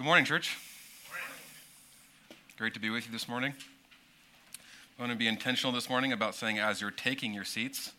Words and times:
Good 0.00 0.06
morning, 0.06 0.24
church. 0.24 0.56
Great 2.56 2.72
to 2.72 2.80
be 2.80 2.88
with 2.88 3.04
you 3.04 3.12
this 3.12 3.28
morning. 3.28 3.52
I 4.98 5.02
want 5.02 5.12
to 5.12 5.18
be 5.18 5.28
intentional 5.28 5.74
this 5.74 5.90
morning 5.90 6.10
about 6.14 6.34
saying, 6.34 6.58
as 6.58 6.80
you're 6.80 6.90
taking 6.90 7.34
your 7.34 7.44
seats, 7.44 7.92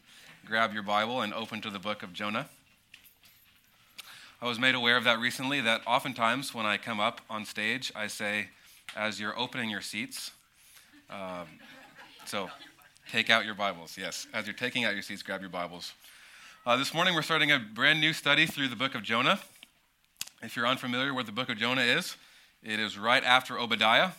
grab 0.43 0.73
your 0.73 0.81
Bible 0.81 1.21
and 1.21 1.31
open 1.31 1.61
to 1.61 1.69
the 1.69 1.77
book 1.77 2.01
of 2.01 2.11
Jonah. 2.11 2.49
I 4.41 4.47
was 4.47 4.57
made 4.57 4.73
aware 4.73 4.97
of 4.97 5.03
that 5.03 5.19
recently, 5.19 5.61
that 5.61 5.81
oftentimes 5.85 6.55
when 6.55 6.65
I 6.65 6.77
come 6.77 6.99
up 6.99 7.21
on 7.29 7.45
stage, 7.45 7.91
I 7.95 8.07
say, 8.07 8.47
as 8.95 9.19
you're 9.19 9.37
opening 9.37 9.69
your 9.69 9.81
seats. 9.81 10.31
Um, 11.07 11.45
so 12.25 12.49
take 13.11 13.29
out 13.29 13.45
your 13.45 13.53
Bibles. 13.53 13.95
Yes, 13.95 14.25
as 14.33 14.47
you're 14.47 14.55
taking 14.55 14.85
out 14.85 14.95
your 14.95 15.03
seats, 15.03 15.21
grab 15.21 15.41
your 15.41 15.51
Bibles. 15.51 15.93
Uh, 16.65 16.77
this 16.77 16.95
morning, 16.95 17.13
we're 17.13 17.21
starting 17.21 17.51
a 17.51 17.59
brand 17.59 18.01
new 18.01 18.11
study 18.11 18.47
through 18.47 18.69
the 18.69 18.75
book 18.75 18.95
of 18.95 19.03
Jonah. 19.03 19.39
If 20.43 20.55
you're 20.55 20.65
unfamiliar 20.65 21.13
with 21.13 21.27
the 21.27 21.31
book 21.31 21.49
of 21.49 21.57
Jonah 21.59 21.83
is, 21.83 22.15
it 22.63 22.79
is 22.79 22.97
right 22.97 23.23
after 23.23 23.59
Obadiah, 23.59 24.09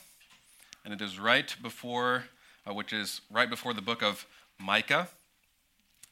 and 0.85 0.95
it 0.95 1.01
is 1.01 1.19
right 1.19 1.53
before, 1.61 2.27
uh, 2.65 2.73
which 2.73 2.93
is 2.93 3.23
right 3.29 3.51
before 3.51 3.75
the 3.75 3.83
book 3.83 4.05
of 4.05 4.25
Micah. 4.57 5.09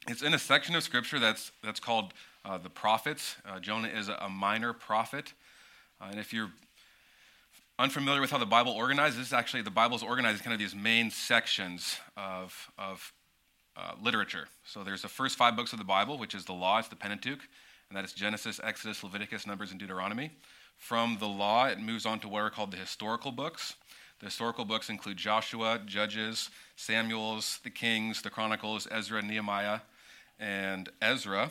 It's 0.09 0.23
in 0.23 0.35
a 0.35 0.39
section 0.39 0.75
of 0.75 0.83
scripture 0.83 1.21
that's, 1.21 1.53
that's 1.63 1.79
called 1.79 2.13
uh, 2.45 2.59
the 2.59 2.69
prophets. 2.69 3.37
Uh, 3.49 3.61
Jonah 3.61 3.87
is 3.87 4.09
a, 4.09 4.29
minor 4.29 4.73
prophet. 4.73 5.33
Uh, 6.01 6.09
and 6.11 6.19
if 6.19 6.33
you're 6.33 6.51
unfamiliar 7.79 8.21
with 8.21 8.33
how 8.33 8.39
the 8.39 8.47
Bible 8.47 8.73
organizes, 8.73 9.17
this 9.17 9.27
is 9.29 9.33
actually 9.33 9.63
the 9.63 9.71
Bible 9.71 9.95
is 9.95 10.03
organized 10.03 10.43
kind 10.43 10.53
of 10.53 10.59
these 10.59 10.75
main 10.75 11.13
sections 11.13 11.99
of, 12.17 12.73
of 12.77 13.13
uh, 13.77 13.93
literature. 14.03 14.49
So 14.65 14.83
there's 14.83 15.03
the 15.03 15.09
first 15.09 15.39
five 15.39 15.55
books 15.55 15.73
of 15.73 15.79
the 15.79 15.85
Bible, 15.85 16.19
which 16.19 16.35
is 16.35 16.47
the 16.47 16.53
law, 16.53 16.81
it's 16.81 16.89
the 16.89 16.97
Pentateuch 16.97 17.47
and 17.91 17.97
that 17.97 18.05
is 18.05 18.13
Genesis, 18.13 18.61
Exodus, 18.63 19.03
Leviticus, 19.03 19.49
Numbers, 19.49 19.73
and 19.73 19.81
Deuteronomy. 19.81 20.31
From 20.79 21.17
the 21.19 21.27
law, 21.27 21.67
it 21.67 21.81
moves 21.81 22.07
on 22.07 22.21
to 22.21 22.29
what 22.29 22.39
are 22.39 22.49
called 22.51 22.71
the 22.71 22.77
historical 22.77 23.33
books. 23.33 23.75
The 24.21 24.27
historical 24.27 24.65
books 24.65 24.89
include 24.89 25.17
Joshua, 25.17 25.81
Judges, 25.85 26.51
Samuel's, 26.77 27.59
the 27.65 27.71
Kings, 27.71 28.23
the 28.23 28.31
Chronicles, 28.31 28.87
Ezra, 28.93 29.21
Nehemiah, 29.23 29.81
and 30.39 30.89
Ezra. 31.03 31.51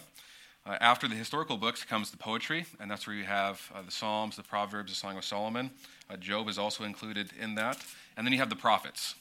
Uh, 0.66 0.78
after 0.80 1.10
the 1.10 1.16
historical 1.16 1.58
books 1.58 1.84
comes 1.84 2.10
the 2.10 2.18
poetry, 2.18 2.66
and 2.80 2.90
that's 2.90 3.06
where 3.06 3.16
you 3.16 3.26
have 3.26 3.62
uh, 3.76 3.82
the 3.82 3.92
Psalms, 3.92 4.38
the 4.38 4.44
Proverbs, 4.44 4.94
the 4.94 4.96
Song 4.96 5.18
of 5.18 5.26
Solomon. 5.26 5.70
Uh, 6.10 6.16
Job 6.16 6.48
is 6.48 6.58
also 6.58 6.86
included 6.86 7.32
in 7.38 7.56
that. 7.56 7.84
And 8.16 8.26
then 8.26 8.32
you 8.32 8.40
have 8.40 8.50
the 8.50 8.56
prophets. 8.56 9.16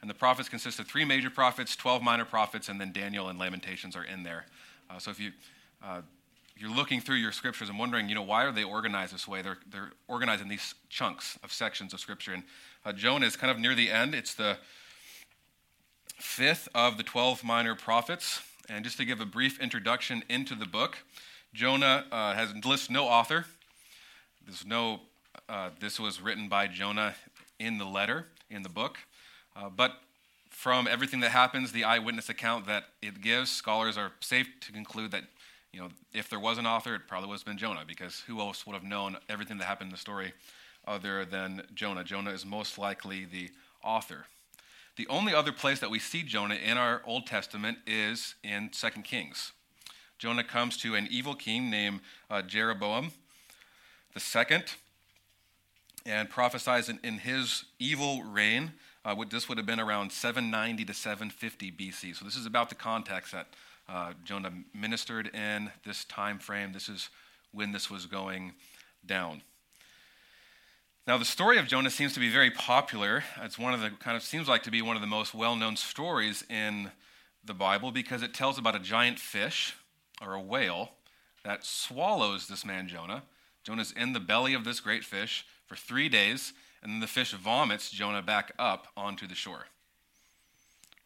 And 0.00 0.10
the 0.10 0.14
prophets 0.14 0.48
consist 0.48 0.80
of 0.80 0.88
three 0.88 1.04
major 1.04 1.30
prophets, 1.30 1.76
12 1.76 2.02
minor 2.02 2.24
prophets, 2.24 2.68
and 2.68 2.80
then 2.80 2.90
Daniel 2.90 3.28
and 3.28 3.38
Lamentations 3.38 3.94
are 3.94 4.04
in 4.04 4.24
there. 4.24 4.46
Uh, 4.90 4.98
so 4.98 5.12
if 5.12 5.20
you 5.20 5.30
uh, 5.84 6.02
you're 6.62 6.70
looking 6.70 7.00
through 7.00 7.16
your 7.16 7.32
scriptures 7.32 7.68
and 7.68 7.76
wondering, 7.76 8.08
you 8.08 8.14
know, 8.14 8.22
why 8.22 8.44
are 8.44 8.52
they 8.52 8.62
organized 8.62 9.12
this 9.12 9.26
way? 9.26 9.42
They're, 9.42 9.58
they're 9.68 9.90
organized 10.06 10.42
in 10.42 10.48
these 10.48 10.76
chunks 10.88 11.36
of 11.42 11.52
sections 11.52 11.92
of 11.92 11.98
scripture. 11.98 12.34
And 12.34 12.44
uh, 12.84 12.92
Jonah 12.92 13.26
is 13.26 13.34
kind 13.34 13.50
of 13.50 13.58
near 13.58 13.74
the 13.74 13.90
end. 13.90 14.14
It's 14.14 14.34
the 14.34 14.58
fifth 16.20 16.68
of 16.72 16.98
the 16.98 17.02
12 17.02 17.42
minor 17.42 17.74
prophets. 17.74 18.42
And 18.68 18.84
just 18.84 18.96
to 18.98 19.04
give 19.04 19.20
a 19.20 19.26
brief 19.26 19.60
introduction 19.60 20.22
into 20.28 20.54
the 20.54 20.64
book, 20.64 20.98
Jonah 21.52 22.04
uh, 22.12 22.34
has 22.34 22.54
lists 22.64 22.88
no 22.88 23.06
author. 23.08 23.44
There's 24.46 24.64
no, 24.64 25.00
uh, 25.48 25.70
this 25.80 25.98
was 25.98 26.20
written 26.20 26.48
by 26.48 26.68
Jonah 26.68 27.16
in 27.58 27.78
the 27.78 27.86
letter, 27.86 28.26
in 28.50 28.62
the 28.62 28.68
book. 28.68 28.98
Uh, 29.56 29.68
but 29.68 29.94
from 30.48 30.86
everything 30.86 31.18
that 31.20 31.32
happens, 31.32 31.72
the 31.72 31.82
eyewitness 31.82 32.28
account 32.28 32.68
that 32.68 32.84
it 33.02 33.20
gives, 33.20 33.50
scholars 33.50 33.98
are 33.98 34.12
safe 34.20 34.46
to 34.60 34.70
conclude 34.70 35.10
that 35.10 35.24
you 35.72 35.80
know, 35.80 35.88
if 36.12 36.28
there 36.28 36.40
was 36.40 36.58
an 36.58 36.66
author, 36.66 36.94
it 36.94 37.02
probably 37.08 37.28
would 37.28 37.38
have 37.38 37.46
been 37.46 37.58
Jonah, 37.58 37.84
because 37.86 38.20
who 38.26 38.40
else 38.40 38.66
would 38.66 38.74
have 38.74 38.84
known 38.84 39.16
everything 39.28 39.58
that 39.58 39.64
happened 39.64 39.88
in 39.88 39.92
the 39.92 39.98
story 39.98 40.32
other 40.86 41.24
than 41.24 41.62
Jonah? 41.74 42.04
Jonah 42.04 42.30
is 42.30 42.44
most 42.44 42.78
likely 42.78 43.24
the 43.24 43.50
author. 43.82 44.26
The 44.96 45.06
only 45.08 45.32
other 45.32 45.52
place 45.52 45.80
that 45.80 45.90
we 45.90 45.98
see 45.98 46.22
Jonah 46.22 46.56
in 46.56 46.76
our 46.76 47.00
Old 47.06 47.26
Testament 47.26 47.78
is 47.86 48.34
in 48.44 48.68
2 48.70 48.88
Kings. 49.02 49.52
Jonah 50.18 50.44
comes 50.44 50.76
to 50.78 50.94
an 50.94 51.08
evil 51.10 51.34
king 51.34 51.70
named 51.70 52.00
uh, 52.30 52.42
Jeroboam 52.42 53.12
the 54.14 54.20
second 54.20 54.64
and 56.04 56.28
prophesies 56.28 56.88
in, 56.88 56.98
in 57.02 57.18
his 57.18 57.64
evil 57.78 58.22
reign. 58.22 58.72
Uh, 59.04 59.16
this 59.28 59.48
would 59.48 59.58
have 59.58 59.66
been 59.66 59.80
around 59.80 60.12
790 60.12 60.84
to 60.84 60.94
750 60.94 61.72
BC. 61.72 62.14
So 62.14 62.24
this 62.24 62.36
is 62.36 62.46
about 62.46 62.68
the 62.68 62.74
context 62.74 63.32
that 63.32 63.48
uh, 63.88 64.12
Jonah 64.24 64.52
ministered 64.74 65.34
in 65.34 65.70
this 65.84 66.04
time 66.04 66.38
frame. 66.38 66.72
This 66.72 66.88
is 66.88 67.08
when 67.52 67.72
this 67.72 67.90
was 67.90 68.06
going 68.06 68.52
down. 69.04 69.42
Now, 71.06 71.18
the 71.18 71.24
story 71.24 71.58
of 71.58 71.66
Jonah 71.66 71.90
seems 71.90 72.14
to 72.14 72.20
be 72.20 72.30
very 72.30 72.50
popular. 72.50 73.24
It's 73.42 73.58
one 73.58 73.74
of 73.74 73.80
the 73.80 73.90
kind 73.90 74.16
of 74.16 74.22
seems 74.22 74.48
like 74.48 74.62
to 74.62 74.70
be 74.70 74.82
one 74.82 74.94
of 74.94 75.02
the 75.02 75.08
most 75.08 75.34
well 75.34 75.56
known 75.56 75.76
stories 75.76 76.44
in 76.48 76.92
the 77.44 77.54
Bible 77.54 77.90
because 77.90 78.22
it 78.22 78.32
tells 78.32 78.56
about 78.56 78.76
a 78.76 78.80
giant 78.80 79.18
fish 79.18 79.74
or 80.24 80.34
a 80.34 80.40
whale 80.40 80.92
that 81.44 81.64
swallows 81.64 82.46
this 82.46 82.64
man 82.64 82.86
Jonah. 82.86 83.24
Jonah's 83.64 83.92
in 83.92 84.12
the 84.12 84.20
belly 84.20 84.54
of 84.54 84.64
this 84.64 84.80
great 84.80 85.04
fish 85.04 85.44
for 85.66 85.74
three 85.74 86.08
days, 86.08 86.52
and 86.82 86.92
then 86.92 87.00
the 87.00 87.06
fish 87.06 87.32
vomits 87.32 87.90
Jonah 87.90 88.22
back 88.22 88.52
up 88.58 88.88
onto 88.96 89.26
the 89.26 89.34
shore. 89.34 89.66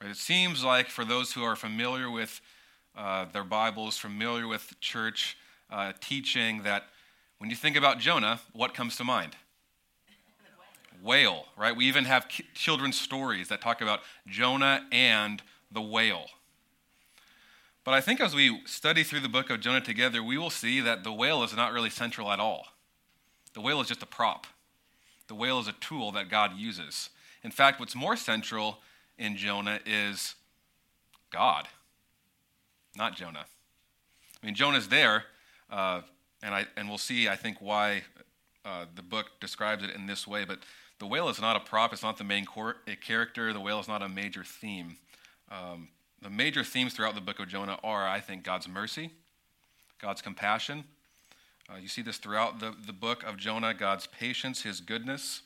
It 0.03 0.17
seems 0.17 0.63
like 0.63 0.89
for 0.89 1.05
those 1.05 1.33
who 1.33 1.43
are 1.43 1.57
familiar 1.57 2.11
with 2.11 2.41
uh, 2.97 3.27
their 3.33 3.45
Bibles, 3.45 3.99
familiar 3.99 4.49
with 4.49 4.79
church 4.81 5.37
uh, 5.71 5.93
teaching, 6.01 6.63
that 6.63 6.85
when 7.39 7.51
you 7.51 7.57
think 7.57 7.77
about 7.77 7.99
Jonah, 7.99 8.41
what 8.53 8.75
comes 8.75 8.97
to 8.97 9.05
mind? 9.05 9.37
Whale, 11.03 11.47
right? 11.57 11.77
We 11.77 11.85
even 11.87 12.07
have 12.07 12.27
children's 12.55 12.99
stories 12.99 13.49
that 13.49 13.61
talk 13.61 13.83
about 13.83 14.01
Jonah 14.27 14.87
and 14.91 15.43
the 15.71 15.83
whale. 15.83 16.27
But 17.85 17.95
I 17.95 18.01
think 18.01 18.21
as 18.21 18.35
we 18.35 18.63
study 18.65 19.03
through 19.05 19.21
the 19.21 19.29
book 19.29 19.51
of 19.51 19.61
Jonah 19.61 19.83
together, 19.83 20.23
we 20.23 20.39
will 20.39 20.51
see 20.51 20.81
that 20.81 21.05
the 21.05 21.13
whale 21.13 21.45
is 21.45 21.55
not 21.55 21.73
really 21.73 21.91
central 21.91 22.33
at 22.33 22.41
all. 22.41 22.67
The 23.53 23.61
whale 23.61 23.81
is 23.81 23.89
just 23.89 24.03
a 24.03 24.07
prop, 24.07 24.47
the 25.29 25.35
whale 25.35 25.59
is 25.61 25.69
a 25.69 25.73
tool 25.73 26.13
that 26.13 26.31
God 26.31 26.57
uses. 26.57 27.11
In 27.43 27.51
fact, 27.51 27.79
what's 27.79 27.95
more 27.95 28.17
central 28.17 28.79
in 29.19 29.37
Jonah 29.37 29.81
is 29.85 30.35
God 31.31 31.69
not 32.97 33.17
Jonah. 33.17 33.45
I 34.43 34.47
mean, 34.47 34.55
Jonah's 34.55 34.89
there, 34.89 35.25
uh, 35.71 36.03
and, 36.43 36.55
I, 36.55 36.67
and 36.77 36.89
we'll 36.89 36.99
see, 36.99 37.29
I 37.29 37.37
think, 37.37 37.59
why 37.61 38.03
uh, 38.65 38.87
the 38.95 39.03
book 39.03 39.27
describes 39.41 39.83
it 39.83 39.91
in 39.91 40.07
this 40.07 40.27
way. 40.27 40.45
But 40.45 40.61
the 40.99 41.07
whale 41.07 41.29
is 41.29 41.41
not 41.41 41.57
a 41.57 41.61
prop, 41.61 41.93
it's 41.93 42.03
not 42.03 42.19
the 42.19 42.25
main 42.25 42.45
cor- 42.45 42.77
character, 43.05 43.53
the 43.53 43.61
whale 43.61 43.81
is 43.81 43.89
not 43.89 44.03
a 44.03 44.09
major 44.09 44.45
theme. 44.45 44.97
Um, 45.51 45.89
the 46.23 46.31
major 46.31 46.65
themes 46.65 46.95
throughout 46.95 47.15
the 47.15 47.21
book 47.21 47.39
of 47.39 47.49
Jonah 47.49 47.79
are, 47.85 48.09
I 48.09 48.21
think, 48.21 48.43
God's 48.43 48.69
mercy, 48.69 49.11
God's 50.01 50.23
compassion. 50.23 50.85
Uh, 51.69 51.77
you 51.77 51.89
see 51.89 52.03
this 52.03 52.19
throughout 52.19 52.61
the, 52.61 52.75
the 52.87 52.93
book 52.93 53.25
of 53.25 53.37
Jonah 53.37 53.75
God's 53.75 54.07
patience, 54.07 54.63
his 54.63 54.81
goodness. 54.81 55.43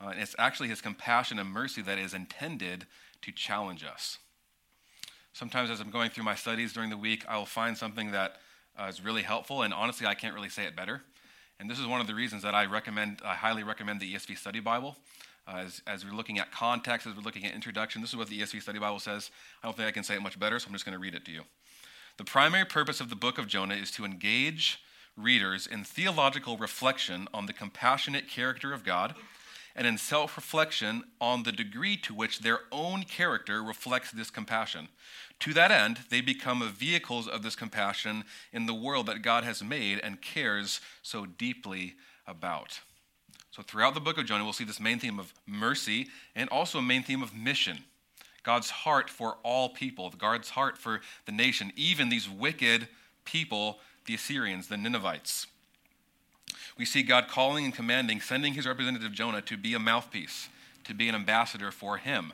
Uh, 0.00 0.08
and 0.08 0.20
it's 0.20 0.34
actually 0.38 0.68
his 0.68 0.80
compassion 0.80 1.38
and 1.38 1.48
mercy 1.48 1.82
that 1.82 1.98
is 1.98 2.14
intended 2.14 2.86
to 3.22 3.32
challenge 3.32 3.84
us. 3.84 4.18
Sometimes, 5.32 5.70
as 5.70 5.80
I'm 5.80 5.90
going 5.90 6.10
through 6.10 6.24
my 6.24 6.34
studies 6.34 6.72
during 6.72 6.90
the 6.90 6.96
week, 6.96 7.24
I 7.28 7.36
will 7.36 7.46
find 7.46 7.76
something 7.76 8.10
that 8.10 8.36
uh, 8.78 8.84
is 8.84 9.04
really 9.04 9.22
helpful, 9.22 9.62
and 9.62 9.72
honestly, 9.72 10.06
I 10.06 10.14
can't 10.14 10.34
really 10.34 10.48
say 10.48 10.64
it 10.64 10.74
better. 10.74 11.02
And 11.58 11.70
this 11.70 11.78
is 11.78 11.86
one 11.86 12.00
of 12.00 12.06
the 12.06 12.14
reasons 12.14 12.42
that 12.42 12.54
I 12.54 12.64
recommend, 12.64 13.20
I 13.24 13.34
highly 13.34 13.62
recommend 13.62 14.00
the 14.00 14.14
ESV 14.14 14.38
Study 14.38 14.60
Bible. 14.60 14.96
Uh, 15.46 15.58
as, 15.58 15.82
as 15.86 16.04
we're 16.04 16.16
looking 16.16 16.38
at 16.38 16.50
context, 16.50 17.06
as 17.06 17.14
we're 17.14 17.22
looking 17.22 17.44
at 17.44 17.54
introduction, 17.54 18.00
this 18.00 18.10
is 18.10 18.16
what 18.16 18.28
the 18.28 18.40
ESV 18.40 18.62
Study 18.62 18.78
Bible 18.78 18.98
says. 18.98 19.30
I 19.62 19.66
don't 19.66 19.76
think 19.76 19.88
I 19.88 19.92
can 19.92 20.04
say 20.04 20.14
it 20.14 20.22
much 20.22 20.38
better, 20.38 20.58
so 20.58 20.66
I'm 20.68 20.72
just 20.72 20.84
going 20.84 20.94
to 20.94 20.98
read 20.98 21.14
it 21.14 21.24
to 21.26 21.32
you. 21.32 21.42
The 22.16 22.24
primary 22.24 22.64
purpose 22.64 23.00
of 23.00 23.08
the 23.08 23.16
book 23.16 23.38
of 23.38 23.46
Jonah 23.46 23.74
is 23.74 23.90
to 23.92 24.04
engage 24.04 24.82
readers 25.16 25.66
in 25.66 25.84
theological 25.84 26.56
reflection 26.56 27.28
on 27.32 27.46
the 27.46 27.52
compassionate 27.52 28.28
character 28.28 28.72
of 28.72 28.84
God 28.84 29.14
and 29.76 29.86
in 29.86 29.98
self 29.98 30.36
reflection 30.36 31.04
on 31.20 31.42
the 31.42 31.52
degree 31.52 31.96
to 31.96 32.14
which 32.14 32.40
their 32.40 32.60
own 32.72 33.04
character 33.04 33.62
reflects 33.62 34.10
this 34.10 34.30
compassion. 34.30 34.88
To 35.40 35.54
that 35.54 35.70
end, 35.70 36.00
they 36.10 36.20
become 36.20 36.68
vehicles 36.70 37.26
of 37.26 37.42
this 37.42 37.56
compassion 37.56 38.24
in 38.52 38.66
the 38.66 38.74
world 38.74 39.06
that 39.06 39.22
God 39.22 39.44
has 39.44 39.62
made 39.62 39.98
and 39.98 40.20
cares 40.20 40.80
so 41.02 41.26
deeply 41.26 41.94
about. 42.26 42.80
So, 43.50 43.62
throughout 43.62 43.94
the 43.94 44.00
book 44.00 44.18
of 44.18 44.26
Jonah, 44.26 44.44
we'll 44.44 44.52
see 44.52 44.64
this 44.64 44.80
main 44.80 44.98
theme 44.98 45.18
of 45.18 45.32
mercy 45.46 46.08
and 46.36 46.48
also 46.50 46.78
a 46.78 46.82
main 46.82 47.02
theme 47.02 47.22
of 47.22 47.34
mission. 47.34 47.78
God's 48.42 48.70
heart 48.70 49.10
for 49.10 49.38
all 49.42 49.70
people, 49.70 50.10
God's 50.16 50.50
heart 50.50 50.78
for 50.78 51.00
the 51.26 51.32
nation, 51.32 51.72
even 51.74 52.08
these 52.08 52.28
wicked 52.28 52.88
people, 53.24 53.80
the 54.06 54.14
Assyrians, 54.14 54.68
the 54.68 54.76
Ninevites 54.76 55.46
we 56.80 56.86
see 56.86 57.02
God 57.02 57.28
calling 57.28 57.66
and 57.66 57.74
commanding, 57.74 58.22
sending 58.22 58.54
his 58.54 58.66
representative 58.66 59.12
Jonah 59.12 59.42
to 59.42 59.58
be 59.58 59.74
a 59.74 59.78
mouthpiece, 59.78 60.48
to 60.84 60.94
be 60.94 61.10
an 61.10 61.14
ambassador 61.14 61.70
for 61.70 61.98
him, 61.98 62.32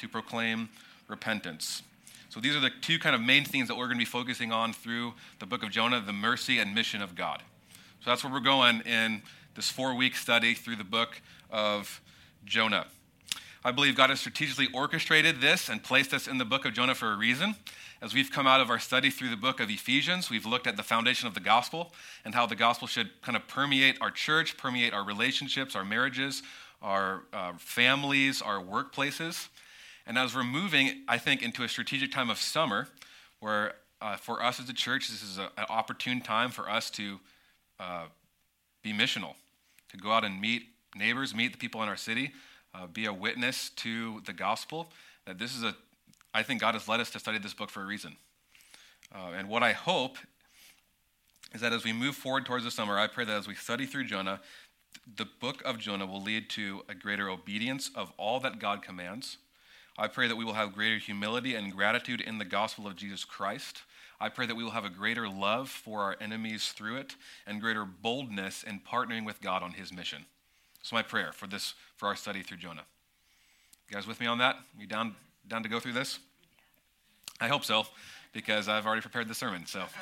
to 0.00 0.08
proclaim 0.08 0.70
repentance. 1.06 1.84
So 2.36 2.42
these 2.42 2.54
are 2.54 2.60
the 2.60 2.68
two 2.82 2.98
kind 2.98 3.14
of 3.14 3.22
main 3.22 3.46
themes 3.46 3.68
that 3.68 3.78
we're 3.78 3.86
going 3.86 3.96
to 3.96 4.02
be 4.02 4.04
focusing 4.04 4.52
on 4.52 4.74
through 4.74 5.14
the 5.38 5.46
book 5.46 5.62
of 5.62 5.70
Jonah 5.70 6.02
the 6.02 6.12
mercy 6.12 6.58
and 6.58 6.74
mission 6.74 7.00
of 7.00 7.14
God. 7.14 7.42
So 8.04 8.10
that's 8.10 8.22
where 8.22 8.30
we're 8.30 8.40
going 8.40 8.82
in 8.82 9.22
this 9.54 9.70
four 9.70 9.94
week 9.94 10.14
study 10.14 10.52
through 10.52 10.76
the 10.76 10.84
book 10.84 11.22
of 11.48 12.02
Jonah. 12.44 12.88
I 13.64 13.72
believe 13.72 13.96
God 13.96 14.10
has 14.10 14.20
strategically 14.20 14.68
orchestrated 14.74 15.40
this 15.40 15.70
and 15.70 15.82
placed 15.82 16.12
us 16.12 16.28
in 16.28 16.36
the 16.36 16.44
book 16.44 16.66
of 16.66 16.74
Jonah 16.74 16.94
for 16.94 17.10
a 17.10 17.16
reason. 17.16 17.54
As 18.02 18.12
we've 18.12 18.30
come 18.30 18.46
out 18.46 18.60
of 18.60 18.68
our 18.68 18.80
study 18.80 19.08
through 19.08 19.30
the 19.30 19.38
book 19.38 19.58
of 19.58 19.70
Ephesians, 19.70 20.28
we've 20.28 20.44
looked 20.44 20.66
at 20.66 20.76
the 20.76 20.82
foundation 20.82 21.26
of 21.26 21.32
the 21.32 21.40
gospel 21.40 21.94
and 22.22 22.34
how 22.34 22.44
the 22.44 22.54
gospel 22.54 22.86
should 22.86 23.08
kind 23.22 23.36
of 23.36 23.48
permeate 23.48 23.96
our 24.02 24.10
church, 24.10 24.58
permeate 24.58 24.92
our 24.92 25.04
relationships, 25.04 25.74
our 25.74 25.86
marriages, 25.86 26.42
our 26.82 27.22
uh, 27.32 27.54
families, 27.56 28.42
our 28.42 28.62
workplaces. 28.62 29.48
And 30.06 30.16
as 30.16 30.34
we're 30.34 30.44
moving, 30.44 31.02
I 31.08 31.18
think, 31.18 31.42
into 31.42 31.64
a 31.64 31.68
strategic 31.68 32.12
time 32.12 32.30
of 32.30 32.38
summer, 32.38 32.88
where 33.40 33.74
uh, 34.00 34.16
for 34.16 34.42
us 34.42 34.60
as 34.60 34.68
a 34.68 34.72
church, 34.72 35.08
this 35.08 35.22
is 35.22 35.38
a, 35.38 35.50
an 35.56 35.66
opportune 35.68 36.20
time 36.20 36.50
for 36.50 36.70
us 36.70 36.90
to 36.90 37.18
uh, 37.80 38.04
be 38.82 38.92
missional, 38.92 39.34
to 39.90 39.96
go 39.96 40.12
out 40.12 40.24
and 40.24 40.40
meet 40.40 40.68
neighbors, 40.94 41.34
meet 41.34 41.52
the 41.52 41.58
people 41.58 41.82
in 41.82 41.88
our 41.88 41.96
city, 41.96 42.32
uh, 42.74 42.86
be 42.86 43.06
a 43.06 43.12
witness 43.12 43.70
to 43.70 44.22
the 44.26 44.32
gospel. 44.32 44.92
That 45.26 45.38
this 45.38 45.56
is 45.56 45.64
a, 45.64 45.74
I 46.32 46.42
think 46.42 46.60
God 46.60 46.74
has 46.74 46.86
led 46.86 47.00
us 47.00 47.10
to 47.10 47.18
study 47.18 47.38
this 47.38 47.54
book 47.54 47.70
for 47.70 47.82
a 47.82 47.86
reason. 47.86 48.16
Uh, 49.14 49.32
and 49.36 49.48
what 49.48 49.62
I 49.62 49.72
hope 49.72 50.18
is 51.54 51.60
that 51.60 51.72
as 51.72 51.84
we 51.84 51.92
move 51.92 52.14
forward 52.14 52.44
towards 52.44 52.64
the 52.64 52.70
summer, 52.70 52.98
I 52.98 53.06
pray 53.06 53.24
that 53.24 53.36
as 53.36 53.48
we 53.48 53.54
study 53.54 53.86
through 53.86 54.04
Jonah, 54.04 54.40
the 55.16 55.26
book 55.40 55.62
of 55.64 55.78
Jonah 55.78 56.06
will 56.06 56.22
lead 56.22 56.50
to 56.50 56.82
a 56.88 56.94
greater 56.94 57.28
obedience 57.28 57.90
of 57.94 58.12
all 58.16 58.40
that 58.40 58.58
God 58.58 58.82
commands. 58.82 59.38
I 59.98 60.08
pray 60.08 60.28
that 60.28 60.36
we 60.36 60.44
will 60.44 60.54
have 60.54 60.74
greater 60.74 60.98
humility 60.98 61.54
and 61.54 61.72
gratitude 61.72 62.20
in 62.20 62.38
the 62.38 62.44
gospel 62.44 62.86
of 62.86 62.96
Jesus 62.96 63.24
Christ. 63.24 63.82
I 64.20 64.28
pray 64.28 64.46
that 64.46 64.54
we 64.54 64.64
will 64.64 64.70
have 64.72 64.84
a 64.84 64.90
greater 64.90 65.28
love 65.28 65.68
for 65.68 66.00
our 66.00 66.16
enemies 66.20 66.68
through 66.68 66.96
it 66.96 67.16
and 67.46 67.60
greater 67.60 67.84
boldness 67.84 68.62
in 68.62 68.80
partnering 68.80 69.24
with 69.24 69.40
God 69.40 69.62
on 69.62 69.72
his 69.72 69.92
mission. 69.92 70.26
That's 70.78 70.92
my 70.92 71.02
prayer 71.02 71.32
for 71.32 71.46
this 71.46 71.74
for 71.96 72.06
our 72.06 72.16
study 72.16 72.42
through 72.42 72.58
Jonah. 72.58 72.84
You 73.88 73.94
guys 73.94 74.06
with 74.06 74.20
me 74.20 74.26
on 74.26 74.38
that? 74.38 74.56
You 74.78 74.86
down 74.86 75.14
down 75.48 75.62
to 75.62 75.68
go 75.68 75.80
through 75.80 75.92
this? 75.92 76.18
I 77.40 77.48
hope 77.48 77.64
so, 77.64 77.84
because 78.32 78.68
I've 78.68 78.86
already 78.86 79.02
prepared 79.02 79.28
the 79.28 79.34
sermon. 79.34 79.66
So 79.66 79.84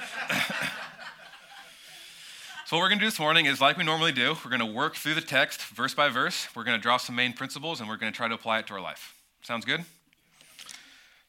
So, 2.66 2.76
what 2.76 2.82
we're 2.82 2.88
going 2.88 2.98
to 3.00 3.04
do 3.04 3.10
this 3.10 3.20
morning 3.20 3.44
is 3.44 3.60
like 3.60 3.76
we 3.76 3.84
normally 3.84 4.12
do, 4.12 4.34
we're 4.42 4.50
going 4.50 4.58
to 4.60 4.66
work 4.66 4.96
through 4.96 5.14
the 5.14 5.20
text 5.20 5.60
verse 5.60 5.92
by 5.92 6.08
verse. 6.08 6.48
We're 6.56 6.64
going 6.64 6.78
to 6.78 6.82
draw 6.82 6.96
some 6.96 7.14
main 7.14 7.34
principles 7.34 7.78
and 7.80 7.90
we're 7.90 7.98
going 7.98 8.10
to 8.10 8.16
try 8.16 8.26
to 8.26 8.34
apply 8.34 8.60
it 8.60 8.66
to 8.68 8.74
our 8.74 8.80
life. 8.80 9.14
Sounds 9.44 9.66
good? 9.66 9.84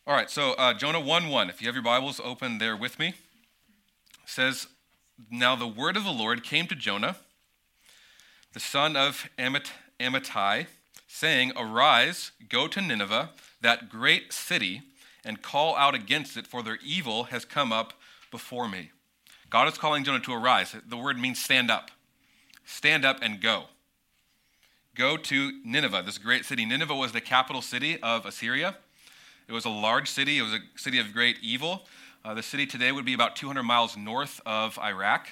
All 0.07 0.13
right, 0.15 0.31
so 0.31 0.53
uh, 0.53 0.73
Jonah 0.73 1.01
1 1.01 1.27
1, 1.27 1.49
if 1.49 1.61
you 1.61 1.67
have 1.67 1.75
your 1.75 1.83
Bibles 1.83 2.21
open 2.23 2.59
there 2.59 2.77
with 2.77 2.97
me, 2.97 3.13
says, 4.25 4.67
Now 5.29 5.57
the 5.57 5.67
word 5.67 5.97
of 5.97 6.05
the 6.05 6.11
Lord 6.11 6.41
came 6.41 6.65
to 6.67 6.75
Jonah 6.75 7.17
the 8.53 8.61
son 8.61 8.95
of 8.95 9.27
Amit- 9.37 9.73
Amittai, 9.99 10.67
saying, 11.09 11.51
Arise, 11.57 12.31
go 12.47 12.69
to 12.69 12.79
Nineveh, 12.79 13.31
that 13.59 13.89
great 13.89 14.31
city, 14.31 14.83
and 15.25 15.41
call 15.41 15.75
out 15.75 15.93
against 15.93 16.37
it, 16.37 16.47
for 16.47 16.63
their 16.63 16.79
evil 16.81 17.25
has 17.25 17.43
come 17.43 17.73
up 17.73 17.91
before 18.31 18.69
me. 18.69 18.91
God 19.49 19.67
is 19.67 19.77
calling 19.77 20.05
Jonah 20.05 20.21
to 20.21 20.33
arise. 20.33 20.73
The 20.87 20.95
word 20.95 21.19
means 21.19 21.43
stand 21.43 21.69
up. 21.69 21.91
Stand 22.63 23.03
up 23.03 23.17
and 23.21 23.41
go. 23.41 23.65
Go 24.95 25.17
to 25.17 25.51
Nineveh, 25.65 26.03
this 26.05 26.17
great 26.17 26.45
city. 26.45 26.65
Nineveh 26.65 26.95
was 26.95 27.11
the 27.11 27.19
capital 27.19 27.61
city 27.61 28.01
of 28.01 28.25
Assyria. 28.25 28.77
It 29.45 29.51
was 29.51 29.65
a 29.65 29.69
large 29.69 30.09
city, 30.09 30.37
it 30.37 30.41
was 30.41 30.53
a 30.53 30.59
city 30.77 30.99
of 30.99 31.11
great 31.11 31.35
evil. 31.41 31.85
Uh, 32.23 32.33
the 32.33 32.41
city 32.41 32.65
today 32.65 32.93
would 32.93 33.03
be 33.03 33.13
about 33.13 33.35
200 33.35 33.61
miles 33.63 33.97
north 33.97 34.39
of 34.45 34.79
Iraq. 34.79 35.27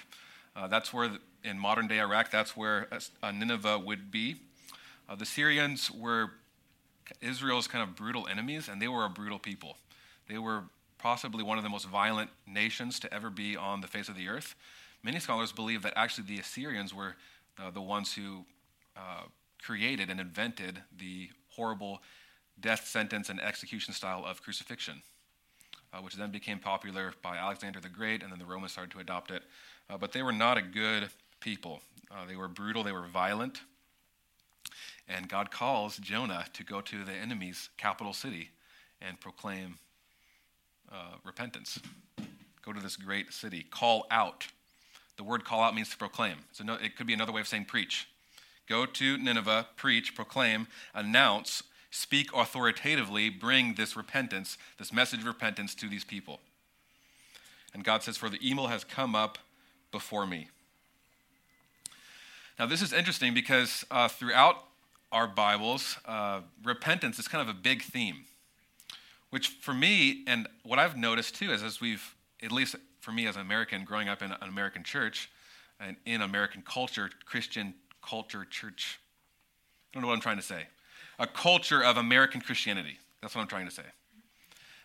Uh, 0.53 0.67
that's 0.67 0.93
where 0.93 1.07
the, 1.07 1.19
in 1.45 1.57
modern 1.57 1.87
day 1.87 2.01
Iraq, 2.01 2.29
that's 2.29 2.57
where 2.57 2.89
uh, 3.21 3.31
Nineveh 3.31 3.79
would 3.79 4.11
be. 4.11 4.35
Uh, 5.07 5.15
the 5.15 5.23
Assyrians 5.23 5.89
were 5.89 6.31
Israel's 7.21 7.67
kind 7.67 7.87
of 7.87 7.95
brutal 7.95 8.27
enemies, 8.27 8.67
and 8.67 8.81
they 8.81 8.89
were 8.89 9.05
a 9.05 9.09
brutal 9.09 9.39
people. 9.39 9.77
They 10.27 10.39
were 10.39 10.63
possibly 10.97 11.41
one 11.41 11.57
of 11.57 11.63
the 11.63 11.69
most 11.69 11.87
violent 11.87 12.31
nations 12.45 12.99
to 12.99 13.13
ever 13.13 13.29
be 13.29 13.55
on 13.55 13.79
the 13.79 13.87
face 13.87 14.09
of 14.09 14.17
the 14.17 14.27
earth. 14.27 14.55
Many 15.03 15.19
scholars 15.19 15.53
believe 15.53 15.83
that 15.83 15.93
actually 15.95 16.25
the 16.27 16.39
Assyrians 16.39 16.93
were 16.93 17.15
uh, 17.57 17.71
the 17.71 17.81
ones 17.81 18.13
who 18.13 18.43
uh, 18.97 19.23
created 19.63 20.09
and 20.09 20.19
invented 20.19 20.81
the 20.97 21.29
horrible 21.49 22.01
death 22.59 22.87
sentence 22.87 23.29
and 23.29 23.41
execution 23.41 23.93
style 23.93 24.23
of 24.25 24.41
crucifixion, 24.41 25.01
uh, 25.93 25.99
which 25.99 26.15
then 26.15 26.31
became 26.31 26.59
popular 26.59 27.13
by 27.21 27.37
Alexander 27.37 27.79
the 27.79 27.89
Great, 27.89 28.21
and 28.23 28.31
then 28.31 28.39
the 28.39 28.45
Romans 28.45 28.71
started 28.71 28.91
to 28.91 28.99
adopt 28.99 29.31
it. 29.31 29.43
Uh, 29.89 29.97
but 29.97 30.11
they 30.11 30.21
were 30.21 30.31
not 30.31 30.57
a 30.57 30.61
good 30.61 31.09
people. 31.39 31.81
Uh, 32.11 32.25
they 32.27 32.35
were 32.35 32.47
brutal, 32.47 32.83
they 32.83 32.91
were 32.91 33.07
violent. 33.07 33.61
And 35.07 35.27
God 35.27 35.51
calls 35.51 35.97
Jonah 35.97 36.45
to 36.53 36.63
go 36.63 36.79
to 36.81 37.03
the 37.03 37.11
enemy's 37.11 37.69
capital 37.77 38.13
city 38.13 38.49
and 39.01 39.19
proclaim 39.19 39.77
uh, 40.91 41.17
repentance. 41.25 41.79
Go 42.63 42.71
to 42.71 42.79
this 42.79 42.95
great 42.95 43.33
city. 43.33 43.65
Call 43.69 44.05
out. 44.09 44.47
The 45.17 45.23
word 45.23 45.43
call 45.43 45.61
out 45.61 45.75
means 45.75 45.89
to 45.89 45.97
proclaim. 45.97 46.37
So 46.53 46.63
no, 46.63 46.75
it 46.75 46.95
could 46.95 47.07
be 47.07 47.13
another 47.13 47.33
way 47.33 47.41
of 47.41 47.47
saying 47.47 47.65
preach. 47.65 48.07
Go 48.67 48.85
to 48.85 49.17
Nineveh, 49.17 49.67
preach, 49.75 50.15
proclaim, 50.15 50.67
announce, 50.93 51.63
speak 51.91 52.29
authoritatively, 52.33 53.29
bring 53.29 53.75
this 53.75 53.95
repentance, 53.95 54.57
this 54.77 54.93
message 54.93 55.19
of 55.21 55.25
repentance 55.25 55.75
to 55.75 55.89
these 55.89 56.03
people. 56.03 56.39
And 57.73 57.83
God 57.83 58.03
says, 58.03 58.17
For 58.17 58.29
the 58.29 58.39
evil 58.39 58.67
has 58.67 58.83
come 58.83 59.15
up 59.15 59.37
before 59.91 60.25
me. 60.25 60.49
Now, 62.57 62.67
this 62.67 62.81
is 62.81 62.93
interesting 62.93 63.33
because 63.33 63.83
uh, 63.89 64.07
throughout 64.07 64.63
our 65.11 65.27
Bibles, 65.27 65.97
uh, 66.05 66.41
repentance 66.63 67.19
is 67.19 67.27
kind 67.27 67.47
of 67.47 67.53
a 67.53 67.57
big 67.57 67.81
theme, 67.81 68.25
which 69.29 69.49
for 69.49 69.73
me, 69.73 70.23
and 70.27 70.47
what 70.63 70.79
I've 70.79 70.97
noticed 70.97 71.35
too, 71.35 71.51
is 71.51 71.61
as 71.63 71.81
we've, 71.81 72.15
at 72.41 72.51
least 72.51 72.75
for 72.99 73.11
me 73.11 73.27
as 73.27 73.35
an 73.35 73.41
American, 73.41 73.83
growing 73.83 74.07
up 74.07 74.21
in 74.21 74.31
an 74.31 74.37
American 74.49 74.83
church 74.83 75.29
and 75.79 75.97
in 76.05 76.21
American 76.21 76.61
culture, 76.61 77.09
Christian 77.25 77.73
culture, 78.07 78.45
church, 78.45 78.99
I 79.91 79.95
don't 79.95 80.01
know 80.01 80.07
what 80.07 80.15
I'm 80.15 80.21
trying 80.21 80.37
to 80.37 80.43
say, 80.43 80.67
a 81.19 81.27
culture 81.27 81.83
of 81.83 81.97
American 81.97 82.41
Christianity. 82.41 82.97
That's 83.21 83.35
what 83.35 83.41
I'm 83.41 83.47
trying 83.47 83.65
to 83.65 83.73
say. 83.73 83.83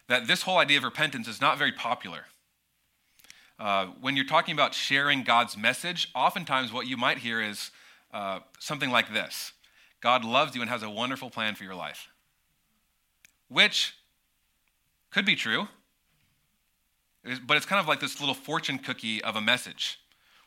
That 0.08 0.26
this 0.26 0.42
whole 0.42 0.58
idea 0.58 0.78
of 0.78 0.84
repentance 0.84 1.28
is 1.28 1.40
not 1.40 1.58
very 1.58 1.72
popular. 1.72 2.24
Uh, 3.58 3.86
when 4.00 4.16
you're 4.16 4.24
talking 4.24 4.54
about 4.54 4.72
sharing 4.72 5.24
God's 5.24 5.56
message, 5.56 6.10
oftentimes 6.14 6.72
what 6.72 6.86
you 6.86 6.96
might 6.96 7.18
hear 7.18 7.42
is 7.42 7.70
uh, 8.12 8.40
something 8.58 8.90
like 8.90 9.12
this 9.12 9.52
God 10.00 10.24
loves 10.24 10.54
you 10.54 10.60
and 10.60 10.70
has 10.70 10.82
a 10.82 10.90
wonderful 10.90 11.30
plan 11.30 11.54
for 11.54 11.64
your 11.64 11.74
life, 11.74 12.08
which 13.48 13.94
could 15.10 15.24
be 15.24 15.34
true, 15.34 15.68
but 17.46 17.56
it's 17.56 17.66
kind 17.66 17.80
of 17.80 17.88
like 17.88 18.00
this 18.00 18.20
little 18.20 18.34
fortune 18.34 18.78
cookie 18.78 19.22
of 19.22 19.36
a 19.36 19.40
message. 19.40 19.98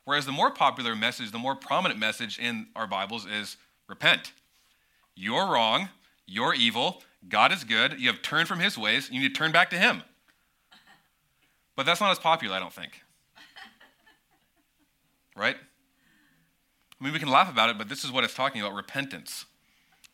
Whereas 0.06 0.26
the 0.26 0.32
more 0.32 0.52
popular 0.52 0.96
message, 0.96 1.32
the 1.32 1.38
more 1.38 1.56
prominent 1.56 2.00
message 2.00 2.40
in 2.40 2.68
our 2.76 2.88
Bibles 2.88 3.26
is 3.26 3.58
repent. 3.88 4.32
You're 5.16 5.46
wrong, 5.46 5.90
you're 6.26 6.54
evil, 6.54 7.04
God 7.28 7.52
is 7.52 7.64
good, 7.64 8.00
you 8.00 8.08
have 8.08 8.22
turned 8.22 8.48
from 8.48 8.60
his 8.60 8.78
ways, 8.78 9.10
you 9.12 9.20
need 9.20 9.34
to 9.34 9.40
turn 9.40 9.52
back 9.52 9.70
to 9.72 9.78
him. 9.78 10.04
But 11.76 11.86
that's 11.86 12.02
not 12.02 12.12
as 12.12 12.20
popular, 12.20 12.56
I 12.56 12.60
don't 12.60 12.74
think. 12.74 13.02
Right? 15.36 15.56
I 15.56 17.04
mean, 17.04 17.14
we 17.14 17.20
can 17.20 17.30
laugh 17.30 17.50
about 17.50 17.70
it, 17.70 17.78
but 17.78 17.90
this 17.90 18.04
is 18.04 18.12
what 18.12 18.24
it's 18.24 18.34
talking 18.34 18.62
about 18.62 18.76
repentance. 18.76 19.46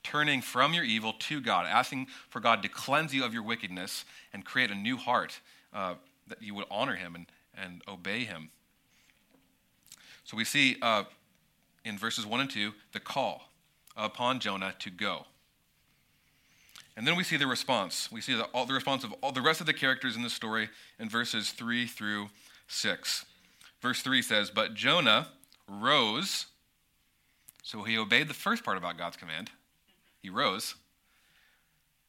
Turning 0.04 0.42
from 0.42 0.74
your 0.74 0.86
evil 0.86 1.14
to 1.20 1.42
God, 1.42 1.66
asking 1.66 2.08
for 2.30 2.40
God 2.40 2.64
to 2.64 2.70
cleanse 2.70 3.14
you 3.14 3.26
of 3.26 3.34
your 3.34 3.44
wickedness 3.44 4.06
and 4.32 4.46
create 4.46 4.72
a 4.72 4.76
new 4.76 4.96
heart 4.96 5.42
uh, 5.74 5.96
that 6.28 6.42
you 6.42 6.54
would 6.54 6.66
honor 6.72 6.96
Him 6.96 7.16
and, 7.16 7.26
and 7.58 7.82
obey 7.90 8.24
Him. 8.24 8.52
So 10.28 10.36
we 10.36 10.44
see 10.44 10.76
uh, 10.82 11.06
in 11.86 11.98
verses 11.98 12.26
1 12.26 12.42
and 12.42 12.50
2 12.50 12.74
the 12.92 13.00
call 13.00 13.44
upon 13.96 14.42
Jonah 14.42 14.76
to 14.80 14.90
go. 14.90 15.26
And 16.98 17.08
then 17.08 17.16
we 17.16 17.24
see 17.24 17.38
the 17.38 17.48
response. 17.48 18.12
We 18.12 18.20
see 18.20 18.34
the, 18.34 18.44
all, 18.46 18.66
the 18.66 18.74
response 18.74 19.06
of 19.06 19.14
all 19.22 19.32
the 19.32 19.42
rest 19.42 19.62
of 19.62 19.68
the 19.68 19.74
characters 19.74 20.18
in 20.18 20.24
the 20.24 20.30
story 20.30 20.68
in 21.00 21.10
verses 21.10 21.52
3 21.52 21.88
through 21.88 22.28
6. 22.68 23.26
Verse 23.82 24.02
3 24.02 24.22
says, 24.22 24.50
But 24.50 24.74
Jonah 24.74 25.30
rose. 25.70 26.48
So 27.64 27.84
he 27.84 27.98
obeyed 27.98 28.28
the 28.28 28.34
first 28.34 28.66
part 28.66 28.78
about 28.78 28.98
God's 28.98 29.16
command. 29.16 29.50
He 30.22 30.30
rose. 30.30 30.76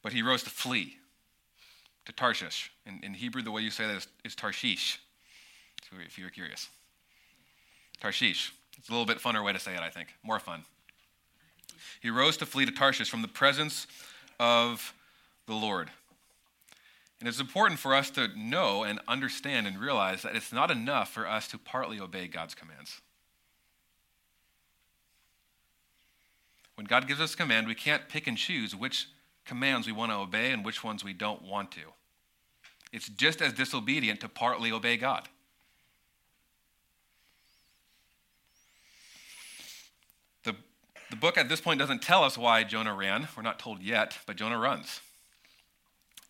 But 0.01 0.11
he 0.11 0.21
rose 0.21 0.43
to 0.43 0.49
flee 0.49 0.97
to 2.05 2.11
Tarshish. 2.11 2.69
In, 2.85 2.99
in 3.01 3.13
Hebrew, 3.13 3.43
the 3.43 3.51
way 3.51 3.61
you 3.61 3.71
say 3.71 3.87
that 3.87 3.95
is, 3.95 4.07
is 4.25 4.35
Tarshish, 4.35 4.99
if 6.05 6.17
you're 6.17 6.29
curious. 6.29 6.67
Tarshish. 7.99 8.53
It's 8.77 8.89
a 8.89 8.91
little 8.91 9.05
bit 9.05 9.19
funner 9.19 9.43
way 9.43 9.53
to 9.53 9.59
say 9.59 9.73
it, 9.73 9.81
I 9.81 9.89
think. 9.89 10.09
More 10.23 10.39
fun. 10.39 10.63
He 12.01 12.09
rose 12.09 12.37
to 12.37 12.45
flee 12.45 12.65
to 12.65 12.71
Tarshish 12.71 13.09
from 13.09 13.21
the 13.21 13.27
presence 13.27 13.87
of 14.39 14.93
the 15.47 15.53
Lord. 15.53 15.89
And 17.19 17.27
it's 17.27 17.41
important 17.41 17.79
for 17.79 17.93
us 17.93 18.09
to 18.11 18.29
know 18.37 18.83
and 18.83 18.99
understand 19.07 19.67
and 19.67 19.77
realize 19.77 20.21
that 20.21 20.35
it's 20.35 20.53
not 20.53 20.71
enough 20.71 21.09
for 21.11 21.27
us 21.27 21.47
to 21.49 21.57
partly 21.57 21.99
obey 21.99 22.27
God's 22.27 22.55
commands. 22.55 23.01
When 26.75 26.85
God 26.85 27.07
gives 27.07 27.19
us 27.19 27.33
a 27.33 27.37
command, 27.37 27.67
we 27.67 27.75
can't 27.75 28.07
pick 28.07 28.25
and 28.25 28.37
choose 28.37 28.73
which 28.73 29.07
commands 29.43 29.85
we 29.85 29.91
want 29.91 30.13
to 30.13 30.17
obey 30.17 30.51
and 30.51 30.63
which 30.63 30.81
ones 30.81 31.03
we 31.03 31.11
don't 31.11 31.41
want 31.41 31.71
to. 31.71 31.81
It's 32.93 33.09
just 33.09 33.41
as 33.41 33.51
disobedient 33.51 34.21
to 34.21 34.29
partly 34.29 34.71
obey 34.71 34.95
God. 34.95 35.27
The, 40.43 40.55
the 41.09 41.15
book 41.15 41.37
at 41.37 41.49
this 41.49 41.61
point 41.61 41.79
doesn't 41.79 42.01
tell 42.01 42.23
us 42.23 42.37
why 42.37 42.63
Jonah 42.63 42.93
ran. 42.93 43.27
We're 43.35 43.43
not 43.43 43.59
told 43.59 43.81
yet, 43.81 44.17
but 44.25 44.35
Jonah 44.35 44.59
runs. 44.59 45.01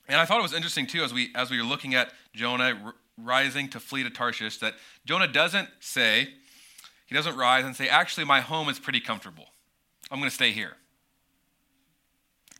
And 0.08 0.20
I 0.20 0.26
thought 0.26 0.40
it 0.40 0.44
was 0.44 0.54
interesting 0.54 0.88
too, 0.88 1.04
as 1.04 1.14
we 1.14 1.32
as 1.36 1.52
we 1.52 1.58
were 1.58 1.68
looking 1.68 1.94
at 1.94 2.12
Jonah 2.34 2.80
r- 2.84 2.96
rising 3.18 3.70
to 3.70 3.80
flee 3.80 4.04
to 4.04 4.10
Tarshish, 4.10 4.58
that 4.60 4.76
Jonah 5.06 5.28
doesn't 5.28 5.70
say, 5.80 6.30
he 7.06 7.16
doesn't 7.16 7.36
rise 7.36 7.66
and 7.66 7.76
say, 7.76 7.88
actually, 7.88 8.26
my 8.26 8.42
home 8.42 8.70
is 8.70 8.80
pretty 8.80 9.00
comfortable. 9.00 9.46
I'm 10.10 10.20
going 10.20 10.30
to 10.30 10.36
stay 10.36 10.52
here. 10.52 10.78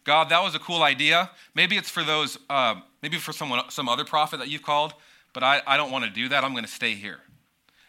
God, 0.04 0.30
that 0.30 0.44
was 0.44 0.56
a 0.56 0.60
cool 0.60 0.84
idea. 0.84 1.32
Maybe 1.56 1.78
it's 1.78 1.90
for 1.90 2.04
those, 2.04 2.38
uh, 2.50 2.76
maybe 3.02 3.18
for 3.18 3.34
someone, 3.34 3.62
some 3.70 3.90
other 3.90 4.06
prophet 4.06 4.38
that 4.38 4.48
you've 4.48 4.64
called, 4.64 4.94
but 5.34 5.44
I, 5.44 5.62
I 5.68 5.78
don't 5.78 5.92
want 5.92 6.06
to 6.06 6.12
do 6.12 6.30
that. 6.30 6.44
I'm 6.44 6.54
going 6.54 6.66
to 6.66 6.72
stay 6.72 6.94
here. 6.94 7.20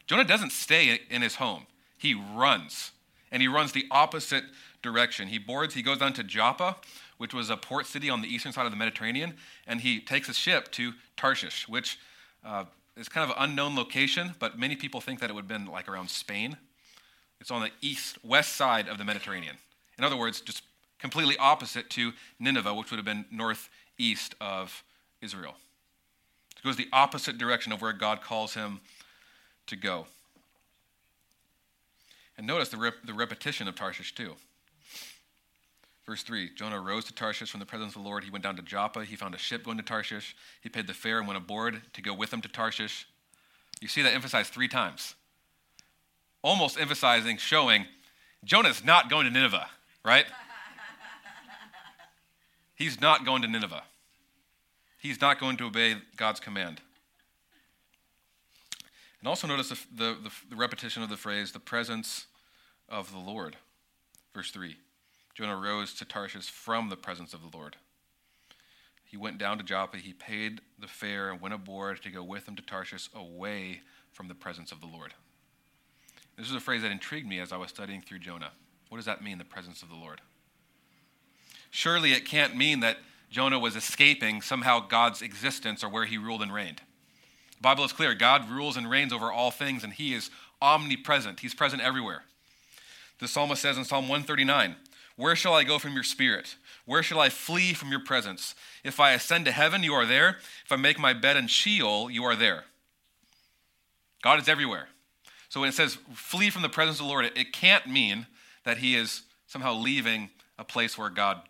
Jonah 0.07 0.25
doesn't 0.25 0.53
stay 0.53 1.01
in 1.09 1.23
his 1.23 1.37
home, 1.37 1.67
he 1.97 2.15
runs. 2.15 2.93
And 3.33 3.41
he 3.41 3.49
runs 3.49 3.73
the 3.73 3.87
opposite 3.91 4.45
direction. 4.83 5.29
He 5.29 5.39
boards, 5.39 5.75
he 5.75 5.83
goes 5.83 5.99
down 5.99 6.13
to 6.15 6.25
Joppa, 6.25 6.77
which 7.19 7.35
was 7.35 7.51
a 7.51 7.57
port 7.57 7.87
city 7.87 8.09
on 8.09 8.23
the 8.23 8.29
eastern 8.29 8.53
side 8.53 8.65
of 8.65 8.73
the 8.73 8.79
Mediterranean, 8.79 9.35
and 9.67 9.81
he 9.81 10.01
takes 10.01 10.29
a 10.29 10.35
ship 10.35 10.71
to 10.73 10.93
Tarshish, 11.17 11.69
which 11.69 11.99
uh, 12.45 12.65
is 12.97 13.09
kind 13.09 13.31
of 13.31 13.37
an 13.37 13.43
unknown 13.51 13.77
location, 13.77 14.35
but 14.39 14.59
many 14.59 14.75
people 14.75 15.01
think 15.01 15.21
that 15.21 15.31
it 15.31 15.35
would 15.35 15.43
have 15.43 15.49
been 15.49 15.67
like 15.67 15.89
around 15.89 16.09
Spain. 16.09 16.57
It's 17.41 17.51
on 17.51 17.61
the 17.61 17.71
east, 17.81 18.19
west 18.25 18.57
side 18.57 18.89
of 18.89 18.99
the 18.99 19.05
Mediterranean. 19.05 19.57
In 19.99 20.05
other 20.05 20.17
words, 20.17 20.41
just 20.41 20.63
completely 20.99 21.37
opposite 21.39 21.91
to 21.91 22.13
Nineveh, 22.39 22.75
which 22.75 22.91
would 22.91 22.99
have 22.99 23.07
been 23.07 23.25
northeast 23.31 24.35
of 24.41 24.83
Israel. 25.21 25.55
It 26.57 26.65
goes 26.65 26.77
the 26.77 26.89
opposite 26.93 27.39
direction 27.39 27.73
of 27.73 27.81
where 27.81 27.93
God 27.93 28.21
calls 28.21 28.55
him 28.55 28.81
to 29.67 29.77
go. 29.77 30.07
And 32.41 32.47
notice 32.47 32.71
the, 32.71 32.79
rep- 32.79 33.05
the 33.05 33.13
repetition 33.13 33.69
of 33.69 33.75
Tarshish, 33.75 34.15
too. 34.15 34.35
Verse 36.07 36.23
3 36.23 36.49
Jonah 36.55 36.81
rose 36.81 37.05
to 37.05 37.13
Tarshish 37.13 37.51
from 37.51 37.61
the 37.61 37.67
presence 37.67 37.95
of 37.95 38.03
the 38.03 38.09
Lord. 38.09 38.25
He 38.25 38.31
went 38.31 38.43
down 38.43 38.57
to 38.57 38.63
Joppa. 38.63 39.05
He 39.05 39.15
found 39.15 39.35
a 39.35 39.39
ship 39.39 39.63
going 39.63 39.77
to 39.77 39.83
Tarshish. 39.83 40.35
He 40.63 40.71
paid 40.71 40.87
the 40.87 40.95
fare 40.95 41.19
and 41.19 41.29
went 41.29 41.37
aboard 41.37 41.83
to 41.93 42.01
go 42.01 42.15
with 42.15 42.33
him 42.33 42.41
to 42.41 42.49
Tarshish. 42.49 43.07
You 43.83 43.89
see 43.89 44.01
that 44.01 44.15
emphasized 44.15 44.55
three 44.55 44.69
times. 44.69 45.17
Almost 46.41 46.81
emphasizing, 46.81 47.37
showing 47.37 47.85
Jonah's 48.43 48.83
not 48.83 49.11
going 49.11 49.27
to 49.27 49.31
Nineveh, 49.31 49.69
right? 50.03 50.25
He's 52.75 53.03
not 53.03 53.27
going 53.27 53.43
to 53.43 53.49
Nineveh. 53.49 53.83
He's 54.99 55.21
not 55.21 55.39
going 55.39 55.59
to 55.59 55.67
obey 55.67 55.97
God's 56.17 56.41
command. 56.41 56.81
And 59.21 59.29
also 59.29 59.47
notice 59.47 59.69
the, 59.69 59.79
the, 59.95 60.17
the, 60.23 60.31
the 60.49 60.57
repetition 60.57 61.03
of 61.03 61.11
the 61.11 61.19
phrase, 61.19 61.53
the 61.53 61.61
presence 61.61 62.25
of 62.91 63.13
the 63.13 63.19
Lord. 63.19 63.57
Verse 64.35 64.51
3 64.51 64.77
Jonah 65.35 65.57
rose 65.57 65.95
to 65.95 66.05
Tarshish 66.05 66.51
from 66.51 66.89
the 66.89 66.97
presence 66.97 67.33
of 67.33 67.41
the 67.41 67.57
Lord. 67.57 67.77
He 69.05 69.17
went 69.17 69.39
down 69.39 69.59
to 69.59 69.65
Joppa. 69.65 69.97
He 69.97 70.13
paid 70.13 70.61
the 70.79 70.87
fare 70.87 71.31
and 71.31 71.41
went 71.41 71.55
aboard 71.55 72.03
to 72.03 72.11
go 72.11 72.23
with 72.23 72.47
him 72.47 72.57
to 72.57 72.63
Tarshish 72.63 73.09
away 73.15 73.81
from 74.13 74.29
the 74.29 74.35
presence 74.35 74.71
of 74.71 74.81
the 74.81 74.87
Lord. 74.87 75.15
This 76.37 76.49
is 76.49 76.55
a 76.55 76.61
phrase 76.61 76.83
that 76.83 76.93
intrigued 76.93 77.29
me 77.29 77.41
as 77.41 77.53
I 77.53 77.57
was 77.57 77.71
studying 77.71 78.03
through 78.03 78.21
Jonah. 78.21 78.53
What 78.89 78.99
does 78.99 79.07
that 79.07 79.23
mean, 79.23 79.39
the 79.39 79.45
presence 79.45 79.83
of 79.83 79.89
the 79.89 79.95
Lord? 79.95 80.21
Surely 81.71 82.13
it 82.13 82.25
can't 82.25 82.57
mean 82.57 82.81
that 82.81 82.99
Jonah 83.31 83.59
was 83.59 83.77
escaping 83.77 84.43
somehow 84.43 84.81
God's 84.81 85.23
existence 85.23 85.85
or 85.85 85.89
where 85.89 86.05
he 86.05 86.19
ruled 86.19 86.43
and 86.43 86.53
reigned. 86.53 86.81
The 87.57 87.63
Bible 87.63 87.85
is 87.85 87.93
clear 87.93 88.15
God 88.15 88.49
rules 88.51 88.77
and 88.77 88.89
reigns 88.89 89.13
over 89.13 89.31
all 89.31 89.51
things, 89.51 89.85
and 89.85 89.93
he 89.93 90.15
is 90.15 90.31
omnipresent. 90.63 91.41
He's 91.41 91.55
present 91.55 91.83
everywhere. 91.83 92.23
The 93.21 93.29
psalmist 93.29 93.63
says 93.63 93.77
in 93.77 93.85
Psalm 93.85 94.09
139 94.09 94.77
Where 95.17 95.37
shall 95.37 95.55
I 95.55 95.65
go 95.65 95.79
from 95.79 95.93
your 95.93 96.03
spirit? 96.03 96.57
Where 96.87 97.03
shall 97.03 97.21
I 97.21 97.29
flee 97.29 97.75
from 97.75 97.91
your 97.91 98.01
presence? 98.01 98.55
If 98.83 98.99
I 98.99 99.13
ascend 99.13 99.45
to 99.45 99.53
heaven, 99.53 99.83
you 99.83 99.93
are 99.93 100.07
there. 100.07 100.39
If 100.65 100.73
I 100.73 100.77
make 100.77 100.99
my 100.99 101.13
bed 101.13 101.37
in 101.37 101.47
Sheol, 101.47 102.11
you 102.11 102.25
are 102.25 102.35
there. 102.35 102.65
God 104.23 104.41
is 104.41 104.49
everywhere. 104.49 104.89
So 105.49 105.61
when 105.61 105.69
it 105.69 105.75
says 105.75 105.99
flee 106.15 106.51
from 106.51 106.63
the 106.63 106.69
presence 106.69 106.99
of 106.99 107.07
the 107.07 107.11
Lord, 107.11 107.31
it 107.37 107.53
can't 107.53 107.87
mean 107.87 108.27
that 108.65 108.79
he 108.79 108.97
is 108.97 109.23
somehow 109.47 109.75
leaving 109.75 110.31
a 110.59 110.65
place 110.65 110.97
where 110.97 111.11
God 111.11 111.41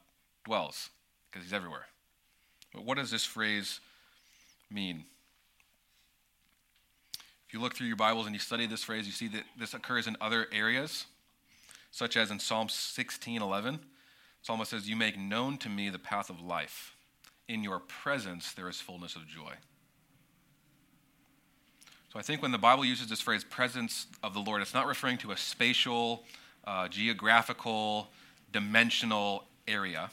dwells, 0.45 0.91
because 1.31 1.45
he's 1.45 1.53
everywhere. 1.53 1.87
But 2.73 2.85
what 2.85 2.97
does 2.97 3.11
this 3.11 3.25
phrase 3.25 3.81
mean? 4.71 5.05
If 7.47 7.55
you 7.55 7.61
look 7.61 7.75
through 7.75 7.89
your 7.89 7.97
Bibles 7.97 8.27
and 8.27 8.35
you 8.35 8.41
study 8.41 8.67
this 8.67 8.85
phrase, 8.85 9.07
you 9.07 9.12
see 9.12 9.29
that 9.29 9.43
this 9.59 9.75
occurs 9.75 10.07
in 10.07 10.17
other 10.21 10.47
areas, 10.53 11.07
such 11.90 12.16
as 12.16 12.30
in 12.30 12.38
Psalm 12.38 12.68
16 12.68 13.42
11. 13.42 13.80
Psalmist 14.42 14.70
says, 14.70 14.88
You 14.88 14.97
make 14.97 15.18
known 15.18 15.59
to 15.59 15.68
me 15.68 15.90
the 15.90 15.99
path 15.99 16.30
of 16.30 16.40
life. 16.40 16.94
In 17.49 17.62
your 17.62 17.80
presence 17.80 18.52
there 18.52 18.68
is 18.68 18.80
fullness 18.80 19.16
of 19.16 19.26
joy. 19.26 19.52
So 22.12 22.18
I 22.18 22.23
think 22.23 22.42
when 22.42 22.52
the 22.52 22.59
Bible 22.59 22.85
uses 22.85 23.09
this 23.09 23.20
phrase, 23.20 23.44
presence 23.44 24.06
of 24.23 24.35
the 24.35 24.40
Lord, 24.40 24.62
it's 24.62 24.75
not 24.75 24.87
referring 24.87 25.18
to 25.18 25.30
a 25.30 25.37
spatial, 25.37 26.25
uh, 26.64 26.88
geographical, 26.88 28.09
dimensional 28.52 29.44
area 29.68 30.11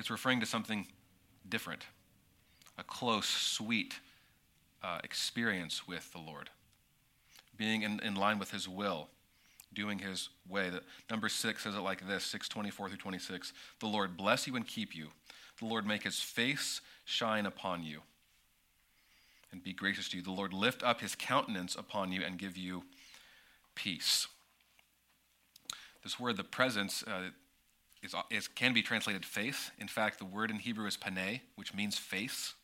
it's 0.00 0.10
referring 0.10 0.40
to 0.40 0.46
something 0.46 0.86
different 1.48 1.86
a 2.78 2.82
close, 2.82 3.26
sweet 3.26 4.00
uh, 4.82 5.00
experience 5.04 5.86
with 5.86 6.10
the 6.12 6.18
Lord, 6.18 6.48
being 7.58 7.82
in, 7.82 8.00
in 8.00 8.14
line 8.14 8.38
with 8.38 8.52
His 8.52 8.66
will, 8.66 9.10
doing 9.72 9.98
His 9.98 10.28
way. 10.48 10.70
The, 10.70 10.82
number 11.10 11.28
six 11.28 11.64
says 11.64 11.74
it 11.74 11.80
like 11.80 12.06
this 12.06 12.24
624 12.24 12.88
through 12.88 12.98
26. 12.98 13.52
The 13.80 13.86
Lord 13.86 14.16
bless 14.16 14.46
you 14.46 14.56
and 14.56 14.66
keep 14.66 14.94
you. 14.94 15.08
The 15.58 15.66
Lord 15.66 15.86
make 15.86 16.02
His 16.02 16.20
face 16.20 16.80
shine 17.04 17.46
upon 17.46 17.84
you 17.84 18.00
and 19.52 19.62
be 19.62 19.72
gracious 19.72 20.08
to 20.10 20.16
you. 20.16 20.22
The 20.22 20.30
Lord 20.30 20.52
lift 20.52 20.82
up 20.82 21.00
His 21.00 21.14
countenance 21.14 21.74
upon 21.74 22.12
you 22.12 22.22
and 22.24 22.38
give 22.38 22.56
you 22.56 22.84
peace. 23.74 24.26
This 26.02 26.18
word, 26.18 26.36
the 26.36 26.44
presence, 26.44 27.04
uh, 27.06 27.30
is, 28.02 28.14
is, 28.30 28.48
can 28.48 28.72
be 28.72 28.82
translated 28.82 29.24
face. 29.24 29.70
In 29.78 29.88
fact, 29.88 30.18
the 30.18 30.24
word 30.24 30.50
in 30.50 30.56
Hebrew 30.56 30.86
is 30.86 30.96
pane, 30.96 31.40
which 31.56 31.74
means 31.74 31.98
face. 31.98 32.54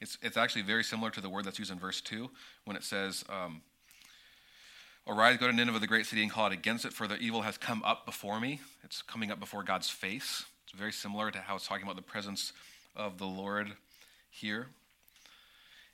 It's, 0.00 0.18
it's 0.22 0.36
actually 0.36 0.62
very 0.62 0.84
similar 0.84 1.10
to 1.10 1.20
the 1.20 1.28
word 1.28 1.44
that's 1.44 1.58
used 1.58 1.70
in 1.70 1.78
verse 1.78 2.00
2 2.00 2.30
when 2.64 2.76
it 2.76 2.84
says, 2.84 3.24
um, 3.28 3.62
Arise, 5.08 5.36
go 5.36 5.46
to 5.46 5.52
Nineveh, 5.52 5.78
the 5.78 5.86
great 5.86 6.04
city, 6.04 6.22
and 6.22 6.32
call 6.32 6.48
it 6.48 6.52
against 6.52 6.84
it, 6.84 6.92
for 6.92 7.06
the 7.06 7.16
evil 7.18 7.42
has 7.42 7.56
come 7.56 7.80
up 7.84 8.06
before 8.06 8.40
me. 8.40 8.58
It's 8.82 9.02
coming 9.02 9.30
up 9.30 9.38
before 9.38 9.62
God's 9.62 9.88
face. 9.88 10.44
It's 10.64 10.76
very 10.76 10.92
similar 10.92 11.30
to 11.30 11.38
how 11.38 11.54
it's 11.54 11.68
talking 11.68 11.84
about 11.84 11.94
the 11.94 12.02
presence 12.02 12.52
of 12.96 13.18
the 13.18 13.24
Lord 13.24 13.74
here. 14.28 14.66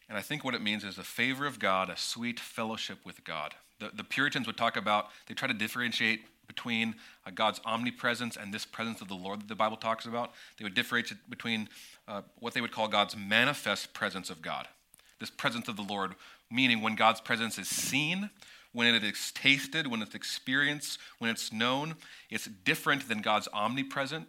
And 0.08 0.16
I 0.16 0.22
think 0.22 0.44
what 0.44 0.54
it 0.54 0.62
means 0.62 0.82
is 0.82 0.96
the 0.96 1.02
favor 1.02 1.44
of 1.44 1.58
God, 1.58 1.90
a 1.90 1.96
sweet 1.98 2.40
fellowship 2.40 3.00
with 3.04 3.22
God. 3.22 3.54
The, 3.80 3.90
the 3.94 4.02
Puritans 4.02 4.46
would 4.46 4.56
talk 4.56 4.78
about, 4.78 5.08
they 5.26 5.34
try 5.34 5.46
to 5.46 5.52
differentiate 5.52 6.22
between 6.46 6.94
uh, 7.26 7.32
God's 7.34 7.60
omnipresence 7.66 8.38
and 8.38 8.52
this 8.52 8.64
presence 8.64 9.02
of 9.02 9.08
the 9.08 9.14
Lord 9.14 9.40
that 9.40 9.48
the 9.48 9.54
Bible 9.54 9.76
talks 9.76 10.06
about. 10.06 10.32
They 10.56 10.64
would 10.64 10.74
differentiate 10.74 11.28
between 11.28 11.68
uh, 12.08 12.22
what 12.38 12.54
they 12.54 12.62
would 12.62 12.72
call 12.72 12.88
God's 12.88 13.14
manifest 13.14 13.92
presence 13.92 14.30
of 14.30 14.40
God. 14.40 14.68
This 15.20 15.30
presence 15.30 15.68
of 15.68 15.76
the 15.76 15.82
Lord, 15.82 16.14
meaning 16.50 16.80
when 16.80 16.94
God's 16.94 17.20
presence 17.20 17.58
is 17.58 17.68
seen, 17.68 18.30
when 18.72 18.86
it 18.86 19.04
is 19.04 19.32
tasted, 19.32 19.86
when 19.86 20.02
it's 20.02 20.14
experienced, 20.14 20.98
when 21.18 21.30
it's 21.30 21.52
known, 21.52 21.94
it's 22.30 22.46
different 22.64 23.08
than 23.08 23.20
God's 23.20 23.48
omnipresent. 23.52 24.26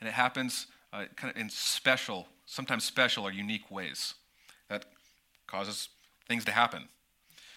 And 0.00 0.08
it 0.08 0.12
happens 0.12 0.66
uh, 0.92 1.04
kind 1.16 1.34
of 1.34 1.40
in 1.40 1.48
special, 1.48 2.26
sometimes 2.46 2.84
special 2.84 3.24
or 3.24 3.32
unique 3.32 3.70
ways 3.70 4.14
that 4.68 4.86
causes 5.46 5.88
things 6.28 6.44
to 6.44 6.52
happen. 6.52 6.88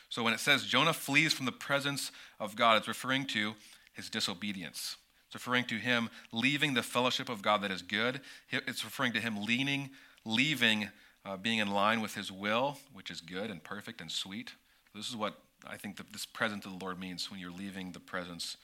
So 0.10 0.24
when 0.24 0.34
it 0.34 0.40
says 0.40 0.64
Jonah 0.64 0.94
flees 0.94 1.34
from 1.34 1.46
the 1.46 1.52
presence 1.52 2.12
of 2.40 2.56
God, 2.56 2.78
it's 2.78 2.88
referring 2.88 3.26
to 3.28 3.56
his 3.94 4.10
disobedience. 4.10 4.96
It's 5.26 5.36
referring 5.36 5.66
to 5.66 5.76
him 5.76 6.10
leaving 6.32 6.74
the 6.74 6.84
fellowship 6.84 7.28
of 7.28 7.42
God 7.42 7.62
that 7.64 7.72
is 7.72 7.82
good. 7.82 8.22
It's 8.50 8.86
referring 8.86 9.14
to 9.14 9.20
him 9.20 9.44
leaning, 9.44 9.90
leaving, 10.24 10.90
uh, 11.26 11.36
being 11.36 11.60
in 11.60 11.72
line 11.72 12.02
with 12.02 12.16
his 12.16 12.32
will, 12.32 12.78
which 12.94 13.12
is 13.12 13.20
good 13.20 13.52
and 13.52 13.62
perfect 13.62 14.00
and 14.00 14.10
sweet. 14.10 14.54
This 14.96 15.10
is 15.10 15.16
what 15.16 15.38
I 15.70 15.78
think 15.78 15.98
that 15.98 16.14
this 16.14 16.26
presence 16.26 16.66
of 16.66 16.72
the 16.78 16.84
Lord 16.84 17.00
means 17.00 17.30
when 17.30 17.40
you're 17.40 17.52
leaving 17.52 17.92
the 17.92 18.00
presence 18.00 18.58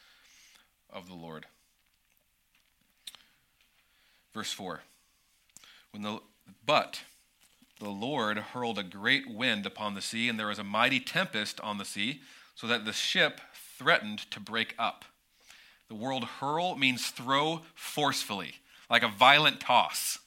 of 0.91 1.07
the 1.07 1.13
Lord. 1.13 1.45
Verse 4.33 4.51
4. 4.51 4.81
When 5.91 6.01
the, 6.01 6.19
but 6.65 7.01
the 7.79 7.89
Lord 7.89 8.37
hurled 8.37 8.79
a 8.79 8.83
great 8.83 9.29
wind 9.29 9.65
upon 9.65 9.93
the 9.93 10.01
sea, 10.01 10.29
and 10.29 10.39
there 10.39 10.47
was 10.47 10.59
a 10.59 10.63
mighty 10.63 10.99
tempest 10.99 11.59
on 11.61 11.77
the 11.77 11.85
sea, 11.85 12.21
so 12.55 12.67
that 12.67 12.85
the 12.85 12.93
ship 12.93 13.41
threatened 13.77 14.19
to 14.31 14.39
break 14.39 14.73
up. 14.79 15.05
The 15.89 15.95
word 15.95 16.23
hurl 16.23 16.75
means 16.75 17.07
throw 17.07 17.61
forcefully, 17.75 18.55
like 18.89 19.03
a 19.03 19.07
violent 19.07 19.59
toss. 19.59 20.19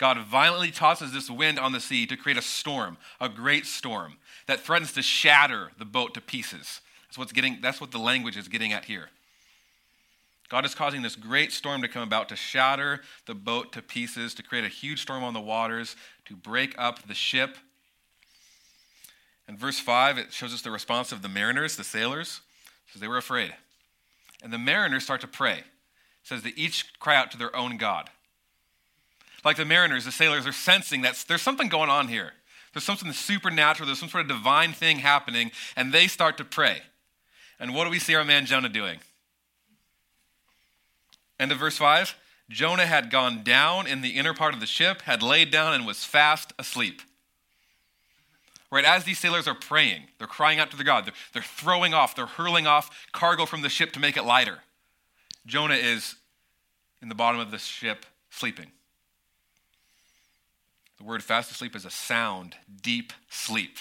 God 0.00 0.16
violently 0.20 0.70
tosses 0.70 1.12
this 1.12 1.28
wind 1.28 1.58
on 1.58 1.72
the 1.72 1.78
sea 1.78 2.06
to 2.06 2.16
create 2.16 2.38
a 2.38 2.42
storm, 2.42 2.96
a 3.20 3.28
great 3.28 3.66
storm 3.66 4.16
that 4.46 4.60
threatens 4.60 4.94
to 4.94 5.02
shatter 5.02 5.72
the 5.78 5.84
boat 5.84 6.14
to 6.14 6.22
pieces. 6.22 6.80
That's 7.06 7.18
what's 7.18 7.32
getting 7.32 7.58
that's 7.60 7.82
what 7.82 7.90
the 7.90 7.98
language 7.98 8.38
is 8.38 8.48
getting 8.48 8.72
at 8.72 8.86
here. 8.86 9.10
God 10.48 10.64
is 10.64 10.74
causing 10.74 11.02
this 11.02 11.16
great 11.16 11.52
storm 11.52 11.82
to 11.82 11.88
come 11.88 12.02
about 12.02 12.30
to 12.30 12.36
shatter 12.36 13.02
the 13.26 13.34
boat 13.34 13.72
to 13.72 13.82
pieces, 13.82 14.32
to 14.34 14.42
create 14.42 14.64
a 14.64 14.68
huge 14.68 15.02
storm 15.02 15.22
on 15.22 15.34
the 15.34 15.40
waters, 15.40 15.96
to 16.24 16.34
break 16.34 16.74
up 16.78 17.06
the 17.06 17.14
ship. 17.14 17.58
In 19.46 19.58
verse 19.58 19.78
5, 19.78 20.16
it 20.16 20.32
shows 20.32 20.54
us 20.54 20.62
the 20.62 20.70
response 20.70 21.12
of 21.12 21.20
the 21.20 21.28
mariners, 21.28 21.76
the 21.76 21.84
sailors, 21.84 22.40
because 22.86 23.02
they 23.02 23.08
were 23.08 23.18
afraid. 23.18 23.52
And 24.42 24.50
the 24.50 24.58
mariners 24.58 25.04
start 25.04 25.20
to 25.20 25.28
pray. 25.28 25.58
It 25.58 25.64
says 26.22 26.42
they 26.42 26.54
each 26.56 26.98
cry 26.98 27.16
out 27.16 27.30
to 27.32 27.36
their 27.36 27.54
own 27.54 27.76
God. 27.76 28.08
Like 29.44 29.56
the 29.56 29.64
mariners, 29.64 30.04
the 30.04 30.12
sailors 30.12 30.46
are 30.46 30.52
sensing 30.52 31.02
that 31.02 31.24
there's 31.28 31.42
something 31.42 31.68
going 31.68 31.90
on 31.90 32.08
here. 32.08 32.32
There's 32.72 32.84
something 32.84 33.12
supernatural, 33.12 33.86
there's 33.86 33.98
some 33.98 34.08
sort 34.08 34.22
of 34.22 34.28
divine 34.28 34.72
thing 34.72 34.98
happening, 34.98 35.50
and 35.76 35.92
they 35.92 36.06
start 36.06 36.36
to 36.38 36.44
pray. 36.44 36.82
And 37.58 37.74
what 37.74 37.84
do 37.84 37.90
we 37.90 37.98
see 37.98 38.14
our 38.14 38.24
man 38.24 38.46
Jonah 38.46 38.68
doing? 38.68 39.00
End 41.38 41.52
of 41.52 41.58
verse 41.58 41.78
5 41.78 42.14
Jonah 42.48 42.86
had 42.86 43.10
gone 43.10 43.44
down 43.44 43.86
in 43.86 44.02
the 44.02 44.10
inner 44.10 44.34
part 44.34 44.54
of 44.54 44.60
the 44.60 44.66
ship, 44.66 45.02
had 45.02 45.22
laid 45.22 45.50
down, 45.50 45.72
and 45.72 45.86
was 45.86 46.04
fast 46.04 46.52
asleep. 46.58 47.00
Right, 48.72 48.84
as 48.84 49.04
these 49.04 49.18
sailors 49.18 49.48
are 49.48 49.54
praying, 49.54 50.02
they're 50.18 50.28
crying 50.28 50.60
out 50.60 50.70
to 50.70 50.76
their 50.76 50.86
God. 50.86 51.06
They're, 51.06 51.14
they're 51.32 51.42
throwing 51.42 51.92
off, 51.92 52.14
they're 52.14 52.26
hurling 52.26 52.66
off 52.66 53.08
cargo 53.12 53.46
from 53.46 53.62
the 53.62 53.68
ship 53.68 53.92
to 53.92 54.00
make 54.00 54.16
it 54.16 54.22
lighter. 54.22 54.58
Jonah 55.46 55.74
is 55.74 56.16
in 57.02 57.08
the 57.08 57.14
bottom 57.14 57.40
of 57.40 57.50
the 57.50 57.58
ship 57.58 58.06
sleeping. 58.30 58.70
The 61.00 61.06
word 61.06 61.22
fast 61.22 61.50
asleep 61.50 61.74
is 61.74 61.86
a 61.86 61.90
sound, 61.90 62.56
deep 62.82 63.14
sleep. 63.30 63.78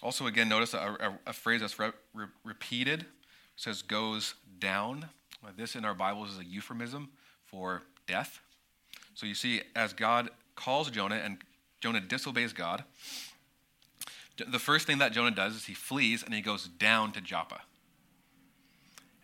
Also, 0.00 0.28
again, 0.28 0.48
notice 0.48 0.74
a, 0.74 0.78
a, 0.78 1.30
a 1.30 1.32
phrase 1.32 1.60
that's 1.60 1.76
re, 1.76 1.90
re, 2.14 2.26
repeated. 2.44 3.00
It 3.00 3.06
says 3.56 3.82
goes 3.82 4.36
down. 4.60 5.08
This 5.56 5.74
in 5.74 5.84
our 5.84 5.94
Bibles 5.94 6.30
is 6.30 6.38
a 6.38 6.44
euphemism 6.44 7.10
for 7.44 7.82
death. 8.06 8.38
So 9.14 9.26
you 9.26 9.34
see, 9.34 9.62
as 9.74 9.92
God 9.92 10.30
calls 10.54 10.88
Jonah 10.88 11.16
and 11.16 11.38
Jonah 11.80 12.00
disobeys 12.00 12.52
God, 12.52 12.84
the 14.36 14.60
first 14.60 14.86
thing 14.86 14.98
that 14.98 15.10
Jonah 15.10 15.32
does 15.32 15.56
is 15.56 15.64
he 15.64 15.74
flees 15.74 16.22
and 16.22 16.32
he 16.32 16.42
goes 16.42 16.68
down 16.68 17.10
to 17.12 17.20
Joppa. 17.20 17.62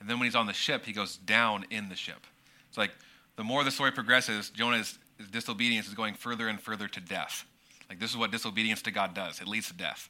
And 0.00 0.08
then 0.08 0.18
when 0.18 0.26
he's 0.26 0.36
on 0.36 0.46
the 0.46 0.52
ship, 0.52 0.84
he 0.84 0.92
goes 0.92 1.16
down 1.16 1.66
in 1.70 1.88
the 1.88 1.96
ship. 1.96 2.26
It's 2.68 2.78
like 2.78 2.92
the 3.36 3.44
more 3.44 3.64
the 3.64 3.70
story 3.70 3.92
progresses, 3.92 4.50
Jonah's 4.50 4.98
disobedience 5.30 5.88
is 5.88 5.94
going 5.94 6.14
further 6.14 6.48
and 6.48 6.60
further 6.60 6.88
to 6.88 7.00
death. 7.00 7.44
Like 7.88 7.98
this 7.98 8.10
is 8.10 8.16
what 8.16 8.30
disobedience 8.30 8.82
to 8.82 8.90
God 8.90 9.14
does 9.14 9.40
it 9.40 9.48
leads 9.48 9.68
to 9.68 9.74
death. 9.74 10.08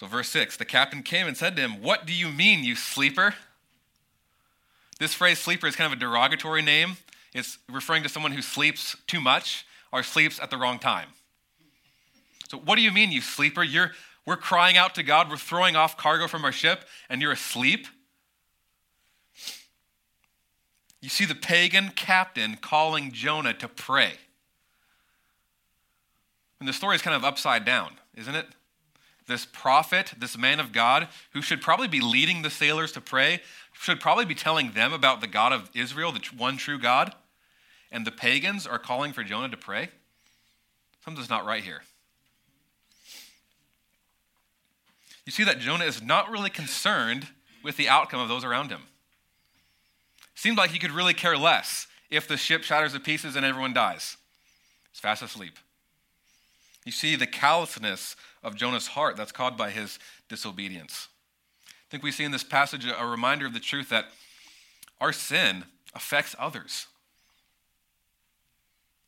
So, 0.00 0.06
verse 0.06 0.30
6 0.30 0.56
the 0.56 0.64
captain 0.64 1.02
came 1.02 1.26
and 1.26 1.36
said 1.36 1.56
to 1.56 1.62
him, 1.62 1.82
What 1.82 2.06
do 2.06 2.14
you 2.14 2.30
mean, 2.30 2.64
you 2.64 2.74
sleeper? 2.74 3.34
This 4.98 5.12
phrase, 5.12 5.38
sleeper, 5.38 5.66
is 5.66 5.76
kind 5.76 5.92
of 5.92 5.98
a 5.98 6.00
derogatory 6.00 6.62
name. 6.62 6.96
It's 7.34 7.58
referring 7.70 8.02
to 8.02 8.08
someone 8.08 8.32
who 8.32 8.42
sleeps 8.42 8.96
too 9.06 9.20
much 9.20 9.66
or 9.92 10.02
sleeps 10.02 10.40
at 10.40 10.50
the 10.50 10.56
wrong 10.56 10.78
time. 10.78 11.08
So, 12.48 12.56
what 12.58 12.76
do 12.76 12.82
you 12.82 12.90
mean, 12.90 13.12
you 13.12 13.20
sleeper? 13.20 13.62
You're, 13.62 13.92
we're 14.26 14.36
crying 14.36 14.76
out 14.76 14.94
to 14.96 15.02
God, 15.02 15.30
we're 15.30 15.36
throwing 15.36 15.76
off 15.76 15.96
cargo 15.96 16.26
from 16.26 16.44
our 16.44 16.52
ship, 16.52 16.84
and 17.08 17.20
you're 17.20 17.32
asleep? 17.32 17.86
You 21.00 21.08
see 21.08 21.24
the 21.24 21.34
pagan 21.34 21.92
captain 21.96 22.56
calling 22.56 23.12
Jonah 23.12 23.54
to 23.54 23.68
pray. 23.68 24.12
And 26.58 26.68
the 26.68 26.72
story 26.74 26.94
is 26.96 27.02
kind 27.02 27.16
of 27.16 27.24
upside 27.24 27.64
down, 27.64 27.92
isn't 28.14 28.34
it? 28.34 28.46
this 29.30 29.46
prophet, 29.46 30.12
this 30.18 30.36
man 30.36 30.60
of 30.60 30.72
God, 30.72 31.08
who 31.32 31.40
should 31.40 31.62
probably 31.62 31.88
be 31.88 32.00
leading 32.00 32.42
the 32.42 32.50
sailors 32.50 32.92
to 32.92 33.00
pray, 33.00 33.40
should 33.72 34.00
probably 34.00 34.26
be 34.26 34.34
telling 34.34 34.72
them 34.72 34.92
about 34.92 35.22
the 35.22 35.26
God 35.26 35.52
of 35.52 35.70
Israel, 35.72 36.12
the 36.12 36.20
one 36.36 36.58
true 36.58 36.78
God, 36.78 37.14
and 37.90 38.06
the 38.06 38.10
pagans 38.10 38.66
are 38.66 38.78
calling 38.78 39.12
for 39.12 39.24
Jonah 39.24 39.48
to 39.48 39.56
pray. 39.56 39.88
Something's 41.04 41.30
not 41.30 41.46
right 41.46 41.62
here. 41.62 41.82
You 45.30 45.32
see 45.32 45.44
that 45.44 45.60
Jonah 45.60 45.84
is 45.84 46.02
not 46.02 46.28
really 46.28 46.50
concerned 46.50 47.28
with 47.62 47.76
the 47.76 47.88
outcome 47.88 48.18
of 48.18 48.28
those 48.28 48.42
around 48.42 48.70
him. 48.70 48.80
Seems 50.34 50.58
like 50.58 50.72
he 50.72 50.80
could 50.80 50.90
really 50.90 51.14
care 51.14 51.36
less 51.36 51.86
if 52.10 52.26
the 52.26 52.36
ship 52.36 52.64
shatters 52.64 52.94
to 52.94 52.98
pieces 52.98 53.36
and 53.36 53.46
everyone 53.46 53.72
dies. 53.72 54.16
He's 54.90 54.98
fast 54.98 55.22
asleep. 55.22 55.56
You 56.84 56.90
see 56.90 57.14
the 57.14 57.28
callousness 57.28 58.16
of 58.42 58.56
Jonah's 58.56 58.88
heart 58.88 59.16
that's 59.16 59.30
caused 59.30 59.56
by 59.56 59.70
his 59.70 60.00
disobedience. 60.28 61.06
I 61.68 61.86
think 61.92 62.02
we 62.02 62.10
see 62.10 62.24
in 62.24 62.32
this 62.32 62.42
passage 62.42 62.84
a 62.84 63.06
reminder 63.06 63.46
of 63.46 63.52
the 63.52 63.60
truth 63.60 63.88
that 63.90 64.06
our 65.00 65.12
sin 65.12 65.62
affects 65.94 66.34
others. 66.40 66.88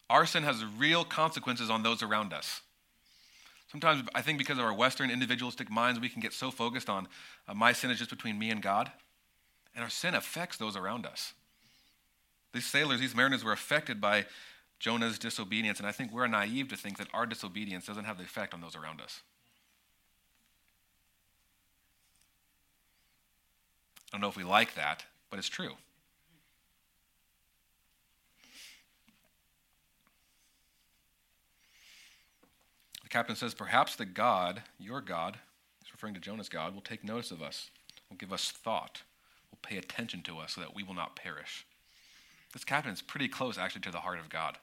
Our 0.09 0.25
sin 0.25 0.45
has 0.45 0.65
real 0.65 1.03
consequences 1.03 1.69
on 1.69 1.83
those 1.83 2.01
around 2.01 2.33
us. 2.33 2.61
Sometimes 3.73 4.07
I 4.15 4.21
think 4.21 4.37
because 4.37 4.59
of 4.59 4.65
our 4.65 4.75
Western 4.75 5.11
individualistic 5.11 5.71
minds, 5.71 5.99
we 5.99 6.11
can 6.11 6.21
get 6.21 6.35
so 6.35 6.51
focused 6.51 6.91
on 6.91 7.09
uh, 7.49 7.55
my 7.55 7.73
sin 7.73 7.91
is 7.91 7.99
just 7.99 8.11
between 8.11 8.39
me 8.39 8.51
and 8.51 8.61
God. 8.61 8.93
And 9.75 9.83
our 9.83 9.89
sin 9.89 10.15
affects 10.15 10.59
those 10.59 10.77
around 10.77 11.07
us. 11.07 11.33
These 12.53 12.67
sailors, 12.67 13.01
these 13.01 13.15
mariners 13.15 13.43
were 13.43 13.53
affected 13.53 13.99
by 13.99 14.27
Jonah's 14.79 15.19
disobedience, 15.19 15.79
and 15.79 15.89
I 15.89 15.93
think 15.93 16.13
we're 16.13 16.27
naive 16.27 16.69
to 16.69 16.77
think 16.77 16.99
that 16.99 17.09
our 17.15 17.25
disobedience 17.25 17.87
doesn't 17.87 18.05
have 18.05 18.19
the 18.19 18.25
effect 18.25 18.53
on 18.53 18.61
those 18.61 18.77
around 18.77 19.01
us. 19.01 19.23
I 24.13 24.17
don't 24.17 24.21
know 24.21 24.29
if 24.29 24.37
we 24.37 24.45
like 24.45 24.75
that, 24.75 25.07
but 25.31 25.39
it's 25.39 25.49
true. 25.49 25.73
Captain 33.13 33.37
says, 33.37 33.55
Perhaps 33.55 33.97
the 33.97 34.05
God, 34.05 34.63
your 34.79 35.01
God, 35.01 35.39
he's 35.83 35.93
referring 35.93 36.15
to 36.15 36.21
Jonah's 36.21 36.49
God, 36.49 36.75
will 36.75 36.83
take 36.83 37.05
notice 37.05 37.31
of 37.31 37.43
us, 37.43 37.71
will 38.11 38.17
give 38.17 38.33
us 38.33 38.51
thought, 38.51 39.03
will 39.51 39.59
pay 39.63 39.77
attention 39.77 40.23
to 40.23 40.39
us 40.39 40.55
so 40.55 40.61
that 40.61 40.75
we 40.75 40.83
will 40.83 40.95
not 40.95 41.15
perish. 41.15 41.65
This 42.53 42.65
captain 42.65 42.93
is 42.93 43.03
pretty 43.03 43.29
close, 43.29 43.57
actually, 43.57 43.83
to 43.83 43.91
the 43.91 44.01
heart 44.01 44.19
of 44.19 44.29
God 44.29 44.59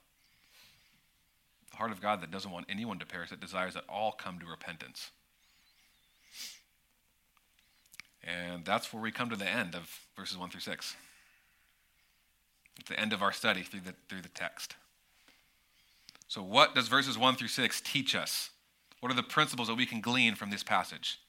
the 1.71 1.77
heart 1.77 1.91
of 1.91 2.01
God 2.01 2.21
that 2.21 2.31
doesn't 2.31 2.51
want 2.51 2.65
anyone 2.69 2.99
to 2.99 3.05
perish, 3.05 3.29
that 3.29 3.39
desires 3.39 3.73
that 3.73 3.83
all 3.87 4.11
come 4.11 4.39
to 4.39 4.45
repentance. 4.45 5.11
And 8.23 8.65
that's 8.65 8.93
where 8.93 9.01
we 9.01 9.11
come 9.11 9.29
to 9.29 9.35
the 9.35 9.47
end 9.47 9.75
of 9.75 9.89
verses 10.15 10.37
1 10.37 10.49
through 10.49 10.61
6. 10.61 10.95
It's 12.79 12.89
the 12.89 12.99
end 12.99 13.13
of 13.13 13.21
our 13.21 13.31
study 13.31 13.61
through 13.61 13.81
the, 13.81 13.93
through 14.07 14.21
the 14.21 14.29
text. 14.29 14.75
So, 16.29 16.43
what 16.43 16.75
does 16.75 16.87
verses 16.87 17.17
1 17.17 17.35
through 17.35 17.47
6 17.47 17.81
teach 17.81 18.15
us? 18.15 18.51
What 18.99 19.11
are 19.11 19.15
the 19.15 19.23
principles 19.23 19.67
that 19.67 19.75
we 19.75 19.87
can 19.87 19.99
glean 19.99 20.35
from 20.35 20.51
this 20.51 20.61
passage? 20.61 21.19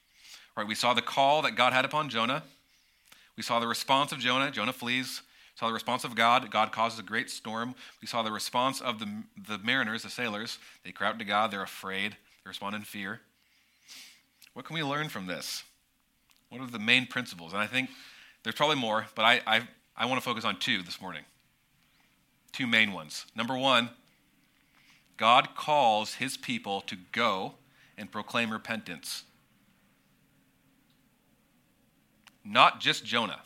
Right, 0.55 0.67
we 0.67 0.75
saw 0.75 0.93
the 0.93 1.01
call 1.01 1.41
that 1.43 1.57
God 1.57 1.73
had 1.73 1.87
upon 1.87 2.11
Jonah. 2.11 2.43
We 3.35 3.43
saw 3.43 3.61
the 3.61 3.67
response 3.67 4.13
of 4.13 4.19
Jonah. 4.19 4.51
Jonah 4.51 4.75
flees 4.75 5.23
We 5.55 5.59
saw 5.59 5.69
the 5.69 5.73
response 5.73 6.05
of 6.05 6.15
God. 6.15 6.51
God 6.51 6.71
causes 6.71 6.99
a 6.99 7.03
great 7.03 7.31
storm. 7.31 7.75
We 8.03 8.09
saw 8.09 8.23
the 8.23 8.31
response 8.31 8.83
of 8.83 8.99
the, 8.99 9.23
the 9.49 9.57
mariners, 9.59 10.03
the 10.03 10.11
sailors. 10.11 10.59
They 10.85 10.93
cry 10.93 11.09
out 11.09 11.19
to 11.19 11.25
God. 11.25 11.51
They're 11.51 11.63
afraid. 11.63 12.13
They 12.13 12.49
respond 12.49 12.77
in 12.77 12.83
fear. 12.83 13.23
What 14.53 14.67
can 14.67 14.75
we 14.75 14.83
learn 14.83 15.09
from 15.09 15.27
this? 15.27 15.63
What 16.51 16.61
are 16.61 16.67
the 16.67 16.79
main 16.79 17.07
principles? 17.07 17.55
And 17.55 17.63
I 17.63 17.67
think 17.67 17.89
there's 18.43 18.57
probably 18.57 18.77
more, 18.77 19.07
but 19.15 19.23
I, 19.23 19.41
I, 19.47 19.63
I 19.97 20.05
want 20.05 20.21
to 20.21 20.25
focus 20.25 20.45
on 20.45 20.59
two 20.59 20.83
this 20.83 21.01
morning. 21.01 21.23
Two 22.53 22.67
main 22.67 22.93
ones. 22.93 23.25
Number 23.35 23.57
one, 23.57 23.89
God 25.21 25.55
calls 25.55 26.15
his 26.15 26.39
people 26.39 26.81
to 26.81 26.97
go 27.13 27.57
and 27.99 28.11
proclaim 28.11 28.51
repentance. 28.51 29.25
Not 32.43 32.81
just 32.81 33.05
Jonah 33.05 33.43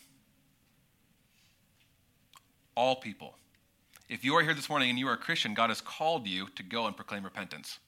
all 2.76 2.94
people. 2.94 3.34
If 4.08 4.24
you 4.24 4.36
are 4.36 4.42
here 4.44 4.54
this 4.54 4.68
morning 4.68 4.88
and 4.88 4.98
you 5.00 5.08
are 5.08 5.14
a 5.14 5.16
Christian, 5.16 5.52
God 5.52 5.70
has 5.70 5.80
called 5.80 6.28
you 6.28 6.46
to 6.54 6.62
go 6.62 6.86
and 6.86 6.94
proclaim 6.94 7.24
repentance. 7.24 7.80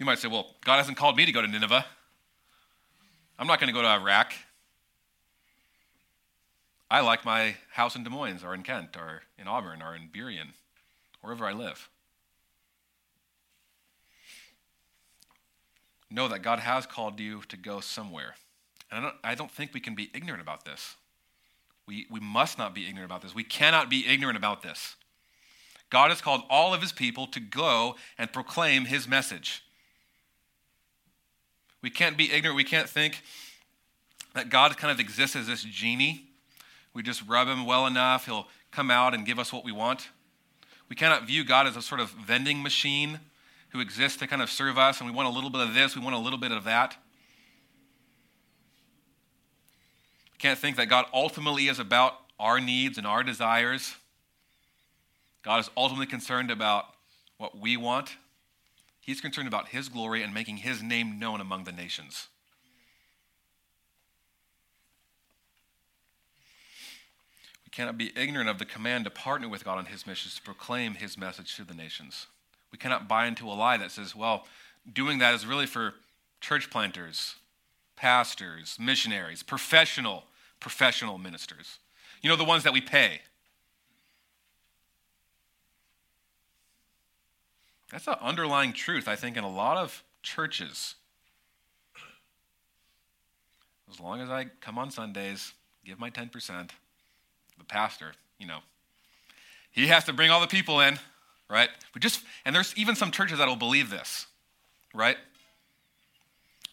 You 0.00 0.06
might 0.06 0.18
say, 0.18 0.26
well, 0.26 0.56
God 0.64 0.78
hasn't 0.78 0.96
called 0.96 1.16
me 1.16 1.26
to 1.26 1.32
go 1.32 1.42
to 1.42 1.46
Nineveh. 1.46 1.86
I'm 3.38 3.46
not 3.46 3.60
going 3.60 3.68
to 3.68 3.74
go 3.74 3.82
to 3.82 3.88
Iraq. 3.88 4.32
I 6.90 7.02
like 7.02 7.24
my 7.24 7.54
house 7.70 7.94
in 7.94 8.02
Des 8.02 8.10
Moines 8.10 8.42
or 8.42 8.52
in 8.52 8.64
Kent 8.64 8.96
or 8.96 9.22
in 9.38 9.46
Auburn 9.46 9.80
or 9.80 9.94
in 9.94 10.08
Burien 10.12 10.54
wherever 11.20 11.46
I 11.46 11.52
live. 11.52 11.88
Know 16.10 16.28
that 16.28 16.42
God 16.42 16.60
has 16.60 16.86
called 16.86 17.20
you 17.20 17.42
to 17.48 17.56
go 17.56 17.80
somewhere. 17.80 18.34
And 18.90 19.00
I 19.00 19.02
don't, 19.02 19.16
I 19.24 19.34
don't 19.34 19.50
think 19.50 19.74
we 19.74 19.80
can 19.80 19.94
be 19.94 20.10
ignorant 20.14 20.40
about 20.40 20.64
this. 20.64 20.96
We, 21.86 22.06
we 22.10 22.20
must 22.20 22.58
not 22.58 22.74
be 22.74 22.86
ignorant 22.86 23.10
about 23.10 23.22
this. 23.22 23.34
We 23.34 23.44
cannot 23.44 23.90
be 23.90 24.06
ignorant 24.06 24.36
about 24.36 24.62
this. 24.62 24.96
God 25.90 26.10
has 26.10 26.20
called 26.20 26.42
all 26.50 26.74
of 26.74 26.82
his 26.82 26.92
people 26.92 27.26
to 27.28 27.40
go 27.40 27.96
and 28.18 28.32
proclaim 28.32 28.86
his 28.86 29.08
message. 29.08 29.62
We 31.82 31.90
can't 31.90 32.16
be 32.16 32.32
ignorant. 32.32 32.56
We 32.56 32.64
can't 32.64 32.88
think 32.88 33.22
that 34.34 34.50
God 34.50 34.76
kind 34.76 34.90
of 34.92 35.00
exists 35.00 35.36
as 35.36 35.46
this 35.46 35.62
genie. 35.62 36.26
We 36.94 37.02
just 37.02 37.26
rub 37.26 37.48
him 37.48 37.64
well 37.64 37.86
enough, 37.86 38.26
he'll 38.26 38.48
come 38.70 38.90
out 38.90 39.14
and 39.14 39.24
give 39.24 39.38
us 39.38 39.52
what 39.52 39.64
we 39.64 39.72
want. 39.72 40.08
We 40.88 40.96
cannot 40.96 41.26
view 41.26 41.44
God 41.44 41.66
as 41.66 41.76
a 41.76 41.82
sort 41.82 42.00
of 42.00 42.10
vending 42.10 42.62
machine 42.62 43.20
who 43.70 43.80
exists 43.80 44.18
to 44.18 44.26
kind 44.26 44.40
of 44.40 44.50
serve 44.50 44.78
us, 44.78 45.00
and 45.00 45.08
we 45.08 45.14
want 45.14 45.28
a 45.28 45.32
little 45.32 45.50
bit 45.50 45.60
of 45.60 45.74
this, 45.74 45.94
we 45.94 46.02
want 46.02 46.16
a 46.16 46.18
little 46.18 46.38
bit 46.38 46.52
of 46.52 46.64
that. 46.64 46.96
We 50.32 50.38
can't 50.38 50.58
think 50.58 50.76
that 50.76 50.86
God 50.86 51.06
ultimately 51.12 51.68
is 51.68 51.78
about 51.78 52.14
our 52.38 52.60
needs 52.60 52.96
and 52.96 53.06
our 53.06 53.22
desires. 53.22 53.96
God 55.42 55.60
is 55.60 55.70
ultimately 55.76 56.06
concerned 56.06 56.50
about 56.50 56.86
what 57.36 57.58
we 57.58 57.76
want. 57.76 58.16
He's 59.00 59.20
concerned 59.20 59.48
about 59.48 59.68
His 59.68 59.88
glory 59.88 60.22
and 60.22 60.32
making 60.32 60.58
His 60.58 60.82
name 60.82 61.18
known 61.18 61.40
among 61.40 61.64
the 61.64 61.72
nations. 61.72 62.28
Cannot 67.78 67.96
be 67.96 68.10
ignorant 68.16 68.48
of 68.48 68.58
the 68.58 68.64
command 68.64 69.04
to 69.04 69.10
partner 69.10 69.48
with 69.48 69.64
God 69.64 69.78
on 69.78 69.84
His 69.84 70.04
mission 70.04 70.32
to 70.34 70.42
proclaim 70.42 70.94
His 70.94 71.16
message 71.16 71.54
to 71.54 71.62
the 71.62 71.74
nations. 71.74 72.26
We 72.72 72.78
cannot 72.78 73.06
buy 73.06 73.28
into 73.28 73.46
a 73.46 73.54
lie 73.54 73.76
that 73.76 73.92
says, 73.92 74.16
well, 74.16 74.48
doing 74.92 75.18
that 75.20 75.32
is 75.32 75.46
really 75.46 75.66
for 75.66 75.94
church 76.40 76.70
planters, 76.70 77.36
pastors, 77.94 78.78
missionaries, 78.80 79.44
professional, 79.44 80.24
professional 80.58 81.18
ministers. 81.18 81.78
You 82.20 82.28
know, 82.28 82.34
the 82.34 82.42
ones 82.42 82.64
that 82.64 82.72
we 82.72 82.80
pay. 82.80 83.20
That's 87.92 88.08
an 88.08 88.16
underlying 88.20 88.72
truth, 88.72 89.06
I 89.06 89.14
think, 89.14 89.36
in 89.36 89.44
a 89.44 89.48
lot 89.48 89.76
of 89.76 90.02
churches. 90.24 90.96
As 93.88 94.00
long 94.00 94.20
as 94.20 94.30
I 94.30 94.46
come 94.60 94.78
on 94.78 94.90
Sundays, 94.90 95.52
give 95.84 96.00
my 96.00 96.10
10%, 96.10 96.70
the 97.58 97.64
pastor, 97.64 98.12
you 98.38 98.46
know, 98.46 98.58
he 99.70 99.88
has 99.88 100.04
to 100.04 100.12
bring 100.12 100.30
all 100.30 100.40
the 100.40 100.46
people 100.46 100.80
in, 100.80 100.98
right? 101.48 101.68
But 101.92 102.02
just 102.02 102.22
and 102.44 102.54
there's 102.54 102.74
even 102.76 102.96
some 102.96 103.10
churches 103.10 103.38
that 103.38 103.48
will 103.48 103.56
believe 103.56 103.90
this, 103.90 104.26
right? 104.94 105.16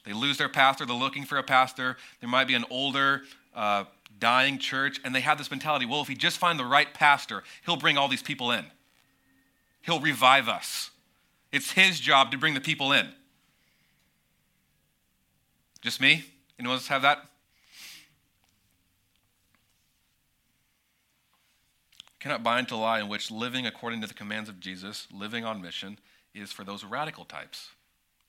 They 0.06 0.14
lose 0.14 0.38
their 0.38 0.50
pastor, 0.50 0.86
they're 0.86 0.96
looking 0.96 1.26
for 1.26 1.38
a 1.38 1.44
pastor. 1.44 1.98
There 2.20 2.30
might 2.30 2.48
be 2.48 2.54
an 2.54 2.66
older, 2.70 3.24
uh, 3.56 3.86
dying 4.20 4.60
church, 4.60 5.00
and 5.04 5.14
they 5.14 5.22
have 5.22 5.38
this 5.38 5.50
mentality 5.50 5.86
well, 5.86 6.02
if 6.02 6.08
we 6.08 6.16
just 6.16 6.38
find 6.38 6.60
the 6.60 6.66
right 6.66 6.94
pastor, 6.94 7.44
he'll 7.66 7.76
bring 7.76 7.98
all 7.98 8.08
these 8.08 8.24
people 8.24 8.52
in, 8.52 8.66
he'll 9.82 10.00
revive 10.00 10.48
us. 10.48 10.92
It's 11.52 11.72
his 11.72 12.00
job 12.00 12.32
to 12.32 12.38
bring 12.38 12.54
the 12.54 12.62
people 12.62 12.92
in. 12.92 13.08
Just 15.82 16.02
me? 16.02 16.26
Anyone 16.60 16.78
else 16.78 16.88
have 16.88 17.04
that? 17.04 17.20
Cannot 22.26 22.42
buy 22.42 22.58
into 22.58 22.74
a 22.74 22.78
lie 22.78 23.00
in 23.00 23.08
which 23.08 23.30
living 23.30 23.68
according 23.68 24.02
to 24.02 24.08
the 24.08 24.14
commands 24.16 24.50
of 24.50 24.60
Jesus, 24.60 25.08
living 25.14 25.46
on 25.46 25.62
mission, 25.62 26.00
is 26.34 26.52
for 26.52 26.64
those 26.64 26.84
radical 26.84 27.24
types. 27.24 27.70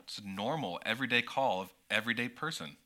It's 0.00 0.18
a 0.18 0.28
normal, 0.28 0.78
everyday 0.84 1.22
call 1.22 1.62
of 1.62 1.72
everyday 1.90 2.28
person. 2.28 2.76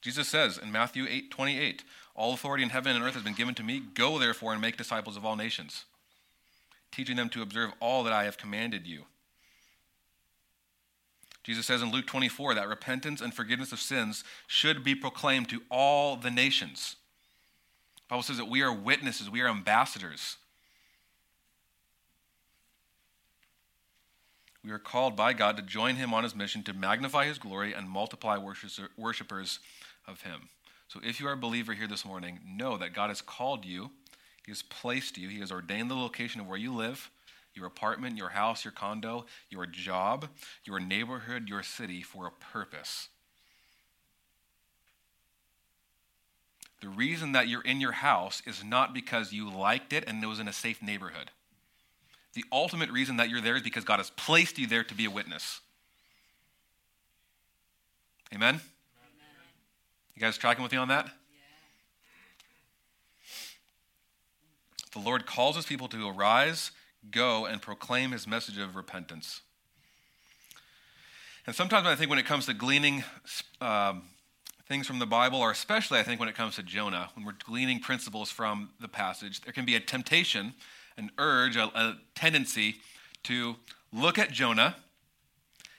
Jesus 0.00 0.28
says 0.28 0.58
in 0.58 0.70
Matthew 0.70 1.06
8 1.08 1.32
28, 1.32 1.82
All 2.14 2.34
authority 2.34 2.62
in 2.62 2.70
heaven 2.70 2.94
and 2.94 3.04
earth 3.04 3.14
has 3.14 3.24
been 3.24 3.32
given 3.34 3.56
to 3.56 3.64
me. 3.64 3.82
Go 3.94 4.20
therefore 4.20 4.52
and 4.52 4.62
make 4.62 4.76
disciples 4.76 5.16
of 5.16 5.24
all 5.24 5.34
nations, 5.34 5.86
teaching 6.92 7.16
them 7.16 7.28
to 7.30 7.42
observe 7.42 7.72
all 7.80 8.04
that 8.04 8.12
I 8.12 8.22
have 8.22 8.38
commanded 8.38 8.86
you. 8.86 9.06
Jesus 11.42 11.66
says 11.66 11.82
in 11.82 11.90
Luke 11.90 12.06
24 12.06 12.54
that 12.54 12.68
repentance 12.68 13.20
and 13.20 13.34
forgiveness 13.34 13.72
of 13.72 13.80
sins 13.80 14.22
should 14.46 14.84
be 14.84 14.94
proclaimed 14.94 15.48
to 15.48 15.62
all 15.68 16.14
the 16.14 16.30
nations. 16.30 16.94
Bible 18.12 18.24
says 18.24 18.36
that 18.36 18.50
we 18.50 18.60
are 18.60 18.70
witnesses, 18.70 19.30
we 19.30 19.40
are 19.40 19.48
ambassadors. 19.48 20.36
We 24.62 24.70
are 24.70 24.78
called 24.78 25.16
by 25.16 25.32
God 25.32 25.56
to 25.56 25.62
join 25.62 25.96
him 25.96 26.12
on 26.12 26.22
his 26.22 26.36
mission 26.36 26.62
to 26.64 26.74
magnify 26.74 27.24
his 27.24 27.38
glory 27.38 27.72
and 27.72 27.88
multiply 27.88 28.36
worshipers 28.36 29.60
of 30.06 30.20
him. 30.20 30.50
So 30.88 31.00
if 31.02 31.20
you 31.20 31.26
are 31.26 31.32
a 31.32 31.38
believer 31.38 31.72
here 31.72 31.86
this 31.86 32.04
morning, 32.04 32.40
know 32.46 32.76
that 32.76 32.92
God 32.92 33.08
has 33.08 33.22
called 33.22 33.64
you, 33.64 33.90
he 34.44 34.52
has 34.52 34.60
placed 34.60 35.16
you, 35.16 35.30
he 35.30 35.40
has 35.40 35.50
ordained 35.50 35.90
the 35.90 35.94
location 35.94 36.42
of 36.42 36.46
where 36.46 36.58
you 36.58 36.74
live, 36.74 37.10
your 37.54 37.64
apartment, 37.64 38.18
your 38.18 38.28
house, 38.28 38.62
your 38.62 38.72
condo, 38.72 39.24
your 39.48 39.64
job, 39.64 40.28
your 40.64 40.80
neighborhood, 40.80 41.48
your 41.48 41.62
city 41.62 42.02
for 42.02 42.26
a 42.26 42.30
purpose. 42.30 43.08
The 46.82 46.88
reason 46.88 47.32
that 47.32 47.46
you're 47.46 47.62
in 47.62 47.80
your 47.80 47.92
house 47.92 48.42
is 48.44 48.64
not 48.64 48.92
because 48.92 49.32
you 49.32 49.48
liked 49.48 49.92
it 49.92 50.02
and 50.08 50.22
it 50.22 50.26
was 50.26 50.40
in 50.40 50.48
a 50.48 50.52
safe 50.52 50.82
neighborhood. 50.82 51.30
The 52.34 52.44
ultimate 52.50 52.90
reason 52.90 53.18
that 53.18 53.30
you're 53.30 53.40
there 53.40 53.54
is 53.54 53.62
because 53.62 53.84
God 53.84 53.98
has 53.98 54.10
placed 54.10 54.58
you 54.58 54.66
there 54.66 54.82
to 54.82 54.94
be 54.94 55.04
a 55.04 55.10
witness. 55.10 55.60
Amen? 58.34 58.56
Amen. 58.56 58.62
You 60.16 60.20
guys 60.20 60.36
tracking 60.36 60.64
with 60.64 60.72
me 60.72 60.78
on 60.78 60.88
that? 60.88 61.08
The 64.92 64.98
Lord 64.98 65.24
calls 65.24 65.54
his 65.54 65.64
people 65.64 65.86
to 65.88 66.08
arise, 66.08 66.72
go, 67.10 67.46
and 67.46 67.62
proclaim 67.62 68.10
his 68.10 68.26
message 68.26 68.58
of 68.58 68.74
repentance. 68.74 69.40
And 71.46 71.54
sometimes 71.54 71.86
I 71.86 71.94
think 71.94 72.10
when 72.10 72.18
it 72.18 72.26
comes 72.26 72.46
to 72.46 72.54
gleaning 72.54 73.04
um, 73.60 74.02
things 74.72 74.86
from 74.86 74.98
the 74.98 75.06
Bible, 75.06 75.38
or 75.38 75.50
especially 75.50 75.98
I 75.98 76.02
think 76.02 76.18
when 76.18 76.30
it 76.30 76.34
comes 76.34 76.56
to 76.56 76.62
Jonah, 76.62 77.10
when 77.14 77.26
we're 77.26 77.34
gleaning 77.44 77.78
principles 77.78 78.30
from 78.30 78.70
the 78.80 78.88
passage, 78.88 79.42
there 79.42 79.52
can 79.52 79.66
be 79.66 79.74
a 79.74 79.80
temptation, 79.80 80.54
an 80.96 81.10
urge, 81.18 81.56
a, 81.56 81.64
a 81.64 81.98
tendency 82.14 82.76
to 83.24 83.56
look 83.92 84.18
at 84.18 84.30
Jonah, 84.30 84.76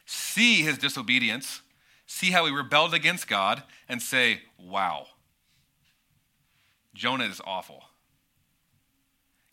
see 0.05 0.61
his 0.61 0.77
disobedience, 0.77 1.63
see 2.05 2.29
how 2.29 2.45
he 2.45 2.51
rebelled 2.51 2.93
against 2.93 3.27
God, 3.27 3.63
and 3.89 3.99
say, 3.99 4.41
wow, 4.59 5.07
Jonah 6.93 7.25
is 7.25 7.41
awful. 7.47 7.81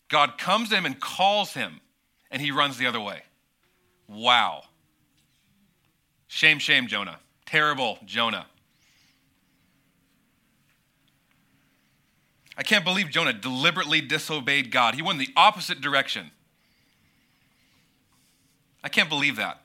God 0.07 0.37
comes 0.37 0.69
to 0.69 0.75
him 0.75 0.85
and 0.85 0.99
calls 0.99 1.55
him, 1.55 1.81
and 2.29 2.43
he 2.43 2.51
runs 2.51 2.77
the 2.77 2.85
other 2.85 3.01
way. 3.01 3.23
Wow. 4.07 4.65
Shame, 6.27 6.59
shame, 6.59 6.85
Jonah. 6.85 7.17
Terrible, 7.47 7.97
Jonah. 8.05 8.45
I 12.57 12.63
can't 12.63 12.83
believe 12.83 13.09
Jonah 13.09 13.33
deliberately 13.33 14.01
disobeyed 14.01 14.71
God. 14.71 14.95
He 14.95 15.01
went 15.01 15.19
the 15.19 15.29
opposite 15.35 15.81
direction. 15.81 16.31
I 18.83 18.89
can't 18.89 19.09
believe 19.09 19.35
that. 19.37 19.61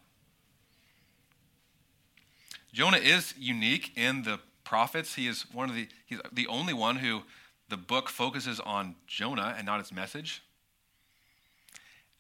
Jonah 2.73 2.99
is 2.99 3.35
unique 3.39 3.93
in 3.97 4.23
the 4.23 4.39
prophets. 4.63 5.15
He 5.15 5.27
is 5.27 5.47
one 5.53 5.69
of 5.69 5.75
the 5.75 5.89
he's 6.05 6.21
the 6.31 6.47
only 6.47 6.75
one 6.75 6.97
who 6.97 7.23
the 7.69 7.77
book 7.77 8.09
focuses 8.09 8.61
on 8.61 8.95
Jonah 9.07 9.55
and 9.57 9.67
not 9.67 9.81
his 9.81 9.91
message. 9.91 10.43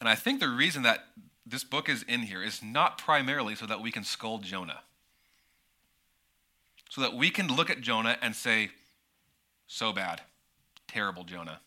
And 0.00 0.08
I 0.08 0.14
think 0.14 0.40
the 0.40 0.48
reason 0.48 0.82
that 0.82 1.06
this 1.44 1.62
book 1.62 1.88
is 1.88 2.04
in 2.08 2.22
here 2.22 2.42
is 2.42 2.62
not 2.62 2.98
primarily 2.98 3.54
so 3.54 3.66
that 3.66 3.80
we 3.80 3.92
can 3.92 4.02
scold 4.02 4.42
Jonah. 4.42 4.80
So 6.90 7.00
that 7.02 7.14
we 7.14 7.30
can 7.30 7.48
look 7.48 7.70
at 7.70 7.80
Jonah 7.80 8.16
and 8.20 8.34
say, 8.34 8.70
so 9.66 9.92
bad 9.92 10.22
terrible 10.88 11.24
Jonah. 11.24 11.60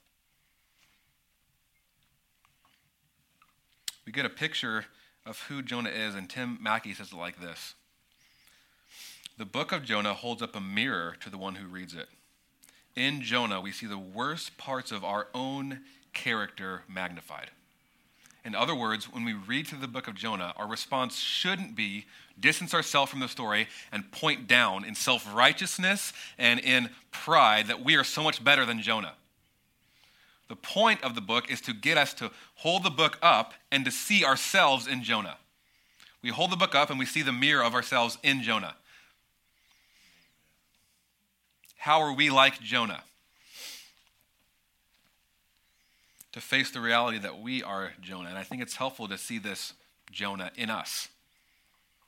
We 4.05 4.11
get 4.11 4.25
a 4.25 4.29
picture 4.29 4.85
of 5.25 5.39
who 5.43 5.61
Jonah 5.61 5.89
is, 5.89 6.15
and 6.15 6.29
Tim 6.29 6.57
Mackie 6.59 6.93
says 6.93 7.11
it 7.11 7.15
like 7.15 7.39
this 7.39 7.75
The 9.37 9.45
book 9.45 9.71
of 9.71 9.83
Jonah 9.83 10.13
holds 10.13 10.41
up 10.41 10.55
a 10.55 10.61
mirror 10.61 11.15
to 11.19 11.29
the 11.29 11.37
one 11.37 11.55
who 11.55 11.67
reads 11.67 11.93
it. 11.93 12.07
In 12.95 13.21
Jonah, 13.21 13.61
we 13.61 13.71
see 13.71 13.85
the 13.85 13.97
worst 13.97 14.57
parts 14.57 14.91
of 14.91 15.03
our 15.03 15.27
own 15.33 15.81
character 16.13 16.83
magnified. 16.87 17.51
In 18.45 18.55
other 18.55 18.73
words, 18.73 19.05
when 19.05 19.25
we 19.25 19.33
read 19.33 19.67
through 19.67 19.79
the 19.79 19.87
book 19.87 20.07
of 20.07 20.15
Jonah, 20.15 20.53
our 20.55 20.67
response 20.67 21.17
shouldn't 21.17 21.75
be 21.75 22.05
distance 22.39 22.73
ourselves 22.73 23.11
from 23.11 23.19
the 23.19 23.27
story 23.27 23.67
and 23.91 24.09
point 24.11 24.47
down 24.47 24.85
in 24.85 24.95
self 24.95 25.27
righteousness 25.33 26.13
and 26.37 26.59
in 26.59 26.89
pride 27.11 27.67
that 27.67 27.83
we 27.83 27.95
are 27.95 28.03
so 28.03 28.23
much 28.23 28.43
better 28.43 28.65
than 28.65 28.81
Jonah. 28.81 29.13
The 30.47 30.55
point 30.55 31.03
of 31.03 31.15
the 31.15 31.21
book 31.21 31.51
is 31.51 31.61
to 31.61 31.73
get 31.73 31.97
us 31.97 32.13
to 32.15 32.31
hold 32.55 32.83
the 32.83 32.89
book 32.89 33.19
up 33.21 33.53
and 33.71 33.85
to 33.85 33.91
see 33.91 34.25
ourselves 34.25 34.87
in 34.87 35.03
Jonah. 35.03 35.37
We 36.21 36.29
hold 36.29 36.51
the 36.51 36.57
book 36.57 36.75
up 36.75 36.89
and 36.89 36.97
we 36.97 37.05
see 37.05 37.21
the 37.21 37.31
mirror 37.31 37.63
of 37.63 37.75
ourselves 37.75 38.17
in 38.23 38.41
Jonah. 38.41 38.75
How 41.77 42.01
are 42.01 42.13
we 42.13 42.29
like 42.29 42.59
Jonah? 42.61 43.03
To 46.33 46.41
face 46.41 46.71
the 46.71 46.79
reality 46.79 47.17
that 47.19 47.39
we 47.39 47.63
are 47.63 47.93
Jonah. 48.01 48.29
And 48.29 48.37
I 48.37 48.43
think 48.43 48.61
it's 48.61 48.75
helpful 48.75 49.07
to 49.07 49.17
see 49.17 49.39
this 49.39 49.73
Jonah 50.11 50.51
in 50.55 50.69
us. 50.69 51.09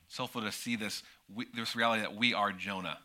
It's 0.07 0.17
helpful 0.17 0.41
to 0.41 0.51
see 0.51 0.75
this, 0.75 1.03
this 1.55 1.75
reality 1.75 2.01
that 2.01 2.15
we 2.15 2.33
are 2.33 2.51
Jonah. 2.51 2.99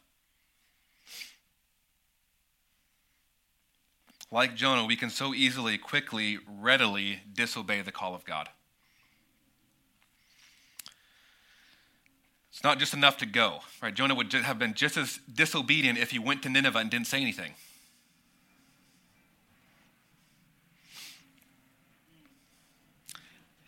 Like 4.31 4.57
Jonah, 4.57 4.85
we 4.85 4.97
can 4.97 5.09
so 5.09 5.33
easily, 5.33 5.79
quickly, 5.79 6.39
readily 6.61 7.21
disobey 7.33 7.81
the 7.83 7.93
call 7.93 8.15
of 8.15 8.25
God. 8.25 8.49
It's 12.51 12.65
not 12.65 12.79
just 12.79 12.95
enough 12.95 13.19
to 13.19 13.27
go, 13.27 13.61
right? 13.83 13.95
Jonah 13.95 14.15
would 14.15 14.33
have 14.33 14.59
been 14.59 14.75
just 14.75 14.97
as 14.97 15.21
disobedient 15.33 15.99
if 15.99 16.11
he 16.11 16.19
went 16.19 16.43
to 16.43 16.49
Nineveh 16.49 16.79
and 16.79 16.91
didn't 16.91 17.07
say 17.07 17.21
anything. 17.21 17.53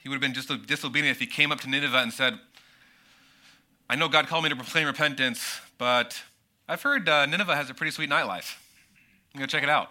He 0.09 0.11
would 0.11 0.23
have 0.23 0.33
been 0.33 0.33
just 0.33 0.67
disobedient 0.67 1.15
if 1.15 1.21
he 1.21 1.27
came 1.27 1.53
up 1.53 1.61
to 1.61 1.69
Nineveh 1.69 1.99
and 1.99 2.11
said, 2.11 2.39
I 3.91 3.95
know 3.95 4.09
God 4.09 4.27
called 4.27 4.43
me 4.43 4.49
to 4.49 4.57
proclaim 4.57 4.87
repentance, 4.87 5.61
but 5.77 6.23
I've 6.67 6.81
heard 6.81 7.07
uh, 7.07 7.27
Nineveh 7.27 7.55
has 7.55 7.69
a 7.69 7.75
pretty 7.75 7.91
sweet 7.91 8.09
nightlife. 8.09 8.57
I'm 9.35 9.39
going 9.39 9.47
to 9.47 9.53
check 9.55 9.63
it 9.63 9.69
out. 9.69 9.91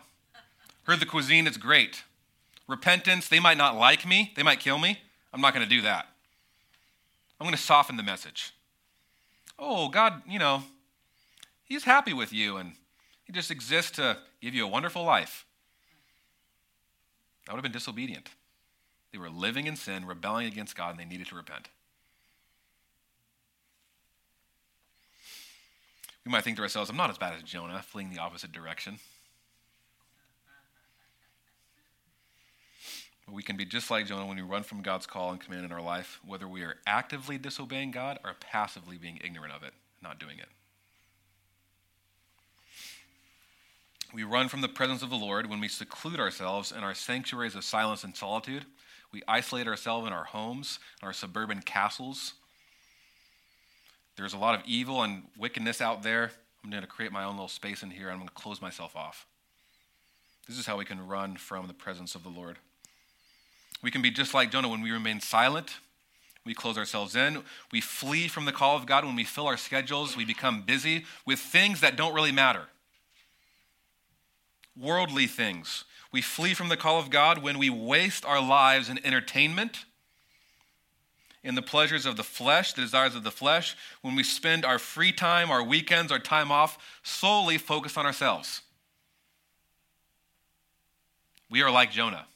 Heard 0.85 1.01
the 1.01 1.05
cuisine, 1.05 1.45
it's 1.45 1.57
great. 1.57 2.01
Repentance, 2.67 3.27
they 3.27 3.39
might 3.39 3.57
not 3.57 3.75
like 3.75 4.07
me, 4.07 4.33
they 4.35 4.41
might 4.41 4.59
kill 4.59 4.79
me. 4.79 5.01
I'm 5.31 5.39
not 5.39 5.53
going 5.53 5.63
to 5.63 5.69
do 5.69 5.83
that. 5.83 6.07
I'm 7.39 7.45
going 7.45 7.55
to 7.55 7.61
soften 7.61 7.95
the 7.95 8.01
message 8.01 8.53
oh, 9.59 9.87
God, 9.87 10.23
you 10.27 10.39
know, 10.39 10.63
He's 11.63 11.83
happy 11.83 12.13
with 12.13 12.33
you 12.33 12.57
and 12.57 12.71
He 13.23 13.33
just 13.33 13.51
exists 13.51 13.91
to 13.97 14.17
give 14.41 14.55
you 14.55 14.65
a 14.65 14.67
wonderful 14.67 15.03
life. 15.03 15.45
That 17.45 17.53
would 17.53 17.57
have 17.57 17.63
been 17.63 17.71
disobedient. 17.71 18.31
They 19.17 19.21
were 19.21 19.31
living 19.31 19.65
in 19.65 19.75
sin, 19.75 20.05
rebelling 20.05 20.45
against 20.45 20.75
God, 20.75 20.91
and 20.91 20.99
they 20.99 21.05
needed 21.05 21.25
to 21.29 21.35
repent. 21.35 21.69
We 26.23 26.31
might 26.31 26.43
think 26.43 26.57
to 26.57 26.61
ourselves, 26.61 26.91
I'm 26.91 26.97
not 26.97 27.09
as 27.09 27.17
bad 27.17 27.33
as 27.33 27.41
Jonah, 27.41 27.81
fleeing 27.81 28.11
the 28.11 28.19
opposite 28.19 28.51
direction. 28.51 28.99
But 33.25 33.33
we 33.33 33.41
can 33.41 33.57
be 33.57 33.65
just 33.65 33.89
like 33.89 34.05
Jonah 34.05 34.27
when 34.27 34.37
we 34.37 34.43
run 34.43 34.61
from 34.61 34.83
God's 34.83 35.07
call 35.07 35.31
and 35.31 35.41
command 35.41 35.65
in 35.65 35.71
our 35.71 35.81
life, 35.81 36.19
whether 36.23 36.47
we 36.47 36.61
are 36.61 36.75
actively 36.85 37.39
disobeying 37.39 37.89
God 37.89 38.19
or 38.23 38.35
passively 38.39 38.99
being 38.99 39.19
ignorant 39.23 39.51
of 39.51 39.63
it, 39.63 39.73
not 39.99 40.19
doing 40.19 40.37
it. 40.37 40.49
We 44.13 44.23
run 44.23 44.47
from 44.47 44.61
the 44.61 44.69
presence 44.69 45.01
of 45.01 45.09
the 45.09 45.15
Lord 45.15 45.49
when 45.49 45.59
we 45.59 45.69
seclude 45.69 46.19
ourselves 46.19 46.71
in 46.71 46.83
our 46.83 46.93
sanctuaries 46.93 47.55
of 47.55 47.63
silence 47.63 48.03
and 48.03 48.15
solitude. 48.15 48.67
We 49.11 49.23
isolate 49.27 49.67
ourselves 49.67 50.05
in 50.07 50.13
our 50.13 50.25
homes, 50.25 50.79
in 51.01 51.07
our 51.07 51.13
suburban 51.13 51.61
castles. 51.61 52.33
There's 54.17 54.33
a 54.33 54.37
lot 54.37 54.59
of 54.59 54.65
evil 54.65 55.03
and 55.03 55.23
wickedness 55.37 55.81
out 55.81 56.03
there. 56.03 56.31
I'm 56.63 56.69
going 56.69 56.81
to 56.81 56.87
create 56.87 57.11
my 57.11 57.23
own 57.23 57.33
little 57.33 57.47
space 57.47 57.83
in 57.83 57.91
here. 57.91 58.09
I'm 58.09 58.17
going 58.17 58.27
to 58.27 58.33
close 58.33 58.61
myself 58.61 58.95
off. 58.95 59.25
This 60.47 60.57
is 60.57 60.65
how 60.65 60.77
we 60.77 60.85
can 60.85 61.07
run 61.07 61.37
from 61.37 61.67
the 61.67 61.73
presence 61.73 62.15
of 62.15 62.23
the 62.23 62.29
Lord. 62.29 62.57
We 63.81 63.91
can 63.91 64.01
be 64.01 64.11
just 64.11 64.33
like 64.33 64.51
Jonah 64.51 64.69
when 64.69 64.81
we 64.81 64.91
remain 64.91 65.19
silent. 65.19 65.77
We 66.45 66.53
close 66.53 66.77
ourselves 66.77 67.15
in. 67.15 67.43
We 67.71 67.81
flee 67.81 68.27
from 68.27 68.45
the 68.45 68.53
call 68.53 68.75
of 68.75 68.85
God 68.85 69.05
when 69.05 69.15
we 69.15 69.25
fill 69.25 69.47
our 69.47 69.57
schedules. 69.57 70.15
We 70.15 70.25
become 70.25 70.61
busy 70.61 71.05
with 71.25 71.39
things 71.39 71.81
that 71.81 71.95
don't 71.95 72.13
really 72.13 72.31
matter. 72.31 72.67
Worldly 74.75 75.27
things. 75.27 75.83
We 76.11 76.21
flee 76.21 76.53
from 76.53 76.69
the 76.69 76.77
call 76.77 76.99
of 76.99 77.09
God 77.09 77.43
when 77.43 77.57
we 77.57 77.69
waste 77.69 78.25
our 78.25 78.41
lives 78.41 78.89
in 78.89 79.05
entertainment, 79.05 79.85
in 81.43 81.55
the 81.55 81.61
pleasures 81.61 82.05
of 82.05 82.17
the 82.17 82.23
flesh, 82.23 82.73
the 82.73 82.81
desires 82.81 83.15
of 83.15 83.23
the 83.23 83.31
flesh, 83.31 83.75
when 84.01 84.15
we 84.15 84.23
spend 84.23 84.65
our 84.65 84.79
free 84.79 85.11
time, 85.11 85.51
our 85.51 85.63
weekends, 85.63 86.11
our 86.11 86.19
time 86.19 86.51
off 86.51 86.77
solely 87.03 87.57
focused 87.57 87.97
on 87.97 88.05
ourselves. 88.05 88.61
We 91.49 91.61
are 91.61 91.71
like 91.71 91.91
Jonah. 91.91 92.27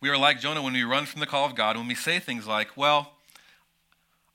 We 0.00 0.08
are 0.10 0.18
like 0.18 0.40
Jonah 0.40 0.62
when 0.62 0.74
we 0.74 0.82
run 0.82 1.06
from 1.06 1.20
the 1.20 1.26
call 1.26 1.46
of 1.46 1.54
God, 1.54 1.76
when 1.76 1.88
we 1.88 1.94
say 1.94 2.18
things 2.18 2.46
like, 2.46 2.76
well, 2.76 3.12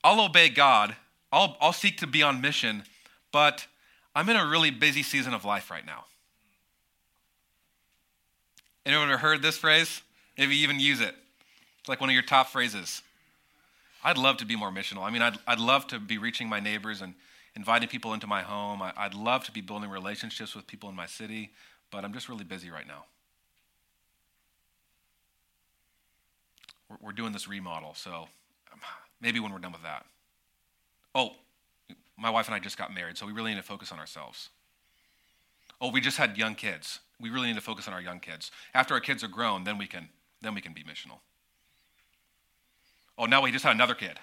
I'll 0.02 0.20
obey 0.20 0.48
God, 0.48 0.96
I'll, 1.32 1.56
I'll 1.60 1.72
seek 1.72 1.98
to 1.98 2.06
be 2.06 2.22
on 2.22 2.40
mission, 2.40 2.84
but 3.30 3.66
I'm 4.14 4.28
in 4.28 4.36
a 4.36 4.46
really 4.46 4.70
busy 4.70 5.02
season 5.02 5.34
of 5.34 5.44
life 5.44 5.70
right 5.70 5.86
now. 5.86 6.06
Anyone 8.86 9.08
ever 9.10 9.18
heard 9.18 9.42
this 9.42 9.58
phrase? 9.58 10.02
Maybe 10.38 10.56
even 10.56 10.80
use 10.80 11.00
it. 11.00 11.14
It's 11.80 11.88
like 11.88 12.00
one 12.00 12.10
of 12.10 12.14
your 12.14 12.22
top 12.22 12.48
phrases. 12.48 13.02
I'd 14.02 14.18
love 14.18 14.38
to 14.38 14.46
be 14.46 14.56
more 14.56 14.70
missional. 14.70 15.02
I 15.02 15.10
mean, 15.10 15.22
I'd, 15.22 15.36
I'd 15.46 15.60
love 15.60 15.86
to 15.88 15.98
be 15.98 16.18
reaching 16.18 16.48
my 16.48 16.60
neighbors 16.60 17.02
and 17.02 17.14
inviting 17.54 17.88
people 17.88 18.14
into 18.14 18.26
my 18.26 18.42
home. 18.42 18.80
I, 18.80 18.92
I'd 18.96 19.14
love 19.14 19.44
to 19.44 19.52
be 19.52 19.60
building 19.60 19.90
relationships 19.90 20.54
with 20.54 20.66
people 20.66 20.88
in 20.88 20.96
my 20.96 21.06
city, 21.06 21.50
but 21.90 22.04
I'm 22.04 22.12
just 22.12 22.28
really 22.28 22.44
busy 22.44 22.70
right 22.70 22.86
now. 22.86 23.04
we're, 26.90 26.96
we're 27.00 27.12
doing 27.12 27.32
this 27.32 27.48
remodel, 27.48 27.94
so 27.94 28.28
maybe 29.20 29.40
when 29.40 29.52
we're 29.52 29.58
done 29.58 29.72
with 29.72 29.82
that. 29.82 30.04
Oh, 31.14 31.32
my 32.18 32.30
wife 32.30 32.46
and 32.46 32.54
I 32.54 32.58
just 32.58 32.76
got 32.76 32.92
married, 32.92 33.16
so 33.16 33.26
we 33.26 33.32
really 33.32 33.52
need 33.52 33.60
to 33.60 33.62
focus 33.62 33.92
on 33.92 33.98
ourselves. 33.98 34.50
Oh, 35.80 35.90
we 35.90 36.00
just 36.00 36.16
had 36.16 36.36
young 36.36 36.54
kids. 36.54 37.00
We 37.20 37.30
really 37.30 37.48
need 37.48 37.56
to 37.56 37.60
focus 37.60 37.88
on 37.88 37.94
our 37.94 38.00
young 38.00 38.20
kids. 38.20 38.50
After 38.74 38.94
our 38.94 39.00
kids 39.00 39.24
are 39.24 39.28
grown, 39.28 39.64
then 39.64 39.78
we 39.78 39.86
can 39.86 40.08
then 40.42 40.54
we 40.54 40.60
can 40.60 40.72
be 40.72 40.82
missional. 40.82 41.18
Oh, 43.18 43.26
now 43.26 43.42
we 43.42 43.52
just 43.52 43.64
had 43.64 43.74
another 43.74 43.94
kid. 43.94 44.18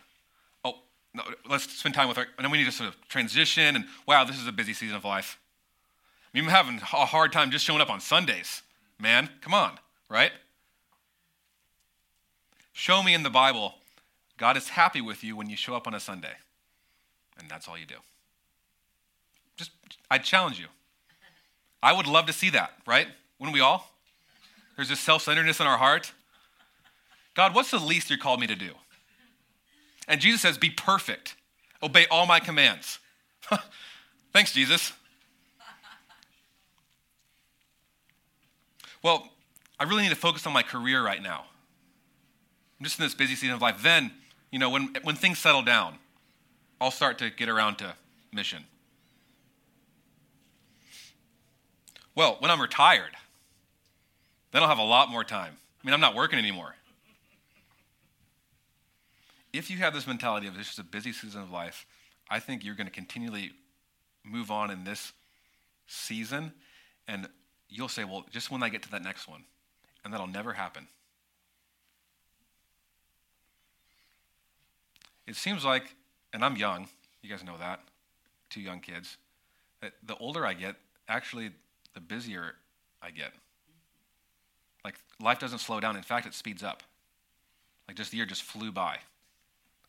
Oh, 0.66 0.76
no, 1.14 1.24
let's 1.48 1.72
spend 1.72 1.94
time 1.94 2.08
with 2.08 2.18
our. 2.18 2.26
And 2.38 2.44
then 2.44 2.52
we 2.52 2.58
need 2.58 2.66
to 2.66 2.72
sort 2.72 2.90
of 2.90 3.08
transition. 3.08 3.76
And 3.76 3.86
wow, 4.08 4.24
this 4.24 4.40
is 4.40 4.48
a 4.48 4.52
busy 4.52 4.74
season 4.74 4.96
of 4.96 5.06
life. 5.06 5.40
I 6.34 6.40
mean, 6.40 6.50
having 6.50 6.78
a 6.78 7.06
hard 7.06 7.32
time 7.32 7.52
just 7.52 7.66
showing 7.66 7.82
up 7.82 7.90
on 7.90 8.00
Sundays, 8.00 8.64
man. 9.00 9.30
Come 9.42 9.54
on, 9.54 9.78
right? 10.10 10.32
Show 12.74 13.02
me 13.02 13.14
in 13.14 13.24
the 13.24 13.30
Bible, 13.30 13.76
God 14.38 14.56
is 14.58 14.70
happy 14.70 15.02
with 15.02 15.24
you 15.24 15.36
when 15.36 15.50
you 15.50 15.56
show 15.56 15.76
up 15.76 15.88
on 15.88 15.96
a 15.96 16.00
Sunday. 16.00 16.34
And 17.40 17.50
that's 17.50 17.68
all 17.68 17.78
you 17.78 17.86
do. 17.86 17.96
Just, 19.58 19.72
I 20.12 20.20
challenge 20.20 20.60
you. 20.60 20.68
I 21.82 21.94
would 21.94 22.08
love 22.08 22.26
to 22.28 22.34
see 22.34 22.50
that, 22.52 22.72
right? 22.86 23.08
Wouldn't 23.40 23.54
we 23.54 23.62
all? 23.62 23.92
There's 24.76 24.90
this 24.90 25.00
self 25.00 25.24
centeredness 25.24 25.60
in 25.60 25.68
our 25.68 25.78
heart. 25.78 26.12
God, 27.34 27.54
what's 27.54 27.72
the 27.72 27.80
least 27.80 28.10
you're 28.10 28.18
called 28.18 28.40
me 28.40 28.48
to 28.48 28.56
do? 28.56 28.72
And 30.08 30.22
Jesus 30.22 30.42
says, 30.42 30.58
Be 30.58 30.70
perfect, 30.70 31.36
obey 31.84 32.08
all 32.10 32.26
my 32.26 32.40
commands. 32.40 33.00
Thanks, 34.34 34.54
Jesus. 34.54 34.94
Well, 39.04 39.30
I 39.80 39.84
really 39.84 40.04
need 40.04 40.10
to 40.10 40.16
focus 40.16 40.48
on 40.48 40.54
my 40.54 40.64
career 40.64 41.04
right 41.04 41.22
now. 41.22 41.46
I'm 42.80 42.84
just 42.84 43.00
in 43.00 43.06
this 43.06 43.14
busy 43.14 43.36
season 43.36 43.56
of 43.56 43.62
life. 43.62 43.82
Then, 43.82 44.12
you 44.52 44.60
know, 44.60 44.70
when, 44.70 44.96
when 45.04 45.16
things 45.16 45.40
settle 45.40 45.62
down, 45.62 45.96
I'll 46.82 46.92
start 46.92 47.18
to 47.20 47.30
get 47.30 47.50
around 47.50 47.78
to 47.78 47.94
mission. 48.32 48.64
Well, 52.18 52.38
when 52.40 52.50
I'm 52.50 52.60
retired, 52.60 53.12
then 54.52 54.64
I'll 54.64 54.70
have 54.70 54.80
a 54.80 54.84
lot 54.84 55.12
more 55.12 55.24
time. 55.24 55.54
I 55.56 55.86
mean, 55.86 55.94
I'm 55.94 56.02
not 56.02 56.16
working 56.16 56.40
anymore. 56.40 56.74
If 59.54 59.70
you 59.70 59.78
have 59.78 59.94
this 59.94 60.08
mentality 60.08 60.48
of 60.48 60.58
this 60.58 60.74
is 60.74 60.80
a 60.80 60.84
busy 60.84 61.12
season 61.12 61.44
of 61.44 61.52
life, 61.52 61.86
I 62.28 62.40
think 62.40 62.66
you're 62.66 62.74
going 62.74 62.88
to 62.88 62.94
continually 62.94 63.52
move 64.24 64.50
on 64.50 64.72
in 64.72 64.84
this 64.84 65.14
season, 65.86 66.54
and 67.08 67.30
you'll 67.70 67.88
say, 67.88 68.04
well, 68.04 68.26
just 68.32 68.50
when 68.50 68.64
I 68.64 68.70
get 68.70 68.82
to 68.82 68.92
that 68.92 69.04
next 69.04 69.28
one. 69.28 69.44
And 70.04 70.12
that'll 70.12 70.26
never 70.26 70.54
happen. 70.54 70.88
It 75.28 75.36
seems 75.36 75.64
like, 75.64 75.94
and 76.34 76.44
I'm 76.44 76.56
young, 76.56 76.88
you 77.22 77.30
guys 77.30 77.44
know 77.44 77.60
that, 77.60 77.82
two 78.50 78.62
young 78.62 78.80
kids, 78.80 79.18
that 79.82 79.94
the 80.02 80.16
older 80.16 80.48
I 80.48 80.56
get, 80.56 80.78
actually, 81.08 81.52
the 81.98 82.02
busier 82.02 82.54
I 83.02 83.10
get. 83.10 83.32
Like, 84.86 84.94
life 85.20 85.40
doesn't 85.40 85.58
slow 85.58 85.80
down. 85.80 85.98
In 85.98 86.04
fact, 86.04 86.28
it 86.28 86.36
speeds 86.36 86.62
up. 86.64 86.84
Like, 87.88 87.98
just 87.98 88.12
the 88.12 88.18
year 88.18 88.28
just 88.28 88.44
flew 88.44 88.72
by. 88.72 88.98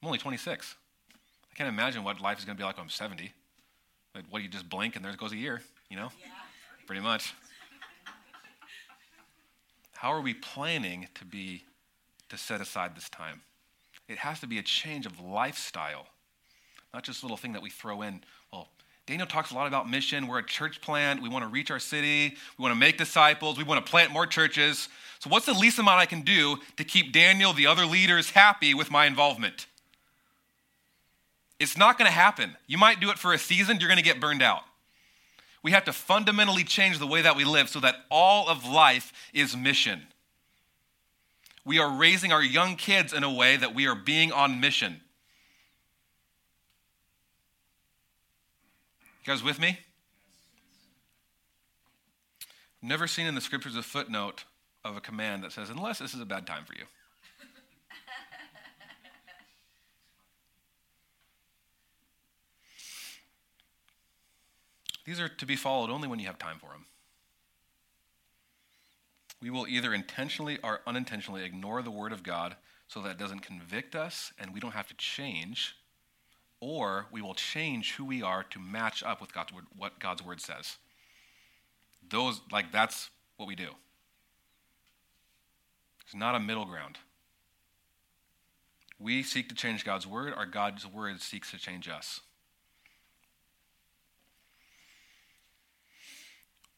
I'm 0.01 0.07
only 0.07 0.17
26. 0.17 0.75
I 1.15 1.55
can't 1.55 1.69
imagine 1.69 2.03
what 2.05 2.19
life 2.19 2.39
is 2.39 2.47
going 2.47 2.57
to 2.57 2.61
be 2.61 2.65
like 2.65 2.79
when 2.79 2.85
I'm 2.85 2.91
70. 2.91 3.31
Like, 4.15 4.25
what, 4.31 4.43
you 4.43 4.49
just 4.49 4.71
blink 4.71 4.97
and 4.97 5.05
there 5.05 5.15
goes 5.17 5.33
a 5.33 5.37
year, 5.37 5.61
you 5.91 5.97
know? 5.99 6.09
Yeah. 6.19 6.29
Pretty 6.87 7.03
much. 7.03 7.35
How 9.93 10.11
are 10.11 10.23
we 10.23 10.33
planning 10.33 11.09
to 11.15 11.27
be 11.27 11.65
to 12.31 12.39
set 12.39 12.63
aside 12.63 12.97
this 12.97 13.11
time? 13.11 13.43
It 14.09 14.17
has 14.17 14.41
to 14.41 14.47
be 14.47 14.59
a 14.59 14.63
change 14.63 15.05
of 15.05 15.21
lifestyle, 15.21 16.07
not 16.95 17.03
just 17.03 17.23
a 17.23 17.27
little 17.27 17.37
thing 17.37 17.53
that 17.53 17.61
we 17.61 17.69
throw 17.69 18.01
in. 18.01 18.23
Well, 18.51 18.71
Daniel 19.09 19.27
talks 19.27 19.53
a 19.53 19.55
lot 19.55 19.67
about 19.67 19.89
mission. 19.89 20.27
We're 20.27 20.41
a 20.41 20.45
church 20.45 20.83
plant. 20.83 21.23
We 21.23 21.31
want 21.31 21.43
to 21.43 21.49
reach 21.49 21.71
our 21.71 21.79
city. 21.79 22.37
We 22.59 22.63
want 22.63 22.75
to 22.75 22.79
make 22.79 22.99
disciples. 22.99 23.57
We 23.57 23.65
want 23.65 23.85
to 23.85 23.91
plant 23.91 24.13
more 24.13 24.27
churches. 24.27 24.91
So, 25.19 25.31
what's 25.31 25.47
the 25.47 25.55
least 25.55 25.79
amount 25.79 25.99
I 25.99 26.05
can 26.05 26.21
do 26.21 26.59
to 26.77 26.85
keep 26.85 27.11
Daniel, 27.11 27.55
the 27.55 27.67
other 27.67 27.87
leaders, 27.87 28.29
happy 28.29 28.75
with 28.75 28.91
my 28.91 29.07
involvement? 29.07 29.67
It's 31.59 31.75
not 31.75 31.97
going 31.97 32.05
to 32.05 32.13
happen. 32.13 32.55
You 32.67 32.77
might 32.77 33.01
do 33.01 33.09
it 33.09 33.19
for 33.19 33.33
a 33.33 33.39
season, 33.39 33.79
you're 33.81 33.89
going 33.89 33.97
to 33.97 34.05
get 34.05 34.21
burned 34.21 34.43
out. 34.43 34.61
We 35.63 35.71
have 35.71 35.87
to 35.87 35.93
fundamentally 35.95 36.63
change 36.63 36.99
the 36.99 37.07
way 37.07 37.23
that 37.23 37.35
we 37.35 37.45
live 37.45 37.71
so 37.71 37.81
that 37.81 37.95
all 38.11 38.47
of 38.47 38.67
life 38.67 39.15
is 39.33 39.57
mission. 39.57 40.03
We 41.65 41.79
are 41.79 41.91
raising 41.91 42.31
our 42.31 42.43
young 42.43 42.77
kids 42.77 43.15
in 43.15 43.25
a 43.25 43.33
way 43.33 43.57
that 43.57 43.75
we 43.75 43.87
are 43.87 43.95
being 43.95 44.33
on 44.33 44.61
mission. 44.61 45.01
You 49.29 49.35
guys 49.35 49.45
with 49.45 49.61
me? 49.61 49.79
Never 52.81 53.07
seen 53.07 53.27
in 53.27 53.35
the 53.35 53.43
scriptures 53.43 53.77
a 53.77 53.83
footnote 53.83 54.45
of 54.87 54.97
a 54.97 55.03
command 55.03 55.45
that 55.45 55.53
says, 55.53 55.69
unless 55.69 55.99
this 55.99 56.15
is 56.15 56.21
a 56.23 56.25
bad 56.25 56.47
time 56.47 56.65
for 56.65 56.73
you. 56.73 56.85
These 65.05 65.21
are 65.21 65.29
to 65.29 65.45
be 65.45 65.57
followed 65.57 65.91
only 65.91 66.09
when 66.09 66.19
you 66.19 66.27
have 66.27 66.39
time 66.39 66.57
for 66.59 66.71
them. 66.71 66.87
We 69.43 69.51
will 69.51 69.69
either 69.69 69.93
intentionally 69.93 70.59
or 70.65 70.81
unintentionally 70.87 71.45
ignore 71.45 71.83
the 71.83 71.91
Word 71.91 72.15
of 72.15 72.23
God 72.23 72.57
so 72.87 73.03
that 73.03 73.11
it 73.11 73.19
doesn't 73.19 73.41
convict 73.41 73.95
us 73.95 74.33
and 74.39 74.55
we 74.55 74.61
don't 74.61 74.73
have 74.73 74.89
to 74.89 74.95
change, 74.95 75.77
or 76.61 77.07
we 77.13 77.23
will 77.23 77.35
change 77.35 77.95
who 77.95 78.05
we 78.05 78.23
are 78.23 78.43
to 78.45 78.59
match 78.59 79.03
up 79.03 79.21
with 79.21 79.33
God's 79.33 79.53
word, 79.53 79.65
what 79.77 79.99
God's 79.99 80.25
Word 80.25 80.41
says. 80.41 80.77
Those, 82.09 82.41
like, 82.51 82.73
that's 82.73 83.11
what 83.37 83.47
we 83.47 83.55
do. 83.55 83.71
It's 86.05 86.15
not 86.15 86.35
a 86.35 86.41
middle 86.41 86.65
ground. 86.65 86.99
We 88.99 89.23
seek 89.23 89.49
to 89.51 89.55
change 89.55 89.85
God's 89.85 90.07
Word, 90.07 90.35
or 90.37 90.47
God's 90.47 90.87
Word 90.87 91.21
seeks 91.21 91.51
to 91.53 91.59
change 91.59 91.89
us. 91.89 92.21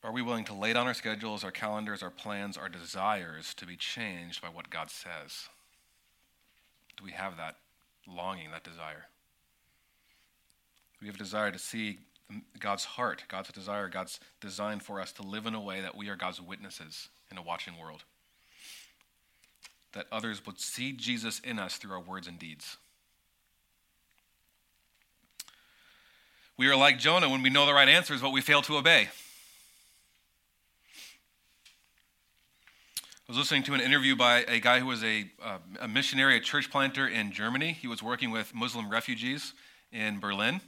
Are 0.02 0.12
we 0.12 0.22
willing 0.22 0.44
to 0.46 0.54
lay 0.54 0.72
down 0.72 0.86
our 0.86 0.94
schedules, 0.94 1.44
our 1.44 1.50
calendars, 1.50 2.02
our 2.02 2.10
plans, 2.10 2.56
our 2.56 2.68
desires 2.68 3.54
to 3.54 3.66
be 3.66 3.76
changed 3.76 4.40
by 4.40 4.48
what 4.48 4.70
God 4.70 4.90
says? 4.90 5.48
Do 6.96 7.04
we 7.04 7.12
have 7.12 7.36
that 7.36 7.56
longing, 8.06 8.50
that 8.50 8.64
desire? 8.64 9.06
We 11.00 11.06
have 11.06 11.16
a 11.16 11.18
desire 11.18 11.50
to 11.50 11.58
see 11.58 11.98
God's 12.58 12.84
heart, 12.84 13.24
God's 13.28 13.50
desire, 13.50 13.88
God's 13.88 14.20
design 14.40 14.80
for 14.80 15.00
us 15.00 15.12
to 15.12 15.22
live 15.22 15.46
in 15.46 15.54
a 15.54 15.60
way 15.60 15.80
that 15.80 15.96
we 15.96 16.08
are 16.08 16.16
God's 16.16 16.40
witnesses 16.40 17.08
in 17.30 17.38
a 17.38 17.42
watching 17.42 17.78
world. 17.78 18.04
That 19.92 20.06
others 20.12 20.44
would 20.46 20.60
see 20.60 20.92
Jesus 20.92 21.40
in 21.40 21.58
us 21.58 21.76
through 21.76 21.92
our 21.92 22.00
words 22.00 22.28
and 22.28 22.38
deeds. 22.38 22.76
We 26.56 26.68
are 26.68 26.76
like 26.76 26.98
Jonah 26.98 27.28
when 27.28 27.42
we 27.42 27.50
know 27.50 27.64
the 27.64 27.72
right 27.72 27.88
answers, 27.88 28.20
but 28.20 28.30
we 28.30 28.42
fail 28.42 28.62
to 28.62 28.76
obey. 28.76 29.08
I 33.28 33.32
was 33.32 33.38
listening 33.38 33.62
to 33.64 33.74
an 33.74 33.80
interview 33.80 34.14
by 34.14 34.44
a 34.46 34.60
guy 34.60 34.80
who 34.80 34.86
was 34.86 35.02
a, 35.02 35.30
uh, 35.42 35.58
a 35.80 35.88
missionary, 35.88 36.36
a 36.36 36.40
church 36.40 36.70
planter 36.70 37.08
in 37.08 37.32
Germany. 37.32 37.72
He 37.72 37.86
was 37.86 38.02
working 38.02 38.30
with 38.30 38.54
Muslim 38.54 38.90
refugees 38.90 39.54
in 39.92 40.20
Berlin. 40.20 40.60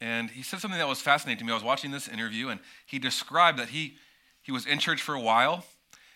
And 0.00 0.30
he 0.30 0.42
said 0.42 0.60
something 0.60 0.78
that 0.78 0.88
was 0.88 1.00
fascinating 1.00 1.38
to 1.40 1.44
me. 1.44 1.52
I 1.52 1.54
was 1.54 1.64
watching 1.64 1.90
this 1.90 2.08
interview, 2.08 2.48
and 2.48 2.60
he 2.86 2.98
described 2.98 3.58
that 3.58 3.68
he, 3.68 3.96
he 4.40 4.50
was 4.50 4.66
in 4.66 4.78
church 4.78 5.02
for 5.02 5.14
a 5.14 5.20
while, 5.20 5.64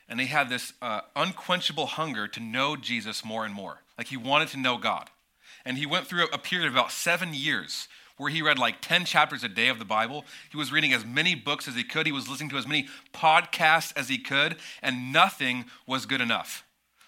and 0.09 0.21
he 0.21 0.27
had 0.27 0.49
this 0.49 0.73
uh, 0.81 1.03
unquenchable 1.15 1.87
hunger 1.87 2.27
to 2.29 2.41
know 2.41 2.77
Jesus 2.77 3.25
more 3.25 3.45
and 3.45 3.55
more. 3.55 3.81
Like 3.99 4.09
he 4.09 4.17
wanted 4.17 4.49
to 4.49 4.59
know 4.59 4.79
God. 4.79 5.11
And 5.65 5.79
he 5.79 5.87
went 5.87 6.07
through 6.07 6.27
a 6.33 6.39
period 6.39 6.69
of 6.69 6.75
about 6.75 6.93
seven 6.93 7.33
years 7.33 7.89
where 8.17 8.31
he 8.31 8.43
read 8.43 8.59
like 8.59 8.81
10 8.81 9.05
chapters 9.05 9.43
a 9.43 9.49
day 9.49 9.69
of 9.69 9.79
the 9.79 9.85
Bible. 9.85 10.25
He 10.51 10.57
was 10.57 10.71
reading 10.71 10.93
as 10.93 11.05
many 11.05 11.35
books 11.35 11.67
as 11.67 11.75
he 11.75 11.83
could. 11.83 12.07
He 12.07 12.13
was 12.13 12.29
listening 12.29 12.51
to 12.51 12.57
as 12.57 12.67
many 12.67 12.89
podcasts 13.13 13.93
as 13.97 14.09
he 14.09 14.19
could, 14.19 14.57
and 14.83 15.13
nothing 15.13 15.65
was 15.87 16.07
good 16.07 16.21
enough. 16.21 16.65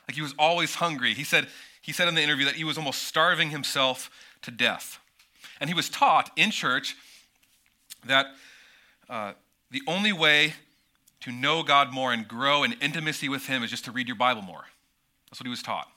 Like 0.08 0.16
he 0.16 0.22
was 0.22 0.34
always 0.38 0.76
hungry. 0.76 1.14
He 1.14 1.24
said, 1.24 1.48
he 1.80 1.92
said 1.92 2.08
in 2.08 2.14
the 2.14 2.22
interview 2.22 2.44
that 2.46 2.56
he 2.56 2.64
was 2.64 2.78
almost 2.78 3.02
starving 3.02 3.50
himself 3.50 4.10
to 4.42 4.50
death. 4.50 4.98
And 5.60 5.70
he 5.70 5.74
was 5.74 5.88
taught 5.88 6.30
in 6.36 6.50
church 6.50 6.96
that 8.06 8.26
uh, 9.08 9.32
the 9.70 9.82
only 9.86 10.12
way 10.12 10.54
to 11.20 11.32
know 11.32 11.62
God 11.62 11.92
more 11.92 12.12
and 12.12 12.26
grow 12.26 12.62
in 12.62 12.72
intimacy 12.74 13.28
with 13.28 13.46
Him 13.46 13.62
is 13.62 13.70
just 13.70 13.84
to 13.86 13.90
read 13.90 14.06
your 14.06 14.16
Bible 14.16 14.42
more. 14.42 14.64
That's 15.28 15.40
what 15.40 15.46
he 15.46 15.50
was 15.50 15.62
taught. 15.62 15.88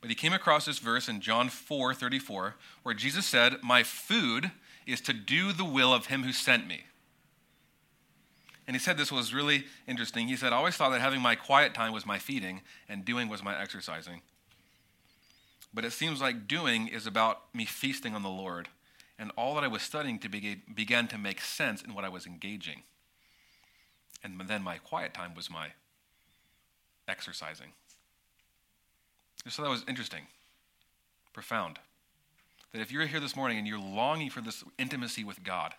But 0.00 0.10
he 0.10 0.14
came 0.14 0.34
across 0.34 0.66
this 0.66 0.78
verse 0.78 1.08
in 1.08 1.20
John 1.20 1.48
4 1.48 1.94
34, 1.94 2.56
where 2.82 2.94
Jesus 2.94 3.24
said, 3.24 3.54
My 3.62 3.82
food 3.82 4.50
is 4.86 5.00
to 5.02 5.14
do 5.14 5.52
the 5.52 5.64
will 5.64 5.94
of 5.94 6.06
him 6.06 6.24
who 6.24 6.32
sent 6.32 6.66
me. 6.66 6.84
And 8.66 8.76
he 8.76 8.80
said 8.80 8.98
this 8.98 9.12
was 9.12 9.32
really 9.32 9.64
interesting. 9.86 10.28
He 10.28 10.36
said, 10.36 10.52
I 10.52 10.56
always 10.56 10.76
thought 10.76 10.90
that 10.90 11.00
having 11.00 11.20
my 11.20 11.34
quiet 11.34 11.74
time 11.74 11.92
was 11.92 12.06
my 12.06 12.18
feeding 12.18 12.60
and 12.88 13.04
doing 13.04 13.28
was 13.28 13.42
my 13.42 13.58
exercising. 13.58 14.20
But 15.74 15.84
it 15.84 15.92
seems 15.92 16.20
like 16.20 16.46
doing 16.46 16.86
is 16.86 17.06
about 17.06 17.52
me 17.52 17.64
feasting 17.64 18.14
on 18.14 18.22
the 18.22 18.28
Lord. 18.28 18.68
And 19.18 19.32
all 19.36 19.54
that 19.56 19.64
I 19.64 19.68
was 19.68 19.82
studying 19.82 20.18
to 20.20 20.28
be, 20.28 20.62
began 20.72 21.08
to 21.08 21.18
make 21.18 21.40
sense 21.40 21.82
in 21.82 21.94
what 21.94 22.04
I 22.04 22.08
was 22.08 22.26
engaging. 22.26 22.82
And 24.22 24.40
then 24.46 24.62
my 24.62 24.78
quiet 24.78 25.12
time 25.12 25.34
was 25.34 25.50
my 25.50 25.68
exercising. 27.06 27.72
So 29.48 29.62
that 29.62 29.68
was 29.68 29.84
interesting, 29.86 30.22
profound. 31.32 31.78
That 32.72 32.80
if 32.80 32.90
you're 32.90 33.06
here 33.06 33.20
this 33.20 33.36
morning 33.36 33.58
and 33.58 33.66
you're 33.66 33.78
longing 33.78 34.30
for 34.30 34.40
this 34.40 34.64
intimacy 34.78 35.22
with 35.22 35.44
God, 35.44 35.74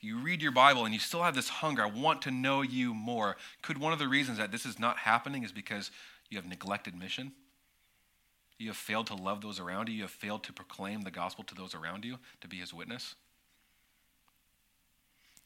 you 0.00 0.18
read 0.18 0.42
your 0.42 0.52
Bible 0.52 0.84
and 0.84 0.92
you 0.92 0.98
still 0.98 1.22
have 1.22 1.36
this 1.36 1.48
hunger, 1.48 1.82
I 1.82 1.86
want 1.86 2.22
to 2.22 2.32
know 2.32 2.62
you 2.62 2.92
more. 2.92 3.36
Could 3.62 3.78
one 3.78 3.92
of 3.92 4.00
the 4.00 4.08
reasons 4.08 4.38
that 4.38 4.50
this 4.50 4.66
is 4.66 4.80
not 4.80 4.98
happening 4.98 5.44
is 5.44 5.52
because 5.52 5.92
you 6.28 6.38
have 6.38 6.46
neglected 6.46 6.96
mission? 6.98 7.32
You 8.62 8.68
have 8.68 8.76
failed 8.76 9.08
to 9.08 9.16
love 9.16 9.40
those 9.40 9.58
around 9.58 9.88
you. 9.88 9.96
You 9.96 10.02
have 10.02 10.12
failed 10.12 10.44
to 10.44 10.52
proclaim 10.52 11.02
the 11.02 11.10
gospel 11.10 11.42
to 11.44 11.54
those 11.54 11.74
around 11.74 12.04
you, 12.04 12.18
to 12.42 12.48
be 12.48 12.58
his 12.58 12.72
witness. 12.72 13.16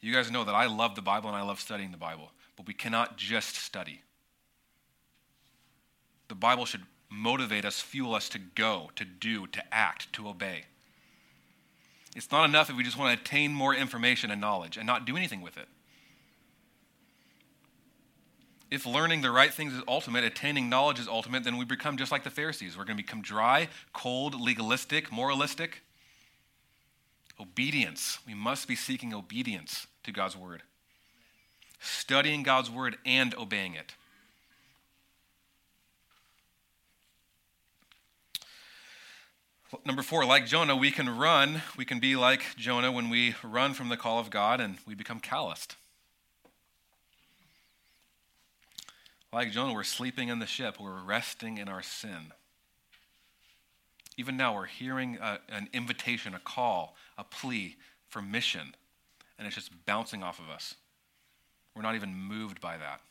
You 0.03 0.13
guys 0.13 0.31
know 0.31 0.45
that 0.45 0.55
I 0.55 0.67
love 0.67 0.95
the 0.95 1.03
Bible 1.03 1.31
and 1.31 1.37
I 1.37 1.41
love 1.41 1.59
studying 1.59 1.93
the 1.93 1.97
Bible, 1.97 2.31
but 2.57 2.67
we 2.67 2.75
cannot 2.75 3.17
just 3.17 3.57
study. 3.57 4.03
The 6.29 6.35
Bible 6.35 6.67
should 6.67 6.83
motivate 7.09 7.65
us, 7.65 7.81
fuel 7.81 8.15
us 8.15 8.29
to 8.29 8.39
go, 8.39 8.91
to 8.97 9.07
do, 9.07 9.47
to 9.47 9.75
act, 9.75 10.13
to 10.13 10.29
obey. 10.29 10.65
It's 12.15 12.31
not 12.31 12.45
enough 12.45 12.69
if 12.69 12.77
we 12.77 12.85
just 12.85 12.99
want 12.99 13.17
to 13.17 13.23
attain 13.23 13.53
more 13.53 13.75
information 13.75 14.31
and 14.31 14.43
knowledge 14.43 14.77
and 14.77 14.87
not 14.87 15.07
do 15.07 15.17
anything 15.17 15.41
with 15.41 15.57
it. 15.57 15.69
If 18.71 18.85
learning 18.85 19.23
the 19.23 19.31
right 19.31 19.53
things 19.53 19.73
is 19.73 19.83
ultimate, 19.87 20.25
attaining 20.25 20.69
knowledge 20.69 20.99
is 20.99 21.07
ultimate, 21.07 21.45
then 21.45 21.57
we 21.57 21.65
become 21.65 21.97
just 21.97 22.11
like 22.11 22.25
the 22.25 22.31
Pharisees. 22.31 22.77
We're 22.77 22.85
going 22.85 22.97
to 22.97 23.03
become 23.03 23.23
dry, 23.23 23.69
cold, 23.93 24.41
legalistic, 24.41 25.13
moralistic. 25.13 25.83
Obedience. 27.39 28.19
We 28.27 28.35
must 28.35 28.67
be 28.67 28.75
seeking 28.75 29.15
obedience 29.15 29.87
to 30.05 30.11
God's 30.11 30.37
word, 30.37 30.63
studying 31.81 32.43
God's 32.43 32.71
word 32.71 32.97
and 33.05 33.35
obeying 33.35 33.75
it. 33.75 33.95
Number 39.85 40.03
four, 40.03 40.25
like 40.25 40.47
Jonah, 40.47 40.77
we 40.77 40.91
can 40.91 41.09
run. 41.11 41.63
We 41.77 41.85
can 41.85 41.99
be 42.01 42.17
like 42.17 42.57
Jonah 42.57 42.91
when 42.91 43.11
we 43.11 43.35
run 43.43 43.75
from 43.75 43.91
the 43.91 43.97
call 43.97 44.19
of 44.19 44.31
God 44.31 44.61
and 44.61 44.79
we 44.87 44.95
become 44.95 45.21
calloused. 45.21 45.77
Like 49.37 49.53
Jonah, 49.53 49.75
we're 49.75 49.85
sleeping 49.85 50.31
in 50.31 50.39
the 50.39 50.47
ship, 50.47 50.81
we're 50.81 51.03
resting 51.03 51.59
in 51.59 51.69
our 51.69 51.83
sin. 51.83 52.33
Even 54.17 54.39
now, 54.39 54.55
we're 54.55 54.65
hearing 54.65 55.19
a, 55.21 55.41
an 55.51 55.69
invitation, 55.75 56.35
a 56.35 56.39
call, 56.39 56.97
a 57.19 57.25
plea 57.25 57.77
for 58.09 58.23
mission, 58.23 58.75
and 59.39 59.47
it's 59.47 59.55
just 59.55 59.71
bouncing 59.85 60.23
off 60.23 60.39
of 60.39 60.49
us. 60.49 60.77
We're 61.75 61.83
not 61.83 61.97
even 61.97 62.15
moved 62.15 62.63
by 62.63 62.79
that. 62.79 63.03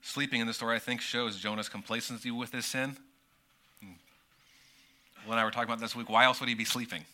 Sleeping 0.00 0.40
in 0.40 0.46
the 0.46 0.54
story, 0.54 0.76
I 0.76 0.78
think, 0.78 1.00
shows 1.00 1.40
Jonah's 1.40 1.68
complacency 1.68 2.30
with 2.30 2.52
his 2.52 2.66
sin 2.66 2.96
Will 5.24 5.32
and 5.32 5.40
I 5.40 5.44
were 5.44 5.50
talking 5.50 5.68
about 5.68 5.80
this 5.80 5.96
week. 5.96 6.08
Why 6.08 6.22
else 6.24 6.38
would 6.38 6.48
he 6.48 6.54
be 6.54 6.64
sleeping? 6.64 7.04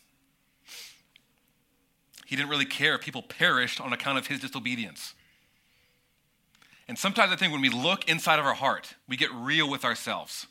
He 2.27 2.37
didn't 2.37 2.51
really 2.51 2.67
care 2.67 2.95
if 2.95 3.01
people 3.01 3.23
perished 3.23 3.81
on 3.81 3.95
account 3.95 4.19
of 4.19 4.27
his 4.27 4.41
disobedience. 4.41 5.15
And 6.89 6.99
sometimes 6.99 7.31
I 7.31 7.37
think 7.37 7.53
when 7.53 7.61
we 7.61 7.69
look 7.69 8.09
inside 8.09 8.39
of 8.39 8.47
our 8.47 8.55
heart, 8.55 8.95
we 9.07 9.17
get 9.17 9.31
real 9.33 9.69
with 9.71 9.85
ourselves. 9.85 10.47